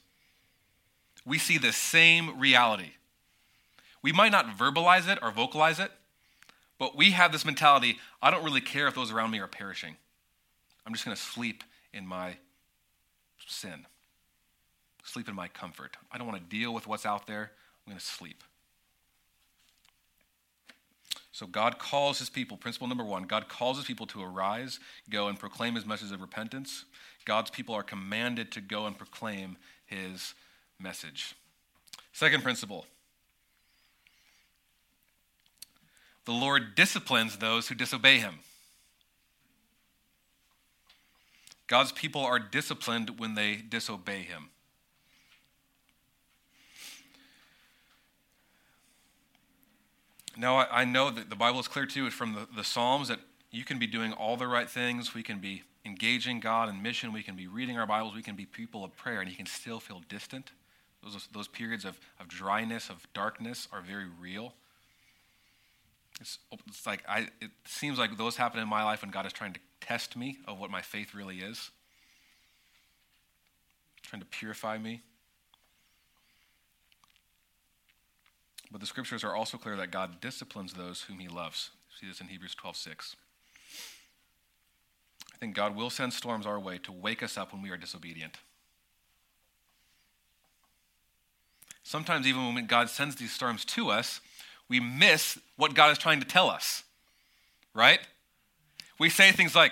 We 1.25 1.39
see 1.39 1.57
the 1.57 1.73
same 1.73 2.39
reality. 2.39 2.91
We 4.03 4.11
might 4.11 4.31
not 4.31 4.57
verbalize 4.57 5.11
it 5.11 5.19
or 5.21 5.31
vocalize 5.31 5.79
it, 5.79 5.91
but 6.77 6.95
we 6.95 7.11
have 7.11 7.31
this 7.31 7.43
mentality 7.43 7.99
I 8.21 8.31
don't 8.31 8.43
really 8.43 8.61
care 8.61 8.87
if 8.87 8.95
those 8.95 9.11
around 9.11 9.31
me 9.31 9.39
are 9.39 9.47
perishing. 9.47 9.97
I'm 10.85 10.93
just 10.93 11.03
going 11.03 11.17
to 11.17 11.21
sleep 11.21 11.63
in 11.91 12.05
my 12.05 12.37
sin, 13.45 13.85
sleep 15.03 15.27
in 15.27 15.35
my 15.35 15.47
comfort. 15.47 15.97
I 16.11 16.17
don't 16.17 16.27
want 16.27 16.39
to 16.39 16.57
deal 16.57 16.73
with 16.73 16.87
what's 16.87 17.05
out 17.05 17.27
there. 17.27 17.51
I'm 17.85 17.91
going 17.91 17.99
to 17.99 18.05
sleep. 18.05 18.43
So 21.37 21.45
God 21.45 21.77
calls 21.77 22.17
his 22.17 22.31
people, 22.31 22.57
principle 22.57 22.87
number 22.87 23.03
one, 23.03 23.25
God 23.25 23.47
calls 23.47 23.77
his 23.77 23.85
people 23.85 24.07
to 24.07 24.23
arise, 24.23 24.79
go, 25.07 25.27
and 25.27 25.37
proclaim 25.37 25.75
his 25.75 25.85
message 25.85 26.11
of 26.11 26.19
repentance. 26.19 26.85
God's 27.25 27.51
people 27.51 27.75
are 27.75 27.83
commanded 27.83 28.51
to 28.53 28.59
go 28.59 28.87
and 28.87 28.97
proclaim 28.97 29.55
his 29.85 30.33
message. 30.79 31.35
Second 32.11 32.41
principle 32.41 32.87
the 36.25 36.31
Lord 36.31 36.73
disciplines 36.73 37.37
those 37.37 37.67
who 37.67 37.75
disobey 37.75 38.17
him. 38.17 38.39
God's 41.67 41.91
people 41.91 42.21
are 42.21 42.39
disciplined 42.39 43.19
when 43.19 43.35
they 43.35 43.57
disobey 43.57 44.23
him. 44.23 44.49
Now, 50.37 50.57
I, 50.57 50.81
I 50.81 50.85
know 50.85 51.09
that 51.09 51.29
the 51.29 51.35
Bible 51.35 51.59
is 51.59 51.67
clear 51.67 51.85
too 51.85 52.09
from 52.11 52.33
the, 52.33 52.47
the 52.55 52.63
Psalms 52.63 53.07
that 53.07 53.19
you 53.51 53.63
can 53.63 53.79
be 53.79 53.87
doing 53.87 54.13
all 54.13 54.37
the 54.37 54.47
right 54.47 54.69
things. 54.69 55.13
We 55.13 55.23
can 55.23 55.39
be 55.39 55.63
engaging 55.85 56.39
God 56.39 56.69
in 56.69 56.81
mission. 56.81 57.11
We 57.11 57.23
can 57.23 57.35
be 57.35 57.47
reading 57.47 57.77
our 57.77 57.87
Bibles. 57.87 58.13
We 58.13 58.21
can 58.21 58.35
be 58.35 58.45
people 58.45 58.83
of 58.83 58.95
prayer, 58.95 59.19
and 59.19 59.29
you 59.29 59.35
can 59.35 59.45
still 59.45 59.79
feel 59.79 60.01
distant. 60.07 60.51
Those, 61.03 61.27
those 61.31 61.47
periods 61.47 61.85
of, 61.85 61.97
of 62.19 62.27
dryness, 62.27 62.89
of 62.89 63.07
darkness 63.13 63.67
are 63.71 63.81
very 63.81 64.07
real. 64.19 64.53
It's, 66.19 66.39
it's 66.67 66.85
like 66.85 67.03
I, 67.07 67.29
it 67.41 67.51
seems 67.65 67.97
like 67.97 68.17
those 68.17 68.37
happen 68.37 68.59
in 68.59 68.67
my 68.67 68.83
life 68.83 69.01
when 69.01 69.11
God 69.11 69.25
is 69.25 69.33
trying 69.33 69.53
to 69.53 69.59
test 69.81 70.15
me 70.15 70.37
of 70.47 70.59
what 70.59 70.69
my 70.69 70.81
faith 70.81 71.13
really 71.13 71.37
is, 71.37 71.71
trying 74.03 74.21
to 74.21 74.27
purify 74.27 74.77
me. 74.77 75.01
But 78.71 78.81
the 78.81 78.87
scriptures 78.87 79.23
are 79.23 79.35
also 79.35 79.57
clear 79.57 79.75
that 79.77 79.91
God 79.91 80.19
disciplines 80.19 80.73
those 80.73 81.03
whom 81.03 81.19
he 81.19 81.27
loves. 81.27 81.71
see 81.99 82.07
this 82.07 82.19
in 82.19 82.27
Hebrews 82.27 82.55
12 82.55 82.75
6. 82.75 83.15
I 85.33 85.37
think 85.37 85.55
God 85.55 85.75
will 85.75 85.89
send 85.89 86.13
storms 86.13 86.45
our 86.45 86.59
way 86.59 86.79
to 86.79 86.91
wake 86.91 87.21
us 87.21 87.37
up 87.37 87.53
when 87.53 87.61
we 87.61 87.69
are 87.69 87.77
disobedient. 87.77 88.37
Sometimes, 91.83 92.27
even 92.27 92.53
when 92.53 92.65
God 92.65 92.89
sends 92.89 93.15
these 93.15 93.31
storms 93.31 93.63
to 93.65 93.89
us, 93.89 94.19
we 94.67 94.79
miss 94.79 95.39
what 95.55 95.73
God 95.73 95.91
is 95.91 95.97
trying 95.97 96.19
to 96.19 96.25
tell 96.25 96.49
us, 96.49 96.83
right? 97.73 97.99
We 98.99 99.09
say 99.09 99.31
things 99.31 99.55
like, 99.55 99.71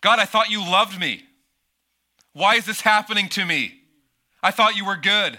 God, 0.00 0.18
I 0.18 0.24
thought 0.24 0.50
you 0.50 0.60
loved 0.60 0.98
me. 0.98 1.24
Why 2.32 2.54
is 2.54 2.64
this 2.64 2.80
happening 2.80 3.28
to 3.30 3.44
me? 3.44 3.80
I 4.42 4.52
thought 4.52 4.76
you 4.76 4.86
were 4.86 4.96
good. 4.96 5.38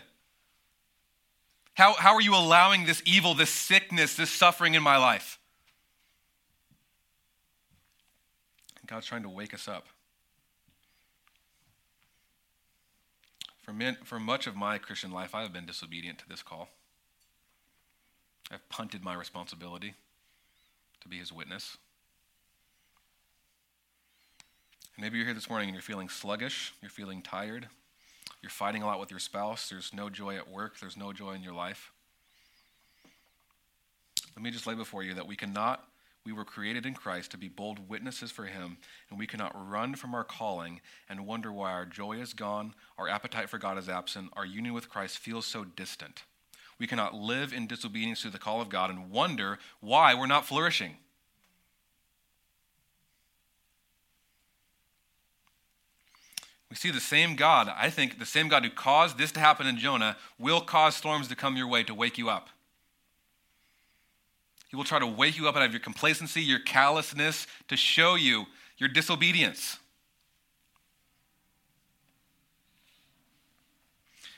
How, 1.80 1.94
how 1.94 2.14
are 2.16 2.22
you 2.22 2.36
allowing 2.36 2.86
this 2.86 3.02
evil, 3.06 3.34
this 3.34 3.50
sickness, 3.50 4.18
this 4.18 4.30
suffering 4.30 4.74
in 4.74 4.84
my 4.84 4.98
life? 4.98 5.40
God's 8.86 9.06
trying 9.06 9.24
to 9.24 9.30
wake 9.30 9.54
us 9.54 9.70
up. 9.70 9.88
For, 13.62 13.72
min, 13.72 13.96
for 14.04 14.20
much 14.20 14.46
of 14.46 14.58
my 14.58 14.78
Christian 14.78 15.14
life, 15.14 15.34
I 15.34 15.42
have 15.42 15.54
been 15.54 15.66
disobedient 15.66 16.20
to 16.20 16.28
this 16.28 16.44
call. 16.44 16.68
I've 18.52 18.68
punted 18.68 19.02
my 19.02 19.14
responsibility 19.14 19.94
to 21.00 21.08
be 21.08 21.18
his 21.18 21.32
witness. 21.32 21.78
And 24.98 25.04
maybe 25.04 25.16
you're 25.18 25.28
here 25.28 25.34
this 25.34 25.50
morning 25.50 25.70
and 25.70 25.76
you're 25.76 25.82
feeling 25.82 26.10
sluggish, 26.10 26.74
you're 26.82 26.92
feeling 26.92 27.22
tired, 27.22 27.70
you're 28.42 28.50
fighting 28.50 28.84
a 28.84 28.86
lot 28.86 29.00
with 29.00 29.12
your 29.12 29.20
spouse. 29.20 29.70
There's 29.70 29.94
no 29.94 30.10
joy 30.10 30.38
at 30.38 30.50
work. 30.50 30.80
There's 30.80 30.98
no 30.98 31.12
joy 31.14 31.34
in 31.34 31.44
your 31.44 31.54
life. 31.54 31.92
Let 34.36 34.44
me 34.44 34.52
just 34.52 34.68
lay 34.68 34.76
before 34.76 35.04
you 35.04 35.14
that 35.16 35.28
we 35.28 35.36
cannot, 35.36 35.84
we 36.26 36.32
were 36.32 36.46
created 36.46 36.86
in 36.86 36.94
Christ 36.94 37.32
to 37.32 37.38
be 37.38 37.50
bold 37.50 37.90
witnesses 37.90 38.32
for 38.32 38.46
Him, 38.46 38.78
and 39.10 39.20
we 39.20 39.28
cannot 39.28 39.52
run 39.70 39.96
from 39.96 40.14
our 40.14 40.24
calling 40.24 40.80
and 41.10 41.26
wonder 41.26 41.52
why 41.52 41.72
our 41.72 41.86
joy 41.86 42.14
is 42.14 42.34
gone, 42.34 42.74
our 42.98 43.10
appetite 43.10 43.50
for 43.50 43.58
God 43.58 43.78
is 43.78 43.90
absent, 43.90 44.30
our 44.34 44.46
union 44.46 44.74
with 44.74 44.90
Christ 44.90 45.18
feels 45.18 45.46
so 45.46 45.66
distant. 45.66 46.24
We 46.78 46.88
cannot 46.88 47.16
live 47.16 47.52
in 47.52 47.68
disobedience 47.68 48.22
to 48.22 48.30
the 48.30 48.38
call 48.38 48.62
of 48.62 48.70
God 48.70 48.90
and 48.90 49.12
wonder 49.12 49.60
why 49.82 50.14
we're 50.14 50.28
not 50.28 50.46
flourishing. 50.46 50.98
We 56.70 56.76
see 56.76 56.92
the 56.92 57.00
same 57.00 57.36
God, 57.36 57.72
I 57.76 57.90
think 57.90 58.20
the 58.20 58.26
same 58.26 58.48
God 58.48 58.64
who 58.64 58.70
caused 58.70 59.18
this 59.18 59.32
to 59.34 59.40
happen 59.40 59.66
in 59.66 59.78
Jonah 59.78 60.18
will 60.38 60.62
cause 60.62 60.96
storms 60.96 61.28
to 61.30 61.36
come 61.36 61.58
your 61.58 61.68
way 61.68 61.84
to 61.84 61.96
wake 61.96 62.18
you 62.18 62.30
up. 62.30 62.50
He 64.68 64.76
will 64.76 64.84
try 64.84 65.00
to 65.00 65.08
wake 65.08 65.36
you 65.36 65.50
up 65.50 65.56
out 65.56 65.64
of 65.64 65.72
your 65.72 65.80
complacency, 65.80 66.42
your 66.42 66.60
callousness, 66.60 67.48
to 67.70 67.76
show 67.76 68.14
you 68.14 68.46
your 68.78 68.88
disobedience. 68.88 69.80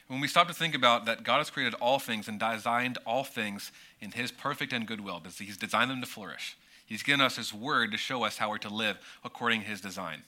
When 0.07 0.21
we 0.21 0.27
stop 0.27 0.47
to 0.47 0.53
think 0.53 0.73
about 0.73 1.05
that 1.05 1.23
God 1.23 1.39
has 1.39 1.49
created 1.49 1.73
all 1.75 1.99
things 1.99 2.29
and 2.29 2.39
designed 2.39 2.97
all 3.05 3.25
things 3.25 3.73
in 3.99 4.11
His 4.11 4.32
perfect 4.32 4.71
and 4.71 4.88
good 4.88 5.01
will, 5.01 5.21
He's 5.38 5.57
designed 5.57 5.91
them 5.91 5.99
to 5.99 6.07
flourish. 6.07 6.57
He's 6.86 7.03
given 7.03 7.19
us 7.19 7.36
His 7.36 7.53
word 7.53 7.91
to 7.91 7.97
show 7.97 8.23
us 8.23 8.38
how 8.38 8.49
we're 8.49 8.57
to 8.59 8.73
live 8.73 8.99
according 9.23 9.61
to 9.61 9.67
His 9.67 9.82
design 9.82 10.23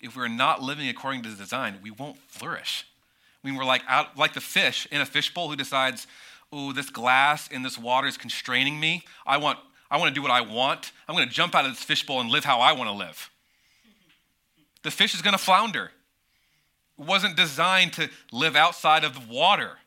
if 0.00 0.16
we're 0.16 0.28
not 0.28 0.62
living 0.62 0.88
according 0.88 1.22
to 1.22 1.30
the 1.30 1.36
design, 1.36 1.78
we 1.82 1.90
won't 1.90 2.18
flourish. 2.28 2.86
I 3.42 3.48
mean, 3.48 3.56
we're 3.56 3.64
like 3.64 3.82
out, 3.88 4.16
like 4.16 4.34
the 4.34 4.40
fish 4.40 4.86
in 4.90 5.00
a 5.00 5.06
fishbowl 5.06 5.48
who 5.48 5.56
decides, 5.56 6.06
"Oh, 6.52 6.72
this 6.72 6.90
glass 6.90 7.48
in 7.48 7.62
this 7.62 7.78
water 7.78 8.06
is 8.06 8.16
constraining 8.16 8.78
me. 8.78 9.04
I 9.26 9.36
want, 9.36 9.58
I 9.90 9.96
want 9.96 10.08
to 10.10 10.14
do 10.14 10.22
what 10.22 10.30
I 10.30 10.40
want. 10.40 10.92
I'm 11.08 11.14
going 11.14 11.28
to 11.28 11.34
jump 11.34 11.54
out 11.54 11.64
of 11.64 11.72
this 11.72 11.82
fishbowl 11.82 12.20
and 12.20 12.30
live 12.30 12.44
how 12.44 12.60
I 12.60 12.72
want 12.72 12.88
to 12.88 12.94
live." 12.94 13.30
The 14.82 14.90
fish 14.90 15.14
is 15.14 15.22
going 15.22 15.32
to 15.32 15.38
flounder. 15.38 15.92
It 16.98 17.04
wasn't 17.04 17.36
designed 17.36 17.92
to 17.94 18.10
live 18.32 18.56
outside 18.56 19.04
of 19.04 19.14
the 19.14 19.32
water. 19.32 19.78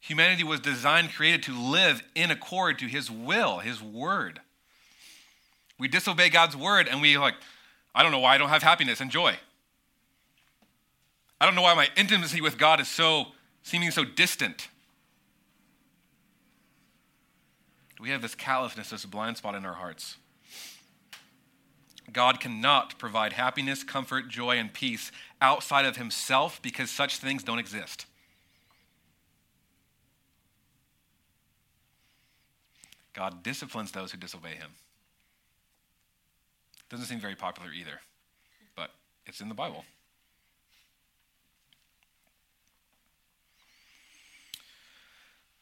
Humanity 0.00 0.44
was 0.44 0.60
designed, 0.60 1.12
created 1.12 1.42
to 1.44 1.52
live 1.52 2.02
in 2.14 2.30
accord 2.30 2.78
to 2.78 2.86
His 2.86 3.10
will, 3.10 3.58
His 3.58 3.82
word. 3.82 4.40
We 5.78 5.88
disobey 5.88 6.28
God's 6.28 6.56
word, 6.56 6.88
and 6.88 7.00
we 7.00 7.16
like 7.18 7.34
I 7.94 8.02
don't 8.02 8.12
know 8.12 8.20
why 8.20 8.34
I 8.34 8.38
don't 8.38 8.48
have 8.48 8.62
happiness 8.62 9.00
and 9.00 9.10
joy. 9.10 9.36
I 11.40 11.46
don't 11.46 11.54
know 11.54 11.62
why 11.62 11.74
my 11.74 11.88
intimacy 11.96 12.40
with 12.40 12.58
God 12.58 12.80
is 12.80 12.88
so 12.88 13.28
seeming 13.62 13.90
so 13.90 14.04
distant. 14.04 14.68
We 17.98 18.10
have 18.10 18.22
this 18.22 18.34
callousness, 18.34 18.90
this 18.90 19.04
blind 19.04 19.36
spot 19.36 19.54
in 19.54 19.66
our 19.66 19.74
hearts. 19.74 20.16
God 22.12 22.40
cannot 22.40 22.98
provide 22.98 23.34
happiness, 23.34 23.84
comfort, 23.84 24.28
joy, 24.28 24.56
and 24.58 24.72
peace 24.72 25.12
outside 25.40 25.84
of 25.84 25.96
Himself 25.96 26.60
because 26.62 26.90
such 26.90 27.18
things 27.18 27.42
don't 27.42 27.58
exist. 27.58 28.06
God 33.12 33.42
disciplines 33.42 33.92
those 33.92 34.12
who 34.12 34.18
disobey 34.18 34.54
Him. 34.54 34.70
Doesn't 36.90 37.06
seem 37.06 37.20
very 37.20 37.36
popular 37.36 37.72
either, 37.72 38.00
but 38.74 38.90
it's 39.24 39.40
in 39.40 39.48
the 39.48 39.54
Bible. 39.54 39.84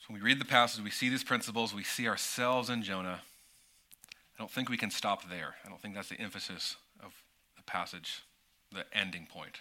So 0.01 0.07
when 0.09 0.23
we 0.23 0.25
read 0.25 0.41
the 0.41 0.47
passage, 0.47 0.83
we 0.83 0.91
see 0.91 1.11
these 1.11 1.23
principles, 1.23 1.75
we 1.75 1.85
see 1.85 2.09
ourselves 2.09 2.71
in 2.71 2.83
Jonah. 2.83 3.21
I 4.03 4.39
don't 4.39 4.51
think 4.51 4.71
we 4.71 4.79
can 4.79 4.91
stop 4.91 5.29
there. 5.29 5.57
I 5.67 5.69
don't 5.69 5.81
think 5.83 5.95
that's 5.95 6.09
the 6.09 6.19
emphasis 6.19 6.77
of 7.05 7.13
the 7.59 7.63
passage, 7.63 8.23
the 8.73 8.87
ending 8.95 9.27
point. 9.31 9.61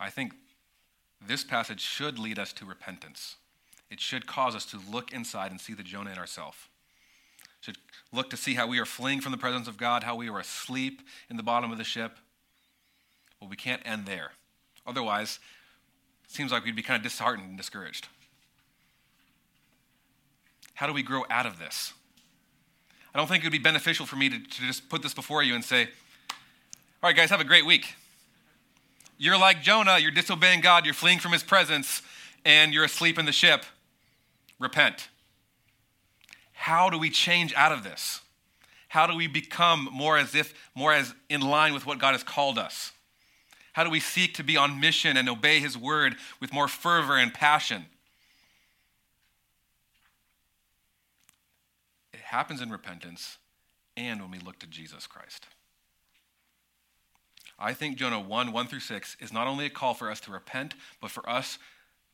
I 0.00 0.08
think 0.08 0.32
this 1.20 1.44
passage 1.44 1.80
should 1.80 2.18
lead 2.18 2.38
us 2.38 2.54
to 2.54 2.64
repentance. 2.64 3.36
It 3.90 4.00
should 4.00 4.26
cause 4.26 4.56
us 4.56 4.64
to 4.66 4.80
look 4.90 5.12
inside 5.12 5.50
and 5.50 5.60
see 5.60 5.74
the 5.74 5.82
Jonah 5.82 6.12
in 6.12 6.18
ourselves 6.18 6.56
should 7.60 7.78
look 8.12 8.30
to 8.30 8.36
see 8.36 8.54
how 8.54 8.66
we 8.66 8.78
are 8.78 8.84
fleeing 8.84 9.20
from 9.20 9.32
the 9.32 9.38
presence 9.38 9.68
of 9.68 9.76
God, 9.76 10.04
how 10.04 10.16
we 10.16 10.28
are 10.28 10.38
asleep 10.38 11.02
in 11.28 11.36
the 11.36 11.42
bottom 11.42 11.72
of 11.72 11.78
the 11.78 11.84
ship. 11.84 12.18
Well, 13.40 13.50
we 13.50 13.56
can't 13.56 13.82
end 13.84 14.06
there. 14.06 14.32
Otherwise, 14.86 15.38
it 16.24 16.30
seems 16.30 16.52
like 16.52 16.64
we'd 16.64 16.76
be 16.76 16.82
kind 16.82 16.96
of 16.96 17.02
disheartened 17.02 17.48
and 17.48 17.56
discouraged. 17.56 18.08
How 20.74 20.86
do 20.86 20.92
we 20.92 21.02
grow 21.02 21.24
out 21.30 21.46
of 21.46 21.58
this? 21.58 21.92
I 23.14 23.18
don't 23.18 23.28
think 23.28 23.42
it 23.42 23.46
would 23.46 23.52
be 23.52 23.58
beneficial 23.58 24.04
for 24.04 24.16
me 24.16 24.28
to, 24.28 24.38
to 24.38 24.60
just 24.66 24.88
put 24.90 25.02
this 25.02 25.14
before 25.14 25.42
you 25.42 25.54
and 25.54 25.64
say, 25.64 25.88
all 27.02 27.08
right, 27.10 27.16
guys, 27.16 27.30
have 27.30 27.40
a 27.40 27.44
great 27.44 27.64
week. 27.64 27.94
You're 29.18 29.38
like 29.38 29.62
Jonah, 29.62 29.98
you're 29.98 30.10
disobeying 30.10 30.60
God, 30.60 30.84
you're 30.84 30.94
fleeing 30.94 31.18
from 31.18 31.32
his 31.32 31.42
presence, 31.42 32.02
and 32.44 32.74
you're 32.74 32.84
asleep 32.84 33.18
in 33.18 33.24
the 33.24 33.32
ship. 33.32 33.64
Repent. 34.58 35.08
How 36.56 36.88
do 36.90 36.98
we 36.98 37.10
change 37.10 37.54
out 37.54 37.70
of 37.70 37.84
this? 37.84 38.22
How 38.88 39.06
do 39.06 39.14
we 39.14 39.26
become 39.26 39.90
more 39.92 40.16
as 40.16 40.34
if, 40.34 40.54
more 40.74 40.92
as 40.92 41.14
in 41.28 41.42
line 41.42 41.74
with 41.74 41.84
what 41.84 41.98
God 41.98 42.12
has 42.12 42.22
called 42.22 42.58
us? 42.58 42.92
How 43.74 43.84
do 43.84 43.90
we 43.90 44.00
seek 44.00 44.34
to 44.34 44.42
be 44.42 44.56
on 44.56 44.80
mission 44.80 45.18
and 45.18 45.28
obey 45.28 45.60
his 45.60 45.76
word 45.76 46.16
with 46.40 46.54
more 46.54 46.66
fervor 46.66 47.18
and 47.18 47.32
passion? 47.32 47.84
It 52.14 52.20
happens 52.20 52.62
in 52.62 52.70
repentance 52.70 53.36
and 53.98 54.22
when 54.22 54.30
we 54.30 54.38
look 54.38 54.58
to 54.60 54.66
Jesus 54.66 55.06
Christ. 55.06 55.46
I 57.58 57.74
think 57.74 57.98
Jonah 57.98 58.18
1 58.18 58.50
1 58.50 58.66
through 58.66 58.80
6 58.80 59.18
is 59.20 59.32
not 59.32 59.46
only 59.46 59.66
a 59.66 59.70
call 59.70 59.92
for 59.92 60.10
us 60.10 60.20
to 60.20 60.32
repent, 60.32 60.74
but 61.02 61.10
for 61.10 61.28
us 61.28 61.58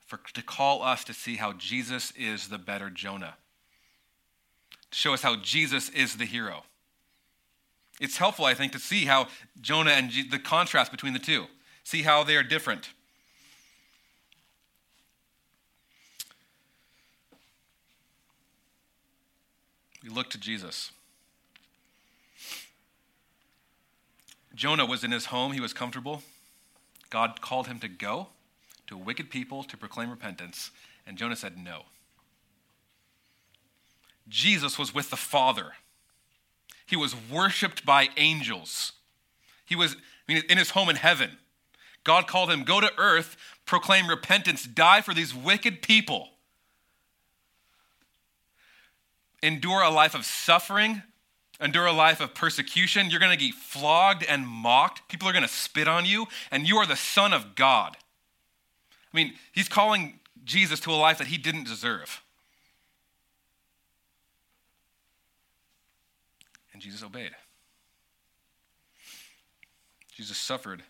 for, 0.04 0.18
to 0.34 0.42
call 0.42 0.82
us 0.82 1.04
to 1.04 1.14
see 1.14 1.36
how 1.36 1.52
Jesus 1.52 2.12
is 2.16 2.48
the 2.48 2.58
better 2.58 2.90
Jonah. 2.90 3.36
Show 4.92 5.14
us 5.14 5.22
how 5.22 5.36
Jesus 5.36 5.88
is 5.88 6.16
the 6.16 6.26
hero. 6.26 6.64
It's 7.98 8.18
helpful, 8.18 8.44
I 8.44 8.54
think, 8.54 8.72
to 8.72 8.78
see 8.78 9.06
how 9.06 9.28
Jonah 9.60 9.92
and 9.92 10.10
G- 10.10 10.28
the 10.28 10.38
contrast 10.38 10.90
between 10.90 11.14
the 11.14 11.18
two, 11.18 11.46
see 11.82 12.02
how 12.02 12.24
they 12.24 12.36
are 12.36 12.42
different. 12.42 12.90
We 20.02 20.10
look 20.10 20.30
to 20.30 20.38
Jesus. 20.38 20.90
Jonah 24.54 24.84
was 24.84 25.04
in 25.04 25.12
his 25.12 25.26
home, 25.26 25.52
he 25.52 25.60
was 25.60 25.72
comfortable. 25.72 26.22
God 27.08 27.40
called 27.40 27.66
him 27.66 27.78
to 27.78 27.88
go 27.88 28.28
to 28.88 28.96
wicked 28.96 29.30
people 29.30 29.62
to 29.64 29.76
proclaim 29.76 30.10
repentance, 30.10 30.70
and 31.06 31.16
Jonah 31.16 31.36
said 31.36 31.56
no. 31.56 31.84
Jesus 34.32 34.78
was 34.78 34.94
with 34.94 35.10
the 35.10 35.16
Father. 35.16 35.72
He 36.86 36.96
was 36.96 37.14
worshiped 37.30 37.84
by 37.84 38.08
angels. 38.16 38.92
He 39.64 39.76
was 39.76 39.94
I 40.28 40.32
mean, 40.32 40.42
in 40.48 40.58
his 40.58 40.70
home 40.70 40.88
in 40.88 40.96
heaven. 40.96 41.30
God 42.04 42.26
called 42.26 42.50
him, 42.50 42.64
Go 42.64 42.80
to 42.80 42.90
earth, 42.98 43.36
proclaim 43.66 44.08
repentance, 44.08 44.64
die 44.64 45.02
for 45.02 45.14
these 45.14 45.34
wicked 45.34 45.82
people. 45.82 46.30
Endure 49.42 49.82
a 49.82 49.90
life 49.90 50.14
of 50.14 50.24
suffering, 50.24 51.02
endure 51.60 51.86
a 51.86 51.92
life 51.92 52.20
of 52.20 52.34
persecution. 52.34 53.10
You're 53.10 53.20
going 53.20 53.36
to 53.36 53.44
get 53.44 53.54
flogged 53.54 54.24
and 54.24 54.46
mocked. 54.46 55.08
People 55.08 55.28
are 55.28 55.32
going 55.32 55.42
to 55.42 55.48
spit 55.48 55.88
on 55.88 56.06
you, 56.06 56.26
and 56.50 56.66
you 56.66 56.76
are 56.78 56.86
the 56.86 56.96
Son 56.96 57.32
of 57.32 57.54
God. 57.54 57.96
I 59.12 59.16
mean, 59.16 59.34
he's 59.52 59.68
calling 59.68 60.20
Jesus 60.44 60.80
to 60.80 60.90
a 60.90 60.96
life 60.96 61.18
that 61.18 61.26
he 61.26 61.36
didn't 61.36 61.64
deserve. 61.64 62.21
Jesus 66.82 67.02
obeyed. 67.02 67.30
Jesus 70.14 70.36
suffered. 70.36 70.82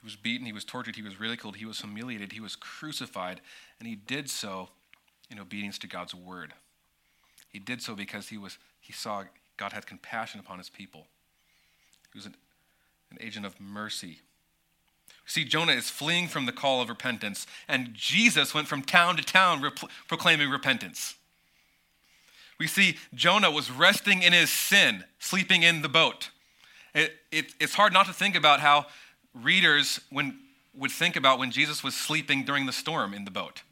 He 0.00 0.06
was 0.06 0.16
beaten, 0.16 0.46
he 0.46 0.52
was 0.52 0.64
tortured, 0.64 0.96
he 0.96 1.02
was 1.02 1.20
ridiculed, 1.20 1.56
he 1.56 1.64
was 1.64 1.80
humiliated, 1.80 2.32
he 2.32 2.40
was 2.40 2.56
crucified, 2.56 3.40
and 3.78 3.88
he 3.88 3.94
did 3.94 4.28
so 4.28 4.70
in 5.30 5.38
obedience 5.38 5.78
to 5.78 5.86
God's 5.86 6.14
word. 6.14 6.52
He 7.48 7.58
did 7.58 7.80
so 7.82 7.94
because 7.94 8.28
he 8.28 8.38
was 8.38 8.58
he 8.80 8.92
saw 8.92 9.24
God 9.56 9.72
had 9.72 9.86
compassion 9.86 10.40
upon 10.40 10.58
his 10.58 10.68
people. 10.68 11.06
He 12.12 12.18
was 12.18 12.26
an, 12.26 12.36
an 13.10 13.18
agent 13.20 13.46
of 13.46 13.60
mercy. 13.60 14.20
See, 15.26 15.44
Jonah 15.44 15.72
is 15.72 15.88
fleeing 15.88 16.28
from 16.28 16.46
the 16.46 16.52
call 16.52 16.82
of 16.82 16.88
repentance, 16.88 17.46
and 17.66 17.94
Jesus 17.94 18.52
went 18.52 18.68
from 18.68 18.82
town 18.82 19.16
to 19.16 19.22
town 19.22 19.64
proclaiming 20.08 20.50
repentance. 20.50 21.14
We 22.58 22.66
see 22.66 22.96
Jonah 23.14 23.50
was 23.50 23.70
resting 23.70 24.22
in 24.22 24.32
his 24.32 24.50
sin, 24.50 25.04
sleeping 25.18 25.62
in 25.62 25.82
the 25.82 25.88
boat. 25.88 26.30
It, 26.94 27.12
it, 27.32 27.46
it's 27.60 27.74
hard 27.74 27.92
not 27.92 28.06
to 28.06 28.12
think 28.12 28.36
about 28.36 28.60
how 28.60 28.86
readers 29.34 30.00
when, 30.10 30.38
would 30.74 30.92
think 30.92 31.16
about 31.16 31.38
when 31.38 31.50
Jesus 31.50 31.82
was 31.82 31.94
sleeping 31.94 32.44
during 32.44 32.66
the 32.66 32.72
storm 32.72 33.12
in 33.12 33.24
the 33.24 33.30
boat. 33.30 33.62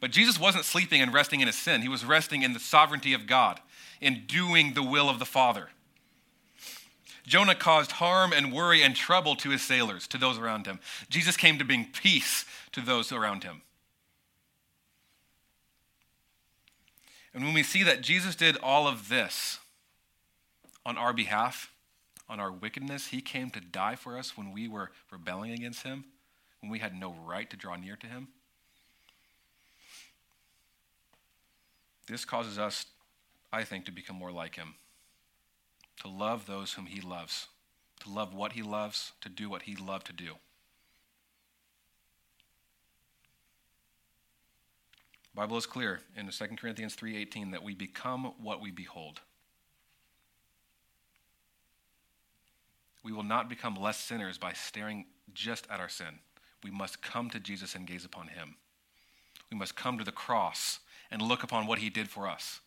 But 0.00 0.12
Jesus 0.12 0.38
wasn't 0.38 0.64
sleeping 0.64 1.00
and 1.00 1.12
resting 1.12 1.40
in 1.40 1.48
his 1.48 1.56
sin, 1.56 1.82
he 1.82 1.88
was 1.88 2.04
resting 2.04 2.42
in 2.42 2.52
the 2.52 2.60
sovereignty 2.60 3.12
of 3.14 3.26
God 3.26 3.60
in 4.00 4.24
doing 4.26 4.74
the 4.74 4.82
will 4.82 5.08
of 5.08 5.18
the 5.18 5.24
Father. 5.24 5.70
Jonah 7.26 7.54
caused 7.54 7.92
harm 7.92 8.32
and 8.32 8.52
worry 8.52 8.82
and 8.82 8.96
trouble 8.96 9.36
to 9.36 9.50
his 9.50 9.60
sailors, 9.60 10.06
to 10.08 10.18
those 10.18 10.38
around 10.38 10.66
him. 10.66 10.80
Jesus 11.10 11.36
came 11.36 11.58
to 11.58 11.64
bring 11.64 11.84
peace 11.84 12.46
to 12.72 12.80
those 12.80 13.12
around 13.12 13.44
him. 13.44 13.62
And 17.34 17.44
when 17.44 17.54
we 17.54 17.62
see 17.62 17.82
that 17.82 18.00
Jesus 18.00 18.34
did 18.34 18.56
all 18.62 18.88
of 18.88 19.08
this 19.08 19.58
on 20.84 20.96
our 20.96 21.12
behalf, 21.12 21.70
on 22.28 22.40
our 22.40 22.50
wickedness, 22.50 23.08
he 23.08 23.20
came 23.20 23.50
to 23.50 23.60
die 23.60 23.94
for 23.94 24.18
us 24.18 24.36
when 24.36 24.52
we 24.52 24.68
were 24.68 24.90
rebelling 25.10 25.52
against 25.52 25.82
him, 25.82 26.04
when 26.60 26.70
we 26.70 26.78
had 26.78 26.94
no 26.94 27.14
right 27.26 27.48
to 27.50 27.56
draw 27.56 27.76
near 27.76 27.96
to 27.96 28.06
him. 28.06 28.28
This 32.06 32.24
causes 32.24 32.58
us 32.58 32.86
I 33.52 33.64
think, 33.64 33.86
to 33.86 33.92
become 33.92 34.16
more 34.16 34.32
like 34.32 34.56
him, 34.56 34.74
to 36.02 36.08
love 36.08 36.46
those 36.46 36.74
whom 36.74 36.86
he 36.86 37.00
loves, 37.00 37.48
to 38.00 38.10
love 38.10 38.34
what 38.34 38.52
he 38.52 38.62
loves, 38.62 39.12
to 39.22 39.28
do 39.28 39.48
what 39.48 39.62
he 39.62 39.74
loved 39.74 40.06
to 40.08 40.12
do. 40.12 40.34
Bible 45.38 45.56
is 45.56 45.66
clear 45.66 46.00
in 46.16 46.28
2 46.28 46.56
Corinthians 46.56 46.96
3:18 46.96 47.52
that 47.52 47.62
we 47.62 47.72
become 47.72 48.34
what 48.38 48.60
we 48.60 48.72
behold. 48.72 49.20
We 53.04 53.12
will 53.12 53.22
not 53.22 53.48
become 53.48 53.76
less 53.76 54.00
sinners 54.00 54.36
by 54.36 54.52
staring 54.52 55.06
just 55.32 55.68
at 55.70 55.78
our 55.78 55.88
sin. 55.88 56.18
We 56.64 56.72
must 56.72 57.02
come 57.02 57.30
to 57.30 57.38
Jesus 57.38 57.76
and 57.76 57.86
gaze 57.86 58.04
upon 58.04 58.26
him. 58.26 58.56
We 59.48 59.56
must 59.56 59.76
come 59.76 59.96
to 59.98 60.02
the 60.02 60.10
cross 60.10 60.80
and 61.08 61.22
look 61.22 61.44
upon 61.44 61.68
what 61.68 61.78
he 61.78 61.88
did 61.88 62.10
for 62.10 62.26
us. 62.26 62.58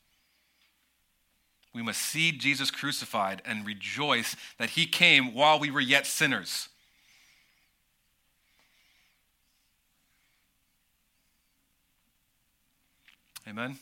We 1.74 1.82
must 1.82 2.02
see 2.02 2.32
Jesus 2.32 2.72
crucified 2.72 3.42
and 3.44 3.66
rejoice 3.66 4.38
that 4.58 4.72
he 4.72 4.86
came 4.86 5.34
while 5.34 5.60
we 5.60 5.72
were 5.72 5.82
yet 5.82 6.08
sinners. 6.08 6.70
Amen. 13.48 13.78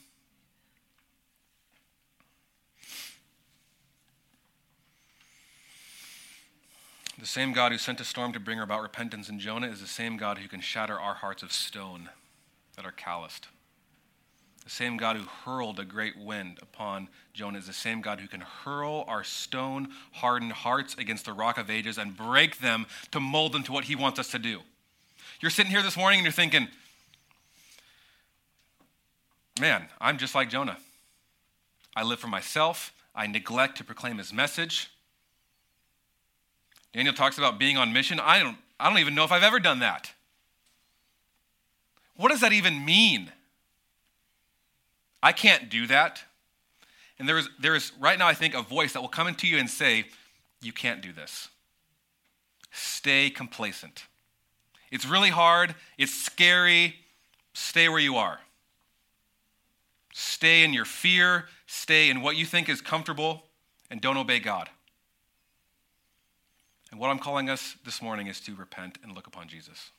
The 7.20 7.26
same 7.26 7.52
God 7.52 7.74
who 7.74 7.78
sent 7.78 8.00
a 8.00 8.06
storm 8.06 8.32
to 8.32 8.40
bring 8.40 8.62
about 8.62 8.82
repentance 8.82 9.28
in 9.28 9.40
Jonah 9.40 9.68
is 9.68 9.82
the 9.82 9.88
same 9.88 10.16
God 10.16 10.38
who 10.38 10.48
can 10.48 10.62
shatter 10.62 10.98
our 10.98 11.16
hearts 11.16 11.44
of 11.44 11.52
stone 11.52 12.10
that 12.78 12.86
are 12.86 12.94
calloused. 12.94 13.48
The 14.64 14.70
same 14.70 14.96
God 14.96 15.18
who 15.18 15.24
hurled 15.24 15.80
a 15.80 15.86
great 15.86 16.18
wind 16.18 16.60
upon 16.62 17.10
Jonah 17.34 17.58
is 17.58 17.68
the 17.68 17.74
same 17.74 18.00
God 18.00 18.22
who 18.22 18.28
can 18.28 18.42
hurl 18.42 19.04
our 19.08 19.26
stone 19.26 19.90
hardened 20.14 20.54
hearts 20.54 20.96
against 20.98 21.26
the 21.26 21.34
rock 21.34 21.58
of 21.58 21.70
ages 21.70 21.98
and 21.98 22.16
break 22.16 22.60
them 22.60 22.86
to 23.12 23.20
mold 23.20 23.52
them 23.52 23.64
to 23.64 23.74
what 23.74 23.86
he 23.86 23.96
wants 23.96 24.20
us 24.20 24.32
to 24.32 24.40
do. 24.40 24.62
You're 25.42 25.52
sitting 25.52 25.72
here 25.72 25.82
this 25.82 25.98
morning 25.98 26.20
and 26.20 26.26
you're 26.26 26.32
thinking, 26.32 26.70
man, 29.60 29.88
I'm 30.00 30.18
just 30.18 30.36
like 30.36 30.50
Jonah. 30.50 30.78
I 31.96 32.04
live 32.04 32.20
for 32.20 32.28
myself, 32.28 32.94
I 33.14 33.28
neglect 33.28 33.78
to 33.78 33.84
proclaim 33.84 34.18
his 34.18 34.32
message. 34.32 34.90
Daniel 36.94 37.14
talks 37.14 37.38
about 37.38 37.60
being 37.60 37.78
on 37.78 37.94
mission. 37.94 38.20
I 38.20 38.40
don't, 38.40 38.58
I 38.80 38.90
don't 38.90 39.00
even 39.00 39.16
know 39.16 39.24
if 39.24 39.32
I've 39.32 39.44
ever 39.44 39.60
done 39.60 39.80
that. 39.80 40.12
What 42.16 42.30
does 42.30 42.42
that 42.42 42.52
even 42.52 42.84
mean? 42.84 43.32
I 45.22 45.32
can't 45.32 45.70
do 45.70 45.88
that. 45.88 46.24
And 47.18 47.28
there 47.28 47.38
is, 47.38 47.50
there 47.60 47.76
is 47.76 47.92
right 48.00 48.18
now, 48.18 48.28
I 48.28 48.34
think, 48.34 48.56
a 48.56 48.62
voice 48.62 48.94
that 48.94 49.02
will 49.02 49.10
come 49.10 49.28
into 49.28 49.48
you 49.48 49.58
and 49.58 49.70
say, 49.70 50.06
You 50.62 50.72
can't 50.72 51.02
do 51.02 51.12
this. 51.12 51.50
Stay 52.72 53.30
complacent. 53.30 54.06
It's 54.92 55.06
really 55.06 55.30
hard, 55.30 55.76
it's 55.98 56.14
scary. 56.14 56.96
Stay 57.54 57.90
where 57.90 58.00
you 58.00 58.16
are. 58.16 58.40
Stay 60.14 60.64
in 60.64 60.74
your 60.74 60.86
fear, 60.86 61.46
stay 61.68 62.10
in 62.10 62.22
what 62.22 62.36
you 62.36 62.46
think 62.46 62.70
is 62.70 62.82
comfortable, 62.82 63.44
and 63.90 64.02
don't 64.02 64.18
obey 64.18 64.40
God. 64.40 64.70
And 66.92 67.00
what 67.00 67.10
I'm 67.10 67.20
calling 67.20 67.50
us 67.50 67.76
this 67.86 68.02
morning 68.02 68.28
is 68.28 68.40
to 68.42 68.56
repent 68.56 68.98
and 69.04 69.14
look 69.14 69.28
upon 69.28 69.48
Jesus. 69.48 69.92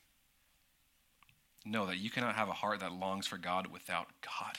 Know 1.63 1.85
that 1.85 1.97
you 1.97 2.09
cannot 2.09 2.35
have 2.35 2.49
a 2.49 2.53
heart 2.53 2.79
that 2.81 2.91
longs 2.91 3.27
for 3.27 3.37
God 3.37 3.67
without 3.67 4.07
God. 4.21 4.57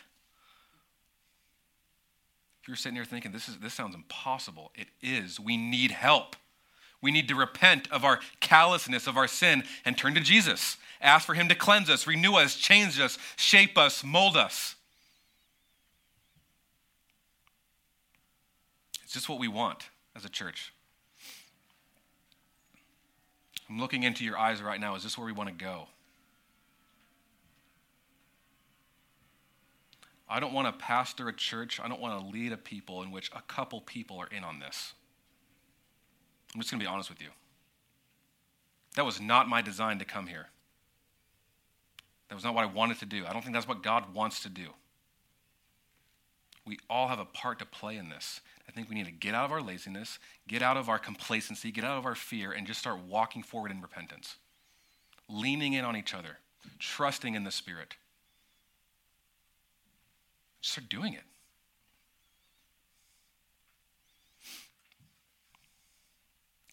If 2.62 2.68
you're 2.68 2.76
sitting 2.76 2.94
here 2.94 3.04
thinking, 3.04 3.32
this, 3.32 3.48
is, 3.48 3.58
this 3.58 3.74
sounds 3.74 3.94
impossible, 3.94 4.70
it 4.74 4.86
is. 5.02 5.40
We 5.40 5.56
need 5.56 5.90
help. 5.90 6.36
We 7.02 7.10
need 7.10 7.26
to 7.28 7.34
repent 7.34 7.90
of 7.90 8.04
our 8.04 8.20
callousness, 8.38 9.08
of 9.08 9.16
our 9.16 9.26
sin, 9.26 9.64
and 9.84 9.98
turn 9.98 10.14
to 10.14 10.20
Jesus. 10.20 10.76
Ask 11.00 11.26
for 11.26 11.34
Him 11.34 11.48
to 11.48 11.56
cleanse 11.56 11.90
us, 11.90 12.06
renew 12.06 12.34
us, 12.34 12.54
change 12.54 13.00
us, 13.00 13.18
shape 13.34 13.76
us, 13.76 14.04
mold 14.04 14.36
us. 14.36 14.76
It's 19.12 19.18
just 19.18 19.28
what 19.28 19.38
we 19.38 19.46
want 19.46 19.90
as 20.16 20.24
a 20.24 20.30
church. 20.30 20.72
I'm 23.68 23.78
looking 23.78 24.04
into 24.04 24.24
your 24.24 24.38
eyes 24.38 24.62
right 24.62 24.80
now. 24.80 24.94
Is 24.94 25.02
this 25.02 25.18
where 25.18 25.26
we 25.26 25.32
want 25.32 25.50
to 25.50 25.54
go? 25.54 25.88
I 30.30 30.40
don't 30.40 30.54
want 30.54 30.66
to 30.66 30.82
pastor 30.82 31.28
a 31.28 31.32
church. 31.34 31.78
I 31.78 31.88
don't 31.88 32.00
want 32.00 32.18
to 32.22 32.26
lead 32.26 32.52
a 32.52 32.56
people 32.56 33.02
in 33.02 33.10
which 33.10 33.30
a 33.36 33.42
couple 33.42 33.82
people 33.82 34.16
are 34.16 34.28
in 34.34 34.44
on 34.44 34.60
this. 34.60 34.94
I'm 36.54 36.62
just 36.62 36.70
going 36.70 36.80
to 36.80 36.86
be 36.86 36.90
honest 36.90 37.10
with 37.10 37.20
you. 37.20 37.28
That 38.96 39.04
was 39.04 39.20
not 39.20 39.46
my 39.46 39.60
design 39.60 39.98
to 39.98 40.06
come 40.06 40.26
here. 40.26 40.46
That 42.30 42.34
was 42.34 42.44
not 42.44 42.54
what 42.54 42.64
I 42.64 42.72
wanted 42.72 42.98
to 43.00 43.04
do. 43.04 43.26
I 43.26 43.34
don't 43.34 43.42
think 43.42 43.52
that's 43.52 43.68
what 43.68 43.82
God 43.82 44.14
wants 44.14 44.42
to 44.44 44.48
do. 44.48 44.68
We 46.66 46.78
all 46.88 47.08
have 47.08 47.18
a 47.18 47.26
part 47.26 47.58
to 47.58 47.66
play 47.66 47.98
in 47.98 48.08
this. 48.08 48.40
I 48.68 48.72
think 48.72 48.88
we 48.88 48.94
need 48.94 49.06
to 49.06 49.12
get 49.12 49.34
out 49.34 49.44
of 49.44 49.52
our 49.52 49.60
laziness, 49.60 50.18
get 50.48 50.62
out 50.62 50.76
of 50.76 50.88
our 50.88 50.98
complacency, 50.98 51.70
get 51.70 51.84
out 51.84 51.98
of 51.98 52.06
our 52.06 52.14
fear, 52.14 52.52
and 52.52 52.66
just 52.66 52.80
start 52.80 53.00
walking 53.00 53.42
forward 53.42 53.70
in 53.70 53.80
repentance. 53.80 54.36
Leaning 55.28 55.72
in 55.72 55.84
on 55.84 55.96
each 55.96 56.14
other, 56.14 56.38
trusting 56.78 57.34
in 57.34 57.44
the 57.44 57.50
Spirit. 57.50 57.96
Start 60.60 60.88
doing 60.88 61.14
it. 61.14 61.24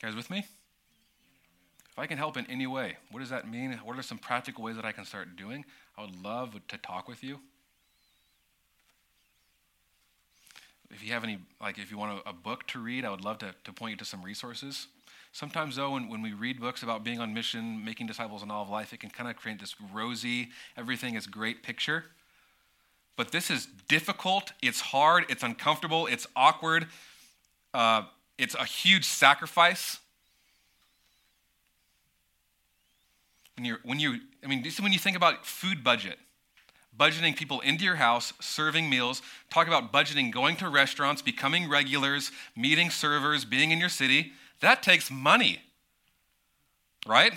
guys 0.01 0.15
with 0.15 0.29
me? 0.29 0.45
If 1.89 1.99
I 1.99 2.07
can 2.07 2.17
help 2.17 2.37
in 2.37 2.45
any 2.49 2.67
way, 2.67 2.97
what 3.11 3.19
does 3.19 3.29
that 3.29 3.49
mean? 3.49 3.73
What 3.83 3.97
are 3.97 4.01
some 4.01 4.17
practical 4.17 4.63
ways 4.63 4.77
that 4.77 4.85
I 4.85 4.91
can 4.91 5.05
start 5.05 5.35
doing? 5.35 5.65
I 5.97 6.01
would 6.01 6.23
love 6.23 6.55
to 6.69 6.77
talk 6.77 7.07
with 7.07 7.23
you. 7.23 7.39
If 10.91 11.03
you 11.03 11.13
have 11.13 11.23
any, 11.23 11.39
like 11.61 11.77
if 11.77 11.91
you 11.91 11.97
want 11.97 12.21
a, 12.25 12.29
a 12.29 12.33
book 12.33 12.65
to 12.67 12.79
read, 12.79 13.05
I 13.05 13.11
would 13.11 13.23
love 13.23 13.37
to, 13.39 13.53
to 13.63 13.73
point 13.73 13.91
you 13.91 13.97
to 13.97 14.05
some 14.05 14.23
resources. 14.23 14.87
Sometimes, 15.31 15.75
though, 15.75 15.91
when, 15.91 16.09
when 16.09 16.21
we 16.21 16.33
read 16.33 16.59
books 16.59 16.81
about 16.81 17.03
being 17.03 17.19
on 17.19 17.33
mission, 17.33 17.85
making 17.85 18.07
disciples 18.07 18.41
in 18.41 18.49
all 18.49 18.63
of 18.63 18.69
life, 18.69 18.93
it 18.93 18.99
can 18.99 19.11
kind 19.11 19.29
of 19.29 19.35
create 19.35 19.59
this 19.59 19.75
rosy, 19.93 20.49
everything 20.75 21.13
is 21.13 21.27
great 21.27 21.61
picture. 21.61 22.05
But 23.15 23.31
this 23.31 23.51
is 23.51 23.67
difficult, 23.87 24.53
it's 24.61 24.79
hard, 24.79 25.25
it's 25.29 25.43
uncomfortable, 25.43 26.07
it's 26.07 26.25
awkward, 26.35 26.87
uh, 27.73 28.03
it's 28.37 28.55
a 28.55 28.63
huge 28.63 29.05
sacrifice. 29.05 29.99
When 33.55 33.65
you 33.65 33.77
when 33.83 33.99
you, 33.99 34.21
I 34.43 34.47
mean, 34.47 34.65
when 34.79 34.93
you 34.93 34.99
think 34.99 35.17
about 35.17 35.45
food 35.45 35.83
budget, 35.83 36.17
budgeting 36.99 37.35
people 37.35 37.61
into 37.61 37.85
your 37.85 37.95
house, 37.95 38.33
serving 38.41 38.89
meals, 38.89 39.21
talk 39.49 39.67
about 39.67 39.93
budgeting 39.93 40.31
going 40.31 40.57
to 40.57 40.67
restaurants, 40.67 41.21
becoming 41.21 41.69
regulars, 41.69 42.31
meeting 42.55 42.89
servers, 42.89 43.45
being 43.45 43.71
in 43.71 43.79
your 43.79 43.89
city, 43.89 44.33
that 44.59 44.83
takes 44.83 45.09
money, 45.09 45.61
right? 47.07 47.33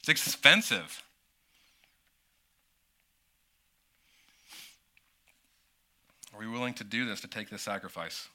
It's 0.00 0.08
expensive. 0.08 1.02
Are 6.32 6.40
we 6.40 6.48
willing 6.48 6.74
to 6.74 6.84
do 6.84 7.04
this, 7.04 7.20
to 7.20 7.28
take 7.28 7.50
this 7.50 7.62
sacrifice? 7.62 8.28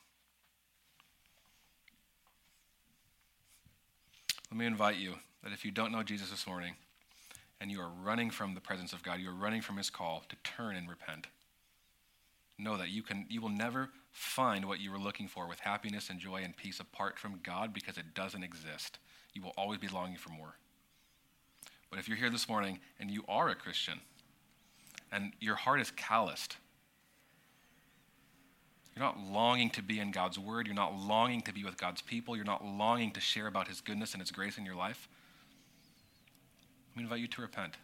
Let 4.52 4.60
me 4.60 4.66
invite 4.68 4.98
you 4.98 5.16
that 5.44 5.52
if 5.52 5.66
you 5.66 5.72
don't 5.72 5.92
know 5.92 6.04
Jesus 6.04 6.30
this 6.30 6.46
morning 6.46 6.76
and 7.64 7.72
you 7.72 7.80
are 7.80 7.90
running 8.04 8.30
from 8.30 8.56
the 8.56 8.60
presence 8.60 8.92
of 8.92 9.04
God, 9.04 9.22
you 9.22 9.30
are 9.30 9.34
running 9.34 9.62
from 9.62 9.78
his 9.78 9.90
call 9.90 10.26
to 10.28 10.36
turn 10.44 10.76
and 10.76 10.90
repent. 10.90 11.28
Know 12.60 12.76
that 12.76 12.90
you 12.90 13.02
can 13.02 13.26
you 13.30 13.40
will 13.40 13.48
never 13.48 13.90
find 14.12 14.66
what 14.66 14.82
you 14.82 14.92
were 14.92 15.00
looking 15.00 15.30
for 15.30 15.48
with 15.48 15.62
happiness 15.62 16.10
and 16.10 16.20
joy 16.20 16.42
and 16.44 16.58
peace 16.58 16.82
apart 16.82 17.18
from 17.18 17.40
God 17.42 17.74
because 17.74 17.98
it 17.98 18.14
doesn't 18.14 18.44
exist. 18.44 19.00
You 19.34 19.44
will 19.44 19.54
always 19.58 19.80
be 19.80 19.88
longing 19.88 20.18
for 20.18 20.30
more. 20.30 20.56
But 21.90 22.00
if 22.00 22.10
you're 22.10 22.18
here 22.18 22.30
this 22.30 22.50
morning 22.50 22.80
and 23.00 23.10
you 23.10 23.24
are 23.30 23.48
a 23.48 23.56
Christian 23.56 24.02
and 25.10 25.32
your 25.40 25.56
heart 25.56 25.80
is 25.80 25.90
calloused, 25.90 26.58
you're 28.94 29.06
not 29.06 29.20
longing 29.20 29.70
to 29.70 29.82
be 29.82 30.02
in 30.02 30.12
God's 30.12 30.38
word. 30.38 30.68
You're 30.68 30.76
not 30.76 31.00
longing 31.00 31.42
to 31.44 31.54
be 31.54 31.64
with 31.64 31.78
God's 31.78 32.02
people. 32.02 32.36
You're 32.36 32.44
not 32.44 32.66
longing 32.66 33.12
to 33.12 33.22
share 33.22 33.48
about 33.48 33.70
his 33.70 33.80
goodness 33.80 34.12
and 34.12 34.22
his 34.22 34.32
grace 34.32 34.58
in 34.58 34.66
your 34.66 34.76
life. 34.76 35.08
We 36.96 37.04
invite 37.04 37.20
you 37.20 37.28
to 37.28 37.42
repent. 37.42 37.76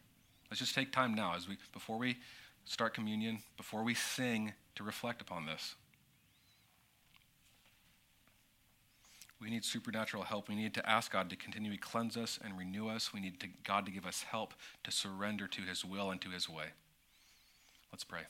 Let's 0.49 0.59
just 0.59 0.75
take 0.75 0.91
time 0.91 1.13
now 1.13 1.35
as 1.35 1.47
we 1.47 1.57
before 1.73 1.97
we 1.97 2.17
start 2.65 2.93
communion, 2.93 3.39
before 3.57 3.83
we 3.83 3.93
sing, 3.93 4.53
to 4.75 4.83
reflect 4.83 5.21
upon 5.21 5.45
this. 5.45 5.75
We 9.41 9.49
need 9.49 9.63
supernatural 9.63 10.23
help. 10.23 10.49
We 10.49 10.55
need 10.55 10.73
to 10.73 10.89
ask 10.89 11.11
God 11.11 11.29
to 11.29 11.35
continually 11.35 11.77
cleanse 11.77 12.17
us 12.17 12.39
and 12.43 12.57
renew 12.57 12.89
us. 12.89 13.13
We 13.13 13.21
need 13.21 13.39
to, 13.39 13.47
God 13.63 13.85
to 13.85 13.91
give 13.91 14.05
us 14.05 14.23
help 14.23 14.53
to 14.83 14.91
surrender 14.91 15.47
to 15.47 15.61
his 15.61 15.85
will 15.85 16.11
and 16.11 16.19
to 16.21 16.29
his 16.29 16.49
way. 16.49 16.65
Let's 17.91 18.03
pray. 18.03 18.23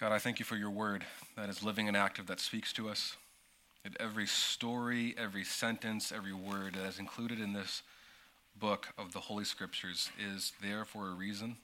God, 0.00 0.12
I 0.12 0.18
thank 0.18 0.38
you 0.38 0.46
for 0.46 0.56
your 0.56 0.70
word 0.70 1.04
that 1.36 1.50
is 1.50 1.62
living 1.62 1.86
and 1.86 1.94
active, 1.94 2.26
that 2.28 2.40
speaks 2.40 2.72
to 2.72 2.88
us. 2.88 3.18
That 3.84 4.00
every 4.00 4.26
story, 4.26 5.14
every 5.18 5.44
sentence, 5.44 6.10
every 6.10 6.32
word 6.32 6.76
that 6.76 6.86
is 6.86 6.98
included 6.98 7.38
in 7.38 7.52
this 7.52 7.82
book 8.58 8.88
of 8.96 9.12
the 9.12 9.20
Holy 9.20 9.44
Scriptures 9.44 10.08
is 10.18 10.54
there 10.62 10.86
for 10.86 11.08
a 11.08 11.10
reason. 11.10 11.58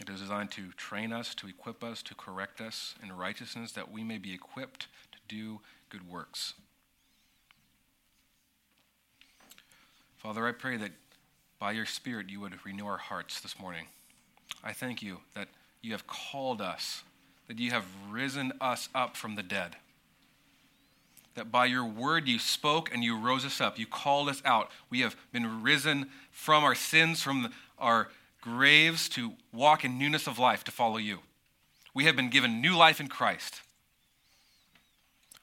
It 0.00 0.08
is 0.08 0.20
designed 0.20 0.50
to 0.52 0.72
train 0.72 1.12
us, 1.12 1.32
to 1.36 1.46
equip 1.46 1.84
us, 1.84 2.02
to 2.02 2.14
correct 2.16 2.60
us 2.60 2.96
in 3.00 3.12
righteousness, 3.12 3.70
that 3.72 3.88
we 3.88 4.02
may 4.02 4.18
be 4.18 4.34
equipped 4.34 4.88
to 5.12 5.18
do 5.28 5.60
good 5.90 6.10
works. 6.10 6.54
Father, 10.16 10.44
I 10.44 10.50
pray 10.50 10.76
that 10.76 10.90
by 11.60 11.70
your 11.70 11.86
Spirit 11.86 12.30
you 12.30 12.40
would 12.40 12.66
renew 12.66 12.86
our 12.86 12.98
hearts 12.98 13.40
this 13.40 13.60
morning. 13.60 13.84
I 14.64 14.72
thank 14.72 15.02
you 15.02 15.18
that 15.34 15.46
you 15.82 15.92
have 15.92 16.06
called 16.06 16.60
us, 16.60 17.02
that 17.46 17.58
you 17.58 17.70
have 17.70 17.84
risen 18.10 18.52
us 18.60 18.88
up 18.94 19.16
from 19.16 19.34
the 19.34 19.42
dead. 19.42 19.76
That 21.34 21.52
by 21.52 21.66
your 21.66 21.84
word 21.84 22.26
you 22.26 22.38
spoke 22.38 22.92
and 22.92 23.04
you 23.04 23.16
rose 23.16 23.44
us 23.44 23.60
up. 23.60 23.78
You 23.78 23.86
called 23.86 24.28
us 24.28 24.42
out. 24.44 24.70
We 24.90 25.00
have 25.00 25.16
been 25.32 25.62
risen 25.62 26.10
from 26.30 26.64
our 26.64 26.74
sins, 26.74 27.22
from 27.22 27.52
our 27.78 28.08
graves 28.40 29.08
to 29.10 29.32
walk 29.52 29.84
in 29.84 29.98
newness 29.98 30.26
of 30.26 30.38
life 30.38 30.64
to 30.64 30.72
follow 30.72 30.96
you. 30.96 31.18
We 31.94 32.04
have 32.04 32.16
been 32.16 32.30
given 32.30 32.60
new 32.60 32.76
life 32.76 33.00
in 33.00 33.08
Christ. 33.08 33.60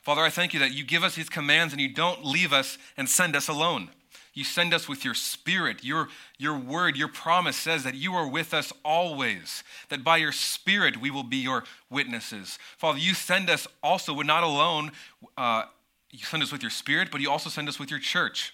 Father, 0.01 0.21
I 0.21 0.29
thank 0.29 0.53
you 0.53 0.59
that 0.59 0.71
you 0.71 0.83
give 0.83 1.03
us 1.03 1.15
these 1.15 1.29
commands 1.29 1.73
and 1.73 1.81
you 1.81 1.89
don't 1.89 2.23
leave 2.23 2.53
us 2.53 2.77
and 2.95 3.09
send 3.09 3.35
us 3.35 3.47
alone. 3.47 3.89
You 4.35 4.43
send 4.43 4.73
us 4.73 4.87
with 4.87 5.05
your 5.05 5.13
spirit. 5.13 5.83
Your, 5.83 6.09
your 6.37 6.59
word, 6.59 6.97
your 6.97 7.07
promise 7.07 7.55
says 7.55 7.85
that 7.85 7.95
you 7.95 8.13
are 8.13 8.27
with 8.27 8.53
us 8.53 8.73
always, 8.83 9.63
that 9.87 10.03
by 10.03 10.17
your 10.17 10.33
spirit 10.33 10.99
we 10.99 11.09
will 11.09 11.23
be 11.23 11.37
your 11.37 11.63
witnesses. 11.89 12.59
Father, 12.77 12.99
you 12.99 13.13
send 13.13 13.49
us 13.49 13.65
also, 13.81 14.13
we're 14.13 14.23
not 14.23 14.43
alone, 14.43 14.91
uh, 15.37 15.63
you 16.11 16.19
send 16.19 16.43
us 16.43 16.51
with 16.51 16.61
your 16.61 16.69
spirit, 16.69 17.09
but 17.11 17.21
you 17.21 17.31
also 17.31 17.49
send 17.49 17.69
us 17.69 17.79
with 17.79 17.89
your 17.89 17.99
church. 17.99 18.53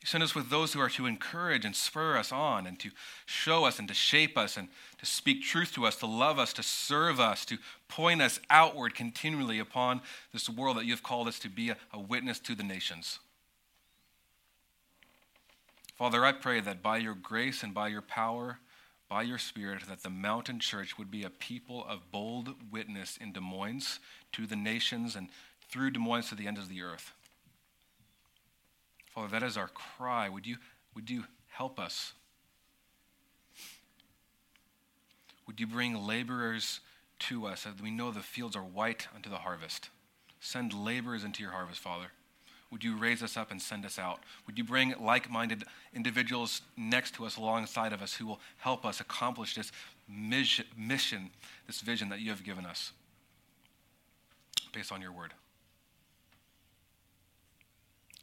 You 0.00 0.06
send 0.06 0.22
us 0.22 0.34
with 0.34 0.48
those 0.48 0.72
who 0.72 0.80
are 0.80 0.88
to 0.90 1.06
encourage 1.06 1.64
and 1.64 1.74
spur 1.74 2.16
us 2.16 2.30
on 2.30 2.68
and 2.68 2.78
to 2.80 2.90
show 3.26 3.64
us 3.64 3.80
and 3.80 3.88
to 3.88 3.94
shape 3.94 4.38
us 4.38 4.56
and 4.56 4.68
to 4.98 5.06
speak 5.06 5.42
truth 5.42 5.72
to 5.74 5.86
us, 5.86 5.96
to 5.96 6.06
love 6.06 6.38
us, 6.38 6.52
to 6.52 6.62
serve 6.62 7.18
us, 7.18 7.44
to 7.46 7.58
point 7.88 8.22
us 8.22 8.38
outward 8.48 8.94
continually 8.94 9.58
upon 9.58 10.02
this 10.32 10.48
world 10.48 10.76
that 10.76 10.84
you 10.84 10.92
have 10.92 11.02
called 11.02 11.26
us 11.26 11.40
to 11.40 11.48
be 11.48 11.70
a, 11.70 11.76
a 11.92 11.98
witness 11.98 12.38
to 12.40 12.54
the 12.54 12.64
nations. 12.64 13.18
Father, 16.02 16.24
I 16.24 16.32
pray 16.32 16.58
that 16.58 16.82
by 16.82 16.96
your 16.96 17.14
grace 17.14 17.62
and 17.62 17.72
by 17.72 17.86
your 17.86 18.02
power, 18.02 18.58
by 19.08 19.22
your 19.22 19.38
Spirit, 19.38 19.86
that 19.88 20.02
the 20.02 20.10
Mountain 20.10 20.58
Church 20.58 20.98
would 20.98 21.12
be 21.12 21.22
a 21.22 21.30
people 21.30 21.86
of 21.88 22.10
bold 22.10 22.56
witness 22.72 23.16
in 23.16 23.32
Des 23.32 23.38
Moines 23.38 24.00
to 24.32 24.44
the 24.44 24.56
nations 24.56 25.14
and 25.14 25.28
through 25.68 25.92
Des 25.92 26.00
Moines 26.00 26.28
to 26.30 26.34
the 26.34 26.48
ends 26.48 26.58
of 26.58 26.68
the 26.68 26.82
earth. 26.82 27.12
Father, 29.14 29.28
that 29.28 29.44
is 29.44 29.56
our 29.56 29.68
cry. 29.68 30.28
Would 30.28 30.44
you, 30.44 30.56
would 30.96 31.08
you 31.08 31.22
help 31.50 31.78
us? 31.78 32.14
Would 35.46 35.60
you 35.60 35.68
bring 35.68 36.04
laborers 36.04 36.80
to 37.28 37.46
us 37.46 37.62
that 37.62 37.80
we 37.80 37.92
know 37.92 38.10
the 38.10 38.22
fields 38.22 38.56
are 38.56 38.64
white 38.64 39.06
unto 39.14 39.30
the 39.30 39.36
harvest. 39.36 39.90
Send 40.40 40.74
laborers 40.74 41.22
into 41.22 41.44
your 41.44 41.52
harvest, 41.52 41.78
Father. 41.78 42.08
Would 42.72 42.82
you 42.82 42.96
raise 42.96 43.22
us 43.22 43.36
up 43.36 43.50
and 43.50 43.60
send 43.60 43.84
us 43.84 43.98
out? 43.98 44.20
Would 44.46 44.56
you 44.56 44.64
bring 44.64 44.94
like 44.98 45.30
minded 45.30 45.64
individuals 45.94 46.62
next 46.76 47.14
to 47.14 47.26
us, 47.26 47.36
alongside 47.36 47.92
of 47.92 48.00
us, 48.00 48.14
who 48.14 48.26
will 48.26 48.40
help 48.56 48.86
us 48.86 48.98
accomplish 48.98 49.54
this 49.54 49.70
mission, 50.08 51.30
this 51.66 51.82
vision 51.82 52.08
that 52.08 52.20
you 52.20 52.30
have 52.30 52.42
given 52.42 52.64
us 52.64 52.92
based 54.72 54.90
on 54.90 55.02
your 55.02 55.12
word? 55.12 55.34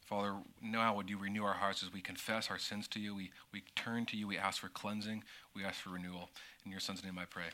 Father, 0.03 0.33
now 0.63 0.95
would 0.95 1.07
you 1.07 1.19
renew 1.19 1.43
our 1.43 1.53
hearts 1.53 1.83
as 1.83 1.93
we 1.93 2.01
confess 2.01 2.49
our 2.49 2.57
sins 2.57 2.87
to 2.87 2.99
you? 2.99 3.13
We, 3.15 3.29
we 3.53 3.61
turn 3.75 4.07
to 4.07 4.17
you. 4.17 4.27
We 4.27 4.39
ask 4.39 4.59
for 4.59 4.69
cleansing. 4.69 5.23
We 5.55 5.63
ask 5.63 5.75
for 5.75 5.91
renewal. 5.91 6.31
In 6.65 6.71
your 6.71 6.79
son's 6.79 7.03
name 7.03 7.19
I 7.19 7.25
pray. 7.25 7.49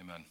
Amen. 0.00 0.24